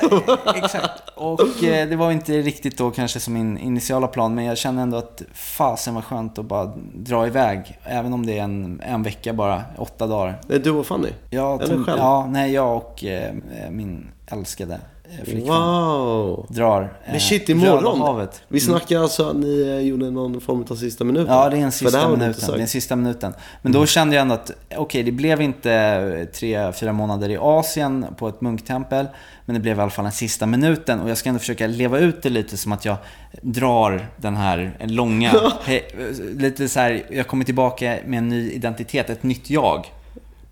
exakt. 0.56 1.10
Och 1.16 1.64
eh, 1.64 1.90
det 1.90 1.96
var 1.96 2.12
inte 2.12 2.32
riktigt 2.32 2.78
då 2.78 2.92
kanske 2.92 3.20
som 3.20 3.34
min 3.34 3.58
initiala 3.58 4.08
plan, 4.08 4.36
men 4.36 4.46
jag 4.46 4.58
kände 4.58 4.82
ändå 4.82 4.98
att 4.98 5.22
fasen 5.34 5.96
var 5.96 6.02
skönt 6.02 6.40
att 6.40 6.46
bara 6.46 6.74
dra 6.94 7.28
iväg. 7.28 7.80
Även 7.84 8.14
om 8.14 8.26
det 8.26 8.40
är 8.40 8.44
en, 8.44 8.82
en 8.86 9.04
vecka 9.04 9.34
bara, 9.34 9.64
åtta 9.78 10.08
dagar. 10.08 10.42
Är 10.50 10.60
du 10.60 10.72
och 10.72 10.88
Fanny? 10.88 11.10
Jag 11.30 11.62
Eller 11.62 11.84
själv? 11.84 11.98
Ja, 11.98 12.28
nej, 12.30 12.54
jag 12.54 12.78
och 12.78 13.04
eh, 13.04 13.34
min 13.70 14.12
älskade 14.28 14.74
eh, 14.74 14.80
flickvän 15.24 15.48
Wow! 15.48 16.46
drar 16.50 16.82
eh, 16.82 17.12
Men 17.12 17.20
shit, 17.20 17.50
Röda 17.50 17.62
imorgon? 17.68 18.00
havet. 18.02 18.42
Vi 18.48 18.60
Mm. 18.64 18.70
snackar 18.80 19.00
alltså 19.00 19.30
att 19.30 19.36
ni 19.36 19.62
eh, 19.62 19.80
gjorde 19.88 20.12
någon 20.12 20.42
form 20.42 20.66
av 20.70 20.76
sista 20.76 21.04
minuten? 21.04 21.34
Ja, 21.34 21.50
det 21.50 21.58
är 21.58 21.62
en 21.62 21.72
sista 21.72 22.10
minuten. 22.10 22.50
Det 22.52 22.58
är 22.58 22.62
en 22.62 22.68
sista 22.68 22.96
minuten. 22.96 23.34
Men 23.62 23.72
då 23.72 23.86
kände 23.86 24.16
jag 24.16 24.22
ändå 24.22 24.34
att, 24.34 24.52
okej, 24.78 25.04
det 25.04 25.12
blev 25.12 25.42
inte 25.42 26.28
tre, 26.34 26.72
fyra 26.74 26.94
månader 26.94 27.30
i 27.30 27.38
Asien 27.38 28.06
på 28.18 28.28
ett 28.28 28.42
munktempel. 28.42 29.06
Men 29.46 29.54
det 29.54 29.60
blev 29.60 29.78
i 29.78 29.82
alla 29.82 29.92
fall 29.92 30.06
en 30.06 30.12
sista 30.12 30.46
minuten. 30.46 31.00
Och 31.00 31.10
jag 31.10 31.18
ska 31.18 31.30
ändå 31.30 31.40
försöka 31.40 31.68
leva 31.68 32.00
ut 32.00 32.24
det 32.24 32.30
lite 32.30 32.58
som 32.58 32.72
att 32.72 32.86
jag 32.86 32.98
drar 33.42 34.08
den 34.18 34.36
här 34.36 34.78
långa... 34.84 35.32
lite 36.38 36.70
så 36.70 36.80
här, 36.80 37.04
jag 37.12 37.28
kommer 37.28 37.46
tillbaka 37.46 37.98
med 38.06 38.18
en 38.18 38.30
ny 38.30 38.52
identitet, 38.52 39.10
ett 39.10 39.24
nytt 39.24 39.50
jag. 39.50 39.92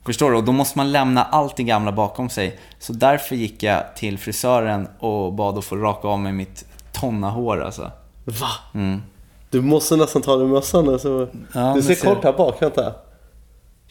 Förstår 0.06 0.32
du? 0.32 0.38
Och 0.38 0.44
då 0.44 0.52
måste 0.52 0.78
man 0.78 0.92
lämna 0.92 1.24
allt 1.24 1.56
det 1.56 1.64
gamla 1.64 1.92
bakom 1.92 2.30
sig. 2.30 2.60
Så 2.80 2.94
därför 2.94 3.36
gick 3.36 3.64
jag 3.64 3.96
till 3.96 4.18
frisören 4.20 4.88
och 5.00 5.34
bad 5.34 5.58
att 5.58 5.66
få 5.66 5.76
raka 5.76 6.08
av 6.08 6.20
mig 6.20 6.32
mitt 6.34 6.66
tonnahår 6.92 7.64
alltså. 7.64 7.92
Va? 8.26 8.50
Mm. 8.74 9.02
Du 9.50 9.62
måste 9.62 9.96
nästan 9.96 10.22
ta 10.22 10.36
dig 10.36 10.48
mössan 10.48 10.90
alltså. 10.90 11.28
Ja, 11.54 11.74
du 11.76 11.82
ser 11.82 11.96
ser- 11.96 12.16
kort 12.16 12.24
här 12.24 12.34
bak, 12.34 12.62
vänta. 12.62 12.94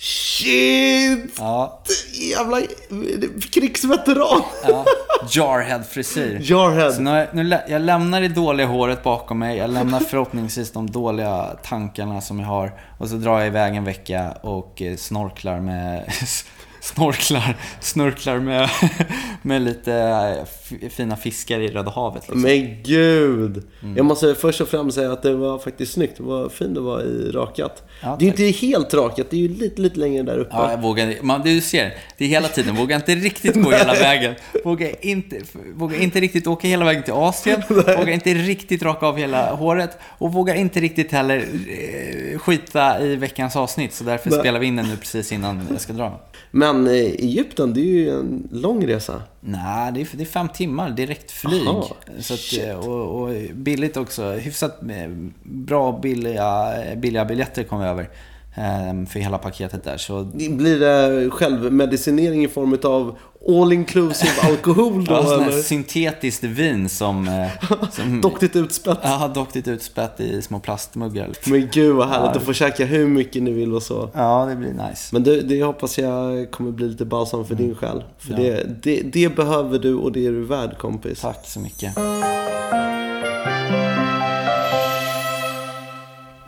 Shit! 0.00 1.34
Ja, 1.38 1.82
Jävla 2.30 2.60
krigsveteran! 3.52 4.42
Ja, 4.68 4.84
Jarhead-frisyr. 5.30 6.38
Jarhead. 6.42 6.92
Så 6.92 7.00
nu, 7.02 7.10
jag- 7.10 7.34
nu, 7.34 7.58
jag 7.68 7.82
lämnar 7.82 8.20
det 8.20 8.28
dåliga 8.28 8.66
håret 8.66 9.02
bakom 9.02 9.38
mig. 9.38 9.56
Jag 9.58 9.70
lämnar 9.70 10.00
förhoppningsvis 10.00 10.72
de 10.72 10.90
dåliga 10.90 11.44
tankarna 11.64 12.20
som 12.20 12.40
jag 12.40 12.46
har. 12.46 12.72
Och 12.98 13.08
så 13.08 13.14
drar 13.16 13.38
jag 13.38 13.46
iväg 13.46 13.76
en 13.76 13.84
vecka 13.84 14.32
och 14.42 14.82
eh, 14.82 14.96
snorklar 14.96 15.60
med... 15.60 16.12
Snorklar, 16.80 17.56
snurklar 17.80 18.38
med, 18.38 18.70
med 19.42 19.62
lite 19.62 19.94
eh, 19.94 20.44
fina 20.90 21.16
fiskar 21.16 21.60
i 21.60 21.68
Röda 21.68 21.90
havet. 21.90 22.22
Liksom. 22.22 22.42
Men 22.42 22.82
gud! 22.82 23.62
Mm. 23.82 23.96
Jag 23.96 24.06
måste 24.06 24.34
först 24.34 24.60
och 24.60 24.68
främst 24.68 24.94
säga 24.94 25.12
att 25.12 25.22
det 25.22 25.34
var 25.34 25.58
faktiskt 25.58 25.92
snyggt. 25.92 26.20
Vad 26.20 26.52
fin 26.52 26.74
du 26.74 26.80
var 26.80 27.02
i 27.02 27.30
rakat. 27.30 27.82
Ja, 28.02 28.16
det 28.18 28.24
är 28.24 28.26
ju 28.26 28.46
inte 28.46 28.66
helt 28.66 28.94
rakat, 28.94 29.30
det 29.30 29.36
är 29.36 29.40
ju 29.40 29.48
lite, 29.48 29.82
lite 29.82 30.00
längre 30.00 30.22
där 30.22 30.38
uppe. 30.38 30.50
Ja, 30.52 30.70
jag 30.70 30.82
vågar 30.82 31.14
man, 31.22 31.42
Du 31.42 31.60
ser, 31.60 31.94
det 32.18 32.24
är 32.24 32.28
hela 32.28 32.48
tiden. 32.48 32.76
Vågar 32.76 32.96
inte 32.96 33.14
riktigt 33.14 33.62
gå 33.62 33.70
hela 33.70 33.94
vägen. 33.94 34.34
Vågar 34.64 34.90
inte, 35.00 35.40
vågar 35.74 36.02
inte 36.02 36.20
riktigt 36.20 36.46
åka 36.46 36.68
hela 36.68 36.84
vägen 36.84 37.02
till 37.02 37.12
Asien. 37.12 37.62
Vågar 37.68 38.08
inte 38.08 38.34
riktigt 38.34 38.82
raka 38.82 39.06
av 39.06 39.16
hela 39.16 39.54
håret. 39.54 39.98
Och 40.18 40.32
vågar 40.32 40.54
inte 40.54 40.80
riktigt 40.80 41.12
heller 41.12 41.36
eh, 41.36 42.38
skita 42.38 43.00
i 43.00 43.16
veckans 43.16 43.56
avsnitt, 43.56 43.94
så 43.94 44.04
därför 44.04 44.30
Nej. 44.30 44.38
spelar 44.38 44.60
vi 44.60 44.66
in 44.66 44.76
den 44.76 44.88
nu 44.88 44.96
precis 44.96 45.32
innan 45.32 45.66
jag 45.70 45.80
ska 45.80 45.92
dra. 45.92 46.20
Men 46.50 46.86
eh, 46.86 46.92
Egypten, 46.92 47.74
det 47.74 47.80
är 47.80 47.84
ju 47.84 48.10
en 48.10 48.48
lång 48.52 48.86
resa. 48.86 49.22
Nej, 49.40 49.92
det 49.92 50.00
är, 50.00 50.08
det 50.12 50.22
är 50.22 50.26
fem 50.26 50.48
timmar 50.48 50.90
direktflyg. 50.90 51.68
Aha, 51.68 51.88
så 52.20 52.34
att, 52.34 52.40
shit. 52.40 52.74
och, 52.74 53.22
och 53.22 53.34
billigt 53.54 53.96
också. 53.96 54.32
Hyfsat 54.32 54.82
eh, 54.82 55.10
bra 55.42 55.98
billiga, 55.98 56.74
billiga 56.96 57.24
biljetter 57.24 57.64
kom 57.64 57.80
vi 57.80 57.86
över. 57.86 58.08
Eh, 58.58 59.06
För 59.08 59.20
hela 59.20 59.38
paketet 59.38 59.84
där. 59.84 59.96
Så 59.96 60.24
Blir 60.50 60.78
det 60.80 61.30
självmedicinering 61.30 62.44
i 62.44 62.48
form 62.48 62.78
av 62.84 63.18
all 63.48 63.72
inclusive 63.72 64.32
alkohol 64.42 65.04
då? 65.04 65.12
Ja, 65.14 65.34
eller? 65.42 65.50
syntetiskt 65.62 66.44
vin 66.44 66.88
som... 66.88 67.28
eh, 67.28 67.48
som 67.90 68.20
Doktigt 68.20 68.56
utspätt. 68.56 68.98
Ja, 69.02 69.28
doktigt 69.34 69.68
utspätt 69.68 70.20
i 70.20 70.42
små 70.42 70.60
plastmuggar. 70.60 71.28
Men 71.46 71.68
gud 71.72 71.94
vad 71.96 72.08
härligt 72.08 72.30
Ja. 72.34 72.40
att 72.40 72.46
få 72.46 72.52
käka 72.52 72.84
hur 72.84 73.06
mycket 73.06 73.42
ni 73.42 73.50
vill 73.50 73.74
och 73.74 73.82
så. 73.82 74.10
Ja, 74.14 74.46
det 74.50 74.56
blir 74.56 74.68
nice. 74.88 75.08
Men 75.12 75.22
det, 75.22 75.40
det 75.40 75.62
hoppas 75.62 75.98
jag 75.98 76.50
kommer 76.50 76.70
bli 76.70 76.88
lite 76.88 77.04
balsam 77.04 77.44
för 77.44 77.54
din 77.54 77.74
själ. 77.74 78.04
För 78.18 78.32
Mm. 78.34 78.44
Ja. 78.46 78.52
det, 78.52 78.82
det, 78.82 79.00
det 79.12 79.36
behöver 79.36 79.78
du 79.78 79.94
och 79.94 80.12
det 80.12 80.26
är 80.26 80.30
du 80.32 80.44
värd 80.44 80.78
kompis. 80.78 81.20
Tack 81.20 81.46
så 81.46 81.60
mycket. 81.60 81.94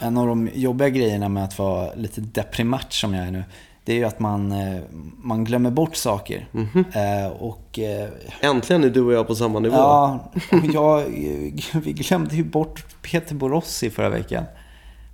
En 0.01 0.19
av 0.19 0.27
de 0.27 0.51
jobbiga 0.55 0.89
grejerna 0.89 1.29
med 1.29 1.45
att 1.45 1.59
vara 1.59 1.95
lite 1.95 2.21
deprimat 2.21 2.93
som 2.93 3.15
jag 3.15 3.27
är 3.27 3.31
nu, 3.31 3.45
det 3.85 3.93
är 3.93 3.97
ju 3.97 4.05
att 4.05 4.19
man, 4.21 4.53
eh, 4.53 4.81
man 5.17 5.45
glömmer 5.45 5.71
bort 5.71 5.97
saker. 5.97 6.47
Mhm. 6.53 6.85
Eh, 6.95 7.31
Och 7.33 7.79
eh, 7.79 8.09
Äntligen 8.41 8.85
är 8.85 8.91
du 8.91 9.01
och 9.03 9.13
jag 9.13 9.27
på 9.27 9.35
samma 9.35 9.59
nivå. 9.59 9.77
Ja, 9.77 10.31
och 10.53 10.67
jag, 10.75 11.05
vi 11.85 11.93
glömde 11.93 12.37
ju 12.37 12.45
bort 12.45 12.85
Peter 13.03 13.35
Borossi 13.35 13.91
förra 13.91 14.09
veckan. 14.09 14.45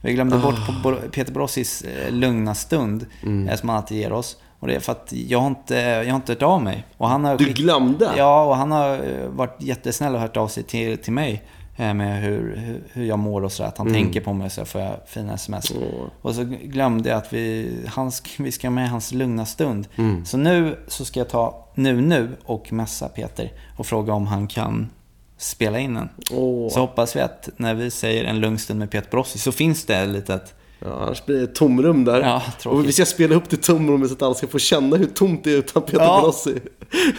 Vi 0.01 0.13
glömde 0.13 0.39
bort 0.39 0.55
Ah. 0.69 0.83
Bor- 0.83 1.09
Peter 1.13 1.33
Borossis 1.33 1.85
lugna 2.11 2.55
stund 2.55 3.07
Mm. 3.23 3.57
som 3.57 3.69
han 3.69 3.79
alltid 3.79 3.99
ger 3.99 4.13
oss. 4.13 4.37
Och 4.61 4.69
det 4.69 4.75
är 4.75 4.81
för 4.81 4.93
att 4.93 5.13
jag 5.13 5.39
har 5.41 5.47
inte, 5.47 5.75
jag 5.77 6.09
har 6.11 6.17
inte 6.17 6.33
hört 6.33 6.43
av 6.43 6.63
mig. 6.63 6.85
Och 6.97 7.09
han 7.09 7.25
har 7.25 7.39
Du 7.39 7.45
glömde? 7.45 8.11
Ja, 8.17 8.45
och 8.45 8.57
han 8.57 8.71
har 8.73 9.01
varit 9.29 9.57
jättesnäll 9.63 10.15
och 10.15 10.21
hört 10.21 10.37
av 10.37 10.49
sig 10.49 10.63
till, 10.63 10.99
till 10.99 11.13
mig 11.13 11.43
med 11.77 12.23
hur, 12.23 12.57
hur, 12.93 13.05
jag 13.05 13.19
mår 13.19 13.45
och 13.45 13.53
sådär. 13.53 13.69
Att 13.69 13.79
han 13.79 13.87
Mm. 13.89 14.03
tänker 14.03 14.21
på 14.21 14.33
mig 14.33 14.51
så 14.51 14.65
får 14.65 14.81
jag 14.81 14.97
fina 15.07 15.35
sms. 15.35 15.71
Åh. 15.71 16.07
Och 16.23 16.35
så 16.35 16.45
glömde 16.45 17.09
jag 17.09 17.19
att 17.19 17.33
vi, 17.33 17.73
han, 17.87 18.13
vi 18.39 18.53
ska 18.53 18.71
med 18.71 18.91
hans 18.91 19.13
lugna 19.13 19.47
stund. 19.47 19.89
Mm. 19.97 20.25
Så 20.25 20.37
nu 20.37 20.79
så 20.89 21.05
ska 21.05 21.21
jag 21.21 21.29
ta 21.29 21.69
nu 21.75 22.01
nu 22.01 22.29
och 22.45 22.73
messa 22.73 23.09
Peter 23.09 23.53
och 23.77 23.87
fråga 23.87 24.13
om 24.13 24.27
han 24.27 24.47
kan 24.47 24.91
spela 25.39 25.79
in 25.79 25.95
den. 25.95 26.09
Åh. 26.33 26.71
Så 26.71 26.81
hoppas 26.81 27.17
vi 27.17 27.21
att 27.21 27.49
när 27.57 27.75
vi 27.75 27.91
säger 27.91 28.25
en 28.25 28.41
lugn 28.41 28.59
stund 28.59 28.79
med 28.79 28.91
Peter 28.91 29.11
Borossi 29.11 29.39
så 29.39 29.53
finns 29.53 29.85
det 29.85 29.97
ett 29.97 30.09
litet... 30.09 30.55
Ja, 30.79 30.89
annars 31.03 31.25
blir 31.25 31.37
det 31.37 31.43
ett 31.45 31.55
tomrum 31.55 32.05
där. 32.05 32.21
Ja, 32.21 32.43
och 32.71 32.85
vi 32.87 32.93
ska 32.93 33.05
spela 33.07 33.35
upp 33.35 33.51
det 33.51 33.57
tomrummet 33.63 34.09
så 34.09 34.15
att 34.15 34.23
alla 34.23 34.35
ska 34.35 34.47
få 34.47 34.59
känna 34.59 34.97
hur 34.97 35.07
tomt 35.07 35.45
det 35.45 35.53
är 35.53 35.57
utan 35.57 35.83
Peter 35.83 35.99
Ja. 36.01 36.21
Borossi. 36.21 36.55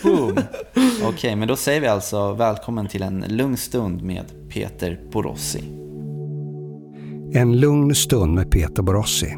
Boom! 0.04 0.38
Okej, 1.04 1.36
men 1.36 1.48
då 1.48 1.56
säger 1.56 1.82
vi 1.82 1.88
alltså 1.88 2.34
välkommen 2.34 2.88
till 2.88 3.02
en 3.02 3.26
lugn 3.28 3.58
stund 3.58 4.02
med 4.02 4.26
Peter 4.50 5.00
Borossi. 5.12 5.64
En 7.34 7.60
lugn 7.60 7.96
stund 7.96 8.34
med 8.34 8.52
Peter 8.52 8.84
Borossi. 8.84 9.38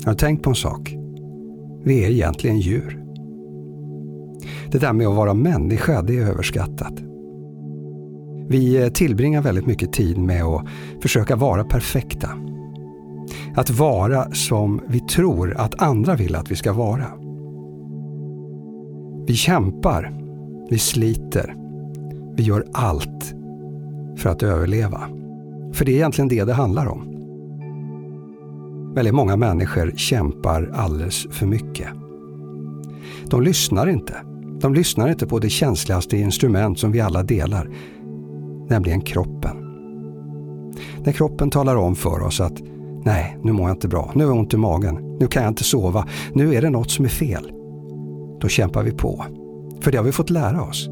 Jag 0.00 0.06
har 0.06 0.14
tänkt 0.14 0.42
på 0.42 0.50
en 0.50 0.56
sak. 0.56 0.94
Vi 1.84 2.04
är 2.04 2.10
egentligen 2.10 2.58
djur. 2.58 3.04
Det 4.70 4.78
där 4.78 4.92
med 4.92 5.06
att 5.06 5.16
vara 5.16 5.34
människa, 5.34 6.02
det 6.02 6.18
är 6.18 6.26
överskattat. 6.26 6.94
Vi 8.48 8.82
eh, 8.82 8.88
tillbringar 8.88 9.42
väldigt 9.42 9.66
mycket 9.66 9.92
tid 9.92 10.18
med 10.18 10.44
att 10.44 10.66
försöka 11.02 11.36
vara 11.36 11.64
perfekta. 11.64 12.28
Att 13.56 13.70
vara 13.70 14.34
som 14.34 14.80
vi 14.86 15.00
tror 15.00 15.56
att 15.56 15.82
andra 15.82 16.14
vill 16.14 16.34
att 16.34 16.50
vi 16.50 16.56
ska 16.56 16.72
vara. 16.72 17.19
Vi 19.30 19.36
kämpar, 19.36 20.12
vi 20.70 20.78
sliter, 20.78 21.54
vi 22.36 22.42
gör 22.42 22.64
allt 22.72 23.34
för 24.16 24.30
att 24.30 24.42
överleva. 24.42 25.00
För 25.72 25.84
det 25.84 25.92
är 25.92 25.96
egentligen 25.96 26.28
det 26.28 26.44
det 26.44 26.52
handlar 26.52 26.86
om. 26.86 27.06
Väldigt 28.94 29.14
många 29.14 29.36
människor 29.36 29.92
kämpar 29.96 30.70
alldeles 30.74 31.26
för 31.30 31.46
mycket. 31.46 31.88
De 33.24 33.42
lyssnar 33.42 33.86
inte. 33.86 34.14
De 34.60 34.74
lyssnar 34.74 35.08
inte 35.08 35.26
på 35.26 35.38
det 35.38 35.50
känsligaste 35.50 36.16
instrument 36.16 36.78
som 36.78 36.92
vi 36.92 37.00
alla 37.00 37.22
delar, 37.22 37.70
nämligen 38.68 39.00
kroppen. 39.00 39.56
När 41.04 41.12
kroppen 41.12 41.50
talar 41.50 41.76
om 41.76 41.96
för 41.96 42.22
oss 42.22 42.40
att 42.40 42.62
nej, 43.04 43.38
nu 43.42 43.52
mår 43.52 43.68
jag 43.68 43.76
inte 43.76 43.88
bra, 43.88 44.12
nu 44.14 44.24
har 44.24 44.30
jag 44.30 44.38
ont 44.38 44.54
i 44.54 44.56
magen, 44.56 45.16
nu 45.20 45.26
kan 45.26 45.42
jag 45.42 45.50
inte 45.50 45.64
sova, 45.64 46.06
nu 46.32 46.54
är 46.54 46.62
det 46.62 46.70
något 46.70 46.90
som 46.90 47.04
är 47.04 47.08
fel. 47.08 47.59
Då 48.40 48.48
kämpar 48.48 48.82
vi 48.82 48.90
på. 48.90 49.24
För 49.80 49.92
det 49.92 49.98
har 49.98 50.04
vi 50.04 50.12
fått 50.12 50.30
lära 50.30 50.62
oss. 50.62 50.88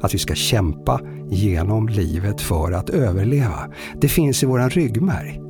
Att 0.00 0.14
vi 0.14 0.18
ska 0.18 0.34
kämpa 0.34 1.00
genom 1.30 1.88
livet 1.88 2.40
för 2.40 2.72
att 2.72 2.90
överleva. 2.90 3.70
Det 4.00 4.08
finns 4.08 4.42
i 4.42 4.46
våran 4.46 4.70
ryggmärg. 4.70 5.40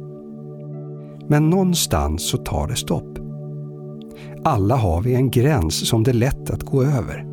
Men 1.28 1.50
någonstans 1.50 2.28
så 2.28 2.36
tar 2.36 2.68
det 2.68 2.76
stopp. 2.76 3.18
Alla 4.44 4.76
har 4.76 5.02
vi 5.02 5.14
en 5.14 5.30
gräns 5.30 5.88
som 5.88 6.02
det 6.02 6.10
är 6.10 6.14
lätt 6.14 6.50
att 6.50 6.62
gå 6.62 6.82
över. 6.82 7.26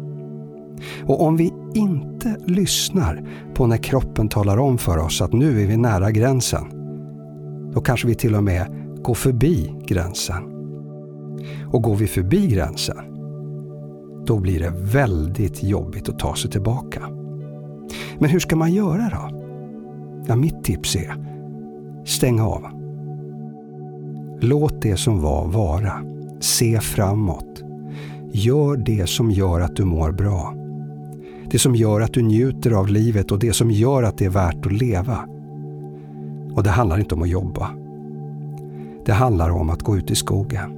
Och 1.05 1.21
om 1.23 1.37
vi 1.37 1.53
inte 1.73 2.37
lyssnar 2.45 3.29
på 3.53 3.67
när 3.67 3.77
kroppen 3.77 4.29
talar 4.29 4.57
om 4.57 4.77
för 4.77 4.97
oss 4.97 5.21
att 5.21 5.33
nu 5.33 5.61
är 5.61 5.67
vi 5.67 5.77
nära 5.77 6.11
gränsen, 6.11 6.63
då 7.73 7.81
kanske 7.81 8.07
vi 8.07 8.15
till 8.15 8.35
och 8.35 8.43
med 8.43 8.67
går 9.03 9.13
förbi 9.13 9.73
gränsen. 9.85 10.43
Och 11.71 11.81
går 11.83 11.95
vi 11.95 12.07
förbi 12.07 12.47
gränsen, 12.47 12.97
då 14.29 14.39
blir 14.39 14.59
det 14.59 14.73
väldigt 14.75 15.63
jobbigt 15.63 16.09
att 16.09 16.19
ta 16.19 16.35
sig 16.35 16.51
tillbaka. 16.51 17.01
Men 18.19 18.29
hur 18.29 18.39
ska 18.39 18.55
man 18.55 18.73
göra 18.73 19.09
då? 19.09 19.41
Ja, 20.27 20.35
mitt 20.35 20.63
tips 20.63 20.95
är 20.95 21.15
stäng 22.05 22.39
av. 22.39 22.65
Låt 24.41 24.81
det 24.81 24.97
som 24.97 25.21
var 25.21 25.47
vara. 25.47 25.93
Se 26.39 26.79
framåt. 26.79 27.63
Gör 28.31 28.77
det 28.77 29.09
som 29.09 29.31
gör 29.31 29.61
att 29.61 29.75
du 29.75 29.85
mår 29.85 30.11
bra. 30.11 30.53
Det 31.51 31.59
som 31.59 31.75
gör 31.75 32.01
att 32.01 32.13
du 32.13 32.21
njuter 32.21 32.71
av 32.71 32.87
livet 32.87 33.31
och 33.31 33.39
det 33.39 33.53
som 33.53 33.71
gör 33.71 34.03
att 34.03 34.17
det 34.17 34.25
är 34.25 34.29
värt 34.29 34.65
att 34.65 34.73
leva. 34.73 35.17
Och 36.55 36.63
det 36.63 36.69
handlar 36.69 36.99
inte 36.99 37.15
om 37.15 37.21
att 37.21 37.29
jobba. 37.29 37.69
Det 39.05 39.13
handlar 39.13 39.49
om 39.49 39.69
att 39.69 39.83
gå 39.83 39.97
ut 39.97 40.11
i 40.11 40.15
skogen. 40.15 40.75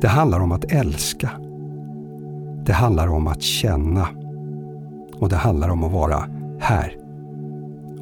Det 0.00 0.08
handlar 0.08 0.40
om 0.40 0.52
att 0.52 0.72
älska. 0.72 1.30
Det 2.66 2.72
handlar 2.72 3.08
om 3.08 3.26
att 3.26 3.42
känna. 3.42 4.08
Och 5.20 5.28
det 5.28 5.36
handlar 5.36 5.68
om 5.68 5.84
att 5.84 5.92
vara 5.92 6.28
här 6.60 6.96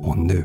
och 0.02 0.18
nu. 0.18 0.44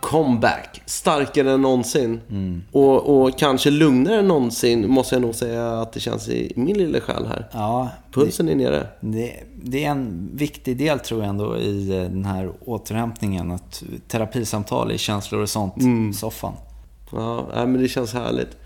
Comeback. 0.00 0.82
Starkare 0.86 1.52
än 1.52 1.62
någonsin. 1.62 2.20
Mm. 2.30 2.62
Och, 2.72 3.22
och 3.22 3.38
kanske 3.38 3.70
lugnare 3.70 4.18
än 4.18 4.28
någonsin 4.28 4.90
måste 4.90 5.14
jag 5.14 5.22
nog 5.22 5.34
säga 5.34 5.80
att 5.80 5.92
det 5.92 6.00
känns 6.00 6.28
i 6.28 6.52
min 6.56 6.78
lilla 6.78 7.00
själ 7.00 7.26
här. 7.26 7.48
Ja, 7.52 7.88
Pulsen 8.12 8.48
är 8.48 8.54
nere. 8.54 8.86
Det, 9.00 9.32
det 9.62 9.84
är 9.84 9.90
en 9.90 10.30
viktig 10.34 10.76
del 10.76 10.98
tror 10.98 11.20
jag 11.20 11.28
ändå 11.28 11.58
i 11.58 11.90
eh, 11.90 12.02
den 12.10 12.24
här 12.24 12.50
återhämtningen. 12.64 13.50
Att 13.50 13.82
terapisamtal 14.08 14.92
i 14.92 14.98
känslor 14.98 15.40
och 15.42 15.48
sånt, 15.48 15.76
Mm. 15.76 16.12
Ja, 17.12 17.46
men 17.52 17.82
det 17.82 17.88
känns 17.88 18.12
härligt. 18.12 18.56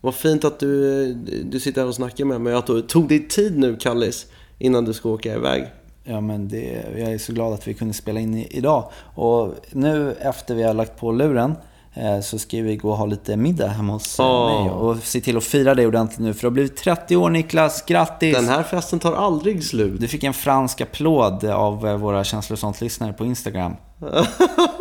Vad 0.00 0.14
fint 0.14 0.44
att 0.44 0.60
du, 0.60 1.14
du 1.44 1.60
sitter 1.60 1.80
här 1.80 1.88
och 1.88 1.94
snackar 1.94 2.24
med 2.24 2.40
mig. 2.40 2.54
Att 2.54 2.66
du 2.66 2.82
tog 2.82 3.08
dig 3.08 3.28
tid 3.28 3.58
nu, 3.58 3.76
Kallis, 3.76 4.26
innan 4.58 4.84
du 4.84 4.92
ska 4.92 5.08
åka 5.08 5.34
iväg. 5.34 5.66
Ja, 6.04 6.20
men 6.20 6.48
det, 6.48 6.84
jag 6.96 7.12
är 7.12 7.18
så 7.18 7.32
glad 7.32 7.52
att 7.52 7.68
vi 7.68 7.74
kunde 7.74 7.94
spela 7.94 8.20
in 8.20 8.34
i, 8.34 8.48
idag. 8.50 8.90
Och 9.14 9.54
nu 9.70 10.12
efter 10.20 10.54
vi 10.54 10.62
har 10.62 10.74
lagt 10.74 11.00
på 11.00 11.12
luren 11.12 11.54
eh, 11.94 12.20
så 12.20 12.38
ska 12.38 12.62
vi 12.62 12.76
gå 12.76 12.90
och 12.90 12.96
ha 12.96 13.06
lite 13.06 13.36
middag 13.36 13.68
hemma 13.68 13.92
hos 13.92 14.20
Åh. 14.20 14.64
mig. 14.64 14.72
Och 14.72 14.96
se 14.96 15.20
till 15.20 15.36
att 15.36 15.44
fira 15.44 15.74
det 15.74 15.86
ordentligt 15.86 16.18
nu. 16.18 16.34
För 16.34 16.40
det 16.40 16.46
har 16.46 16.52
blivit 16.52 16.76
30 16.76 17.16
år 17.16 17.30
Niklas, 17.30 17.84
grattis! 17.86 18.36
Den 18.36 18.48
här 18.48 18.62
festen 18.62 18.98
tar 18.98 19.14
aldrig 19.14 19.64
slut. 19.64 20.00
Du 20.00 20.08
fick 20.08 20.24
en 20.24 20.34
fransk 20.34 20.80
applåd 20.80 21.44
av 21.44 21.86
eh, 21.86 21.96
våra 21.96 22.24
känslor 22.24 22.56
sånt-lyssnare 22.56 23.12
på 23.12 23.24
Instagram. 23.24 23.76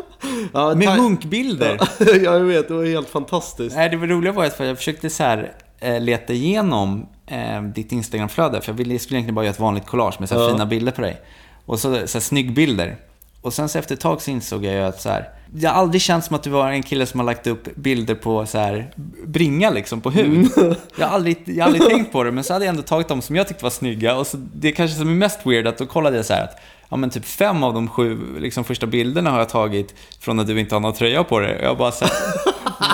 Ja, 0.53 0.75
Med 0.75 0.97
munkbilder! 0.97 1.79
Ja, 1.99 2.15
jag 2.15 2.39
vet, 2.39 2.67
det 2.67 2.73
var 2.73 2.85
helt 2.85 3.09
fantastiskt. 3.09 3.75
Nej, 3.75 3.89
det 3.89 3.97
var 3.97 4.07
roliga 4.07 4.33
var 4.33 4.45
att 4.45 4.59
jag 4.59 4.77
försökte 4.77 5.09
så 5.09 5.23
här, 5.23 5.51
eh, 5.79 5.99
leta 6.01 6.33
igenom 6.33 7.05
eh, 7.27 7.61
ditt 7.61 7.91
Instagramflöde. 7.91 8.61
För 8.61 8.71
jag 8.71 8.77
ville, 8.77 8.93
jag 8.93 9.01
skulle 9.01 9.17
egentligen 9.17 9.35
bara 9.35 9.45
göra 9.45 9.53
ett 9.53 9.59
vanligt 9.59 9.85
collage 9.85 10.15
med 10.19 10.29
så 10.29 10.35
här 10.35 10.41
Ja. 10.41 10.49
fina 10.51 10.65
bilder 10.65 10.91
på 10.91 11.01
dig. 11.01 11.21
Och 11.65 11.79
så, 11.79 11.93
så 12.07 12.17
här, 12.17 12.19
snyggbilder. 12.21 12.95
Och 13.41 13.53
sen 13.53 13.69
så 13.69 13.79
efter 13.79 13.93
ett 13.95 14.01
tag 14.01 14.21
så 14.21 14.31
insåg 14.31 14.65
jag 14.65 14.73
ju 14.73 14.79
att 14.81 15.01
så 15.01 15.09
här, 15.09 15.29
jag 15.55 15.69
har 15.71 15.81
aldrig 15.81 16.01
känt 16.01 16.25
som 16.25 16.35
att 16.35 16.43
du 16.43 16.49
var 16.49 16.71
en 16.71 16.83
kille 16.83 17.05
som 17.05 17.19
har 17.19 17.25
lagt 17.25 17.47
upp 17.47 17.75
bilder 17.75 18.15
på 18.15 18.45
så 18.45 18.57
här, 18.57 18.91
bringa 19.25 19.69
liksom 19.69 20.01
på 20.01 20.09
hud. 20.11 20.47
Jag 20.97 21.07
har, 21.07 21.15
aldrig, 21.15 21.37
jag 21.45 21.65
har 21.65 21.71
aldrig 21.73 21.89
tänkt 21.89 22.11
på 22.11 22.23
det, 22.23 22.31
men 22.31 22.43
så 22.43 22.53
hade 22.53 22.65
jag 22.65 22.69
ändå 22.69 22.81
tagit 22.83 23.07
dem 23.07 23.21
som 23.21 23.35
jag 23.35 23.47
tyckte 23.47 23.63
var 23.63 23.69
snygga. 23.69 24.15
Och 24.15 24.27
så, 24.27 24.37
det 24.53 24.71
kanske 24.71 24.97
som 24.97 25.07
är 25.09 25.13
mest 25.13 25.39
weird, 25.45 25.67
att 25.67 25.77
då 25.77 25.85
kollade 25.85 26.15
jag 26.15 26.25
så 26.25 26.33
här 26.33 26.43
att 26.43 26.59
ja 26.89 26.97
men 26.97 27.09
typ 27.09 27.25
fem 27.25 27.63
av 27.63 27.73
de 27.73 27.87
sju 27.87 28.17
liksom, 28.39 28.63
första 28.63 28.85
bilderna 28.87 29.31
har 29.31 29.39
jag 29.39 29.49
tagit 29.49 29.95
från 30.19 30.39
att 30.39 30.47
du 30.47 30.59
inte 30.59 30.75
har 30.75 30.79
någon 30.79 30.93
tröja 30.93 31.23
på 31.23 31.39
dig. 31.39 31.59
Jag 31.63 31.77
bara 31.77 31.91
så 31.91 32.05
här, 32.05 32.13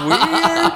weird. 0.09 0.71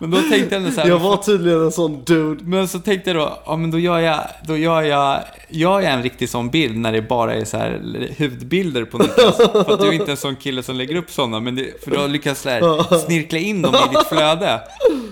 Men 0.00 0.10
då 0.10 0.16
tänkte 0.30 0.54
jag 0.56 0.72
så 0.72 0.80
här, 0.80 0.88
Jag 0.88 0.98
var 0.98 1.16
tydligen 1.16 1.62
en 1.64 1.72
sån 1.72 2.04
dude. 2.04 2.44
men 2.44 2.68
så 2.68 2.78
tänkte 2.78 3.10
jag 3.10 3.16
då, 3.16 3.38
ja 3.46 3.56
men 3.56 3.70
då 3.70 3.78
gör 3.78 3.98
jag, 3.98 4.20
då 4.46 4.56
gör 4.56 4.82
jag, 4.82 5.20
gör 5.48 5.80
jag 5.80 5.92
en 5.92 6.02
riktig 6.02 6.28
sån 6.28 6.50
bild 6.50 6.76
när 6.78 6.92
det 6.92 7.02
bara 7.02 7.34
är 7.34 7.44
så 7.44 7.56
här 7.56 7.80
hudbilder 8.18 8.84
på 8.84 8.98
Niklas. 8.98 9.36
För 9.36 9.72
att 9.74 9.80
du 9.80 9.86
är 9.88 9.92
inte 9.92 10.10
en 10.10 10.16
sån 10.16 10.36
kille 10.36 10.62
som 10.62 10.76
lägger 10.76 10.94
upp 10.96 11.10
sådana, 11.10 11.40
men 11.40 11.56
det, 11.56 11.84
för 11.84 12.08
lyckas 12.08 12.46
jag 12.46 12.60
så 12.62 12.76
här 12.82 12.98
snirkla 12.98 13.38
in 13.38 13.62
dem 13.62 13.74
i 13.74 13.94
ditt 13.96 14.06
flöde. 14.08 14.60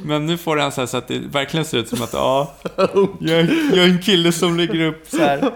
Men 0.04 0.26
nu 0.26 0.38
får 0.38 0.56
du 0.56 0.62
en 0.62 0.72
så 0.72 0.80
här 0.80 0.86
så 0.86 0.96
att 0.96 1.08
det 1.08 1.18
verkligen 1.18 1.64
ser 1.66 1.78
ut 1.78 1.88
som 1.88 2.02
att, 2.02 2.12
ja, 2.12 2.52
jag, 3.20 3.38
är- 3.40 3.70
jag 3.76 3.84
är 3.84 3.88
en 3.90 4.02
kille 4.02 4.32
som 4.32 4.56
lägger 4.56 4.86
upp 4.86 5.04
så 5.10 5.18
här 5.18 5.50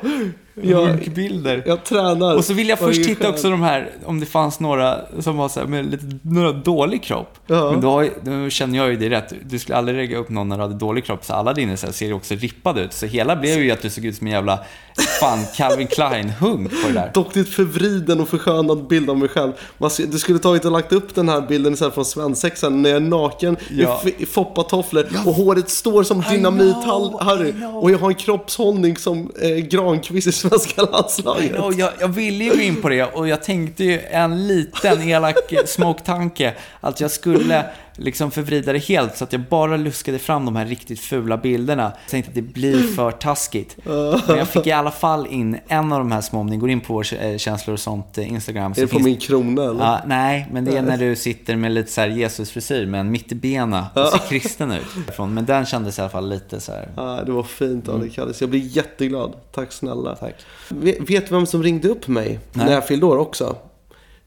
Jag- 0.63 0.89
runkbilder. 0.89 1.63
Jag 1.67 1.85
tränar. 1.85 2.37
Och 2.37 2.45
så 2.45 2.55
vill 2.55 2.69
jag 2.69 2.79
först 2.79 3.05
titta 3.05 3.29
också 3.29 3.51
de 3.51 3.63
här, 3.63 3.91
om 4.05 4.21
det 4.21 4.27
fanns 4.27 4.61
några 4.61 4.99
som 5.21 5.37
var 5.37 5.49
så 5.49 5.61
här, 5.61 5.67
med 5.67 5.91
lite, 5.91 6.05
några 6.23 6.53
dålig 6.53 7.03
kropp. 7.03 7.39
Ja. 7.47 7.71
Men 7.71 7.81
då, 7.81 8.05
då 8.23 8.51
känner 8.51 8.79
jag 8.79 8.89
ju 8.91 8.97
det 8.97 9.11
rätt. 9.11 9.33
Du 9.45 9.59
skulle 9.59 9.79
aldrig 9.79 9.97
lägga 9.97 10.17
upp 10.19 10.29
någon 10.29 10.49
när 10.49 10.57
du 10.57 10.63
hade 10.63 10.75
dålig 10.75 11.05
kropp, 11.05 11.25
så 11.25 11.33
alla 11.33 11.53
dina 11.53 11.77
så 11.77 11.87
här 11.87 11.93
ser 11.93 12.07
ju 12.07 12.13
också 12.13 12.35
rippade 12.35 12.81
ut. 12.81 12.93
Så 12.93 13.07
hela 13.07 13.37
blev 13.37 13.63
ju 13.63 13.71
att 13.71 13.83
du 13.83 13.91
såg 13.91 14.05
ut 14.05 14.17
som 14.17 14.27
en 14.27 14.33
jävla, 14.33 14.59
fan, 15.01 15.39
Calvin 15.57 15.87
Klein-hunk 15.87 16.71
på 16.83 16.89
det 16.89 16.95
där. 16.95 17.11
Dock 17.15 17.35
det 17.35 17.41
är 17.41 17.45
ett 17.45 17.49
förvriden 17.55 18.21
och 18.21 18.29
förskönad 18.29 18.87
bild 18.87 19.11
av 19.11 19.19
mig 19.19 19.29
själv. 19.29 19.53
Du 19.99 20.19
skulle 20.19 20.39
tagit 20.39 20.65
och 20.65 20.73
lagt 20.73 20.93
upp 20.93 21.15
den 21.15 21.29
här 21.29 21.41
bilden 21.41 21.77
här 21.81 21.91
från 21.91 22.05
svensexan 22.05 22.83
när 22.83 22.91
jag 22.91 22.97
är 22.97 23.01
naken 23.01 23.57
Ja. 23.71 24.03
i, 24.19 24.27
foppatofflor 24.27 25.07
och 25.27 25.35
håret 25.35 25.71
står 25.71 26.03
som 26.03 26.25
dynamit 26.31 26.77
Harry. 27.21 27.53
Och 27.75 27.91
jag 27.91 27.99
har 27.99 28.09
en 28.09 28.15
kroppshållning 28.15 28.97
som 28.97 29.31
eh, 29.43 29.49
Granqvist 29.49 30.27
i 30.27 30.33
svenska 30.33 30.83
landslaget. 30.83 31.53
Jag, 31.77 31.93
jag 32.01 32.09
ville 32.09 32.45
ju 32.45 32.51
gå 32.51 32.61
in 32.61 32.83
på 32.83 32.89
det 32.89 33.05
och 33.05 33.29
jag 33.29 33.43
tänkte 33.43 33.85
ju 33.85 34.01
en 34.01 34.47
liten 34.47 35.09
elak 35.09 35.37
smoke-tanke 35.67 36.55
att 36.81 37.01
jag 37.01 37.11
skulle 37.11 37.65
liksom 38.01 38.31
förvrida 38.31 38.73
det 38.73 38.79
helt 38.79 39.17
så 39.17 39.25
att 39.25 39.33
jag 39.33 39.43
bara 39.43 39.77
luskade 39.77 40.19
fram 40.19 40.45
de 40.45 40.57
här 40.57 40.67
riktigt 40.67 41.01
fula 41.01 41.37
bilderna. 41.37 41.83
Jag 41.83 42.11
tänkte 42.11 42.29
att 42.29 42.35
det 42.35 42.43
blir 42.43 42.83
för 42.83 43.11
taskigt. 43.11 43.77
Men 43.85 44.39
jag 44.39 44.49
fick 44.49 44.67
i 44.67 44.73
alla 44.73 44.91
fall 44.91 45.27
in 45.27 45.59
en 45.69 45.93
av 45.93 45.99
de 45.99 46.13
här 46.13 46.21
små, 46.21 46.41
om 46.41 46.47
ni 46.47 46.57
går 46.57 46.71
in 46.71 46.81
på 46.81 46.95
vår 46.95 47.07
eh, 47.15 47.37
känslor 47.37 47.75
och 47.75 47.81
sånt 47.81 48.19
eh, 48.19 48.33
Instagram. 48.33 48.73
Är 48.73 48.81
det 48.81 48.87
på 48.87 48.99
min 48.99 49.17
krona 49.17 49.65
eller? 49.65 49.85
Ja, 49.85 50.01
nej, 50.07 50.49
men 50.53 50.65
det 50.65 50.77
är 50.77 50.83
när 50.83 50.97
du 50.97 51.17
sitter 51.17 51.57
med 51.57 51.73
lite 51.73 51.93
så 51.93 52.01
här 52.01 52.09
Jesus-frisyr 52.09 52.87
med 52.87 53.01
en 53.01 53.11
mittbena 53.11 53.87
och 53.95 54.09
ser 54.09 54.19
kristen 54.19 54.73
ut. 54.73 55.19
Men 55.19 55.47
den 55.47 55.67
kändes 55.67 55.99
i 55.99 56.01
alla 56.01 56.11
fall 56.11 56.29
lite 56.29 56.61
så 56.61 56.73
här. 56.73 56.89
Ja, 56.97 57.23
det 57.27 57.33
var 57.33 57.43
fint 57.43 57.89
av 57.89 58.01
dig 58.01 58.11
Kallis. 58.11 58.41
Jag 58.41 58.51
blir 58.51 58.61
jätteglad. 58.61 59.33
Tack 59.53 59.73
snälla. 59.73 60.17
Tack. 60.17 60.35
Vet 60.69 61.11
vet 61.11 61.29
du 61.29 61.35
vem 61.35 61.47
som 61.47 61.63
ringde 61.63 61.89
upp 61.89 62.09
mig 62.09 62.39
Nej. 62.53 62.67
när 62.67 62.73
jag 62.73 62.87
fyllde 62.87 63.07
år 63.07 63.17
också? 63.17 63.57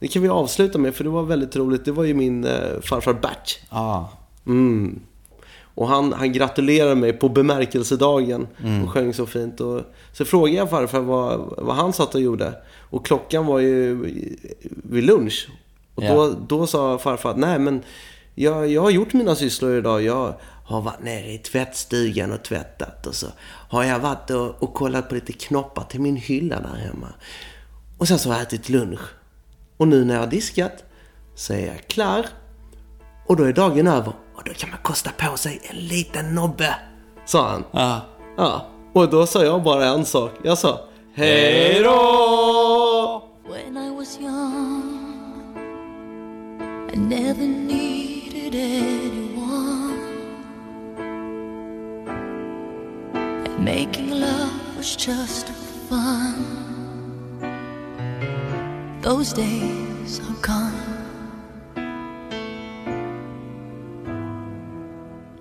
Det 0.03 0.09
kan 0.09 0.21
vi 0.21 0.29
avsluta 0.29 0.77
med 0.77 0.95
för 0.95 1.03
det 1.03 1.09
var 1.09 1.23
väldigt 1.23 1.55
roligt. 1.55 1.85
Det 1.85 1.91
var 1.91 2.03
ju 2.03 2.13
min 2.13 2.43
eh, 2.45 2.79
farfar 2.81 3.13
Bert. 3.13 3.59
Ja, 3.69 4.09
Mm. 4.45 4.99
Och 5.75 5.87
han, 5.87 6.13
han 6.13 6.33
gratulerade 6.33 6.95
mig 6.95 7.13
på 7.13 7.29
bemärkelsedagen 7.29 8.47
och 8.83 8.91
sjöng 8.91 9.13
så 9.13 9.25
fint. 9.25 9.61
Och, 9.61 9.81
så 10.13 10.25
frågade 10.25 10.57
jag 10.57 10.69
farfar 10.69 10.99
vad, 10.99 11.53
vad 11.57 11.75
han 11.75 11.93
satt 11.93 12.15
och 12.15 12.21
gjorde. 12.21 12.53
Och 12.89 13.05
klockan 13.05 13.45
var 13.45 13.59
ju 13.59 13.95
vid 14.83 15.03
lunch. 15.03 15.49
Och 15.95 16.03
Ja. 16.03 16.13
då, 16.13 16.35
då 16.47 16.67
sa 16.67 16.97
farfar 16.97 17.29
att 17.29 17.37
nej 17.37 17.59
men 17.59 17.81
jag, 18.35 18.67
jag 18.67 18.81
har 18.81 18.89
gjort 18.89 19.13
mina 19.13 19.35
sysslor 19.35 19.77
idag. 19.77 20.01
Jag 20.03 20.33
har 20.65 20.81
varit 20.81 21.03
nere 21.03 21.31
i 21.33 21.37
tvättstugan 21.37 22.31
och 22.31 22.43
tvättat. 22.43 23.07
Och 23.07 23.15
så 23.15 23.27
har 23.69 23.83
jag 23.83 23.99
varit 23.99 24.29
och, 24.29 24.63
och 24.63 24.73
kollat 24.73 25.09
på 25.09 25.15
lite 25.15 25.33
knoppar 25.33 25.83
till 25.83 26.01
min 26.01 26.15
hylla 26.15 26.59
där 26.59 26.75
hemma. 26.75 27.07
Och 27.97 28.07
sen 28.07 28.19
så 28.19 28.29
har 28.29 28.35
jag 28.35 28.43
ätit 28.43 28.69
lunch. 28.69 28.99
Och 29.83 29.89
nu 29.89 30.05
när 30.05 30.13
jag 30.13 30.21
har 30.21 30.27
diskat 30.27 30.83
så 31.35 31.53
är 31.53 31.67
jag 31.67 31.87
klar. 31.87 32.25
Och 33.27 33.35
då 33.35 33.43
är 33.43 33.53
dagen 33.53 33.87
över 33.87 34.13
och 34.35 34.43
då 34.45 34.53
kan 34.53 34.69
man 34.69 34.79
kosta 34.81 35.11
på 35.17 35.37
sig 35.37 35.61
en 35.63 35.75
liten 35.75 36.35
nobbe. 36.35 36.75
Sa 37.25 37.49
han. 37.49 37.63
ja. 37.71 38.01
Ja. 38.37 38.67
Och 38.93 39.09
då 39.09 39.25
sa 39.25 39.43
jag 39.43 39.63
bara 39.63 39.85
en 39.85 40.05
sak. 40.05 40.31
Jag 40.43 40.57
sa 40.57 40.79
Hej 41.13 41.81
då! 41.83 43.23
When 43.49 43.77
I 43.77 43.95
was 43.95 44.19
young, 44.21 45.55
I 46.93 46.97
never 46.97 47.47
needed 47.47 48.55
anyone. 48.55 49.99
And 53.45 53.65
making 53.65 54.09
love 54.09 54.77
was 54.77 55.07
just 55.07 55.47
fun. 55.89 56.62
Those 59.03 59.33
days 59.33 60.21
are 60.21 60.41
gone. 60.41 60.71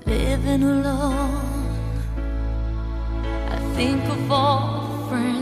Living 0.05 0.65
alone, 0.65 2.03
I 3.49 3.59
think 3.77 4.03
of 4.07 4.33
all 4.33 5.07
friends 5.09 5.42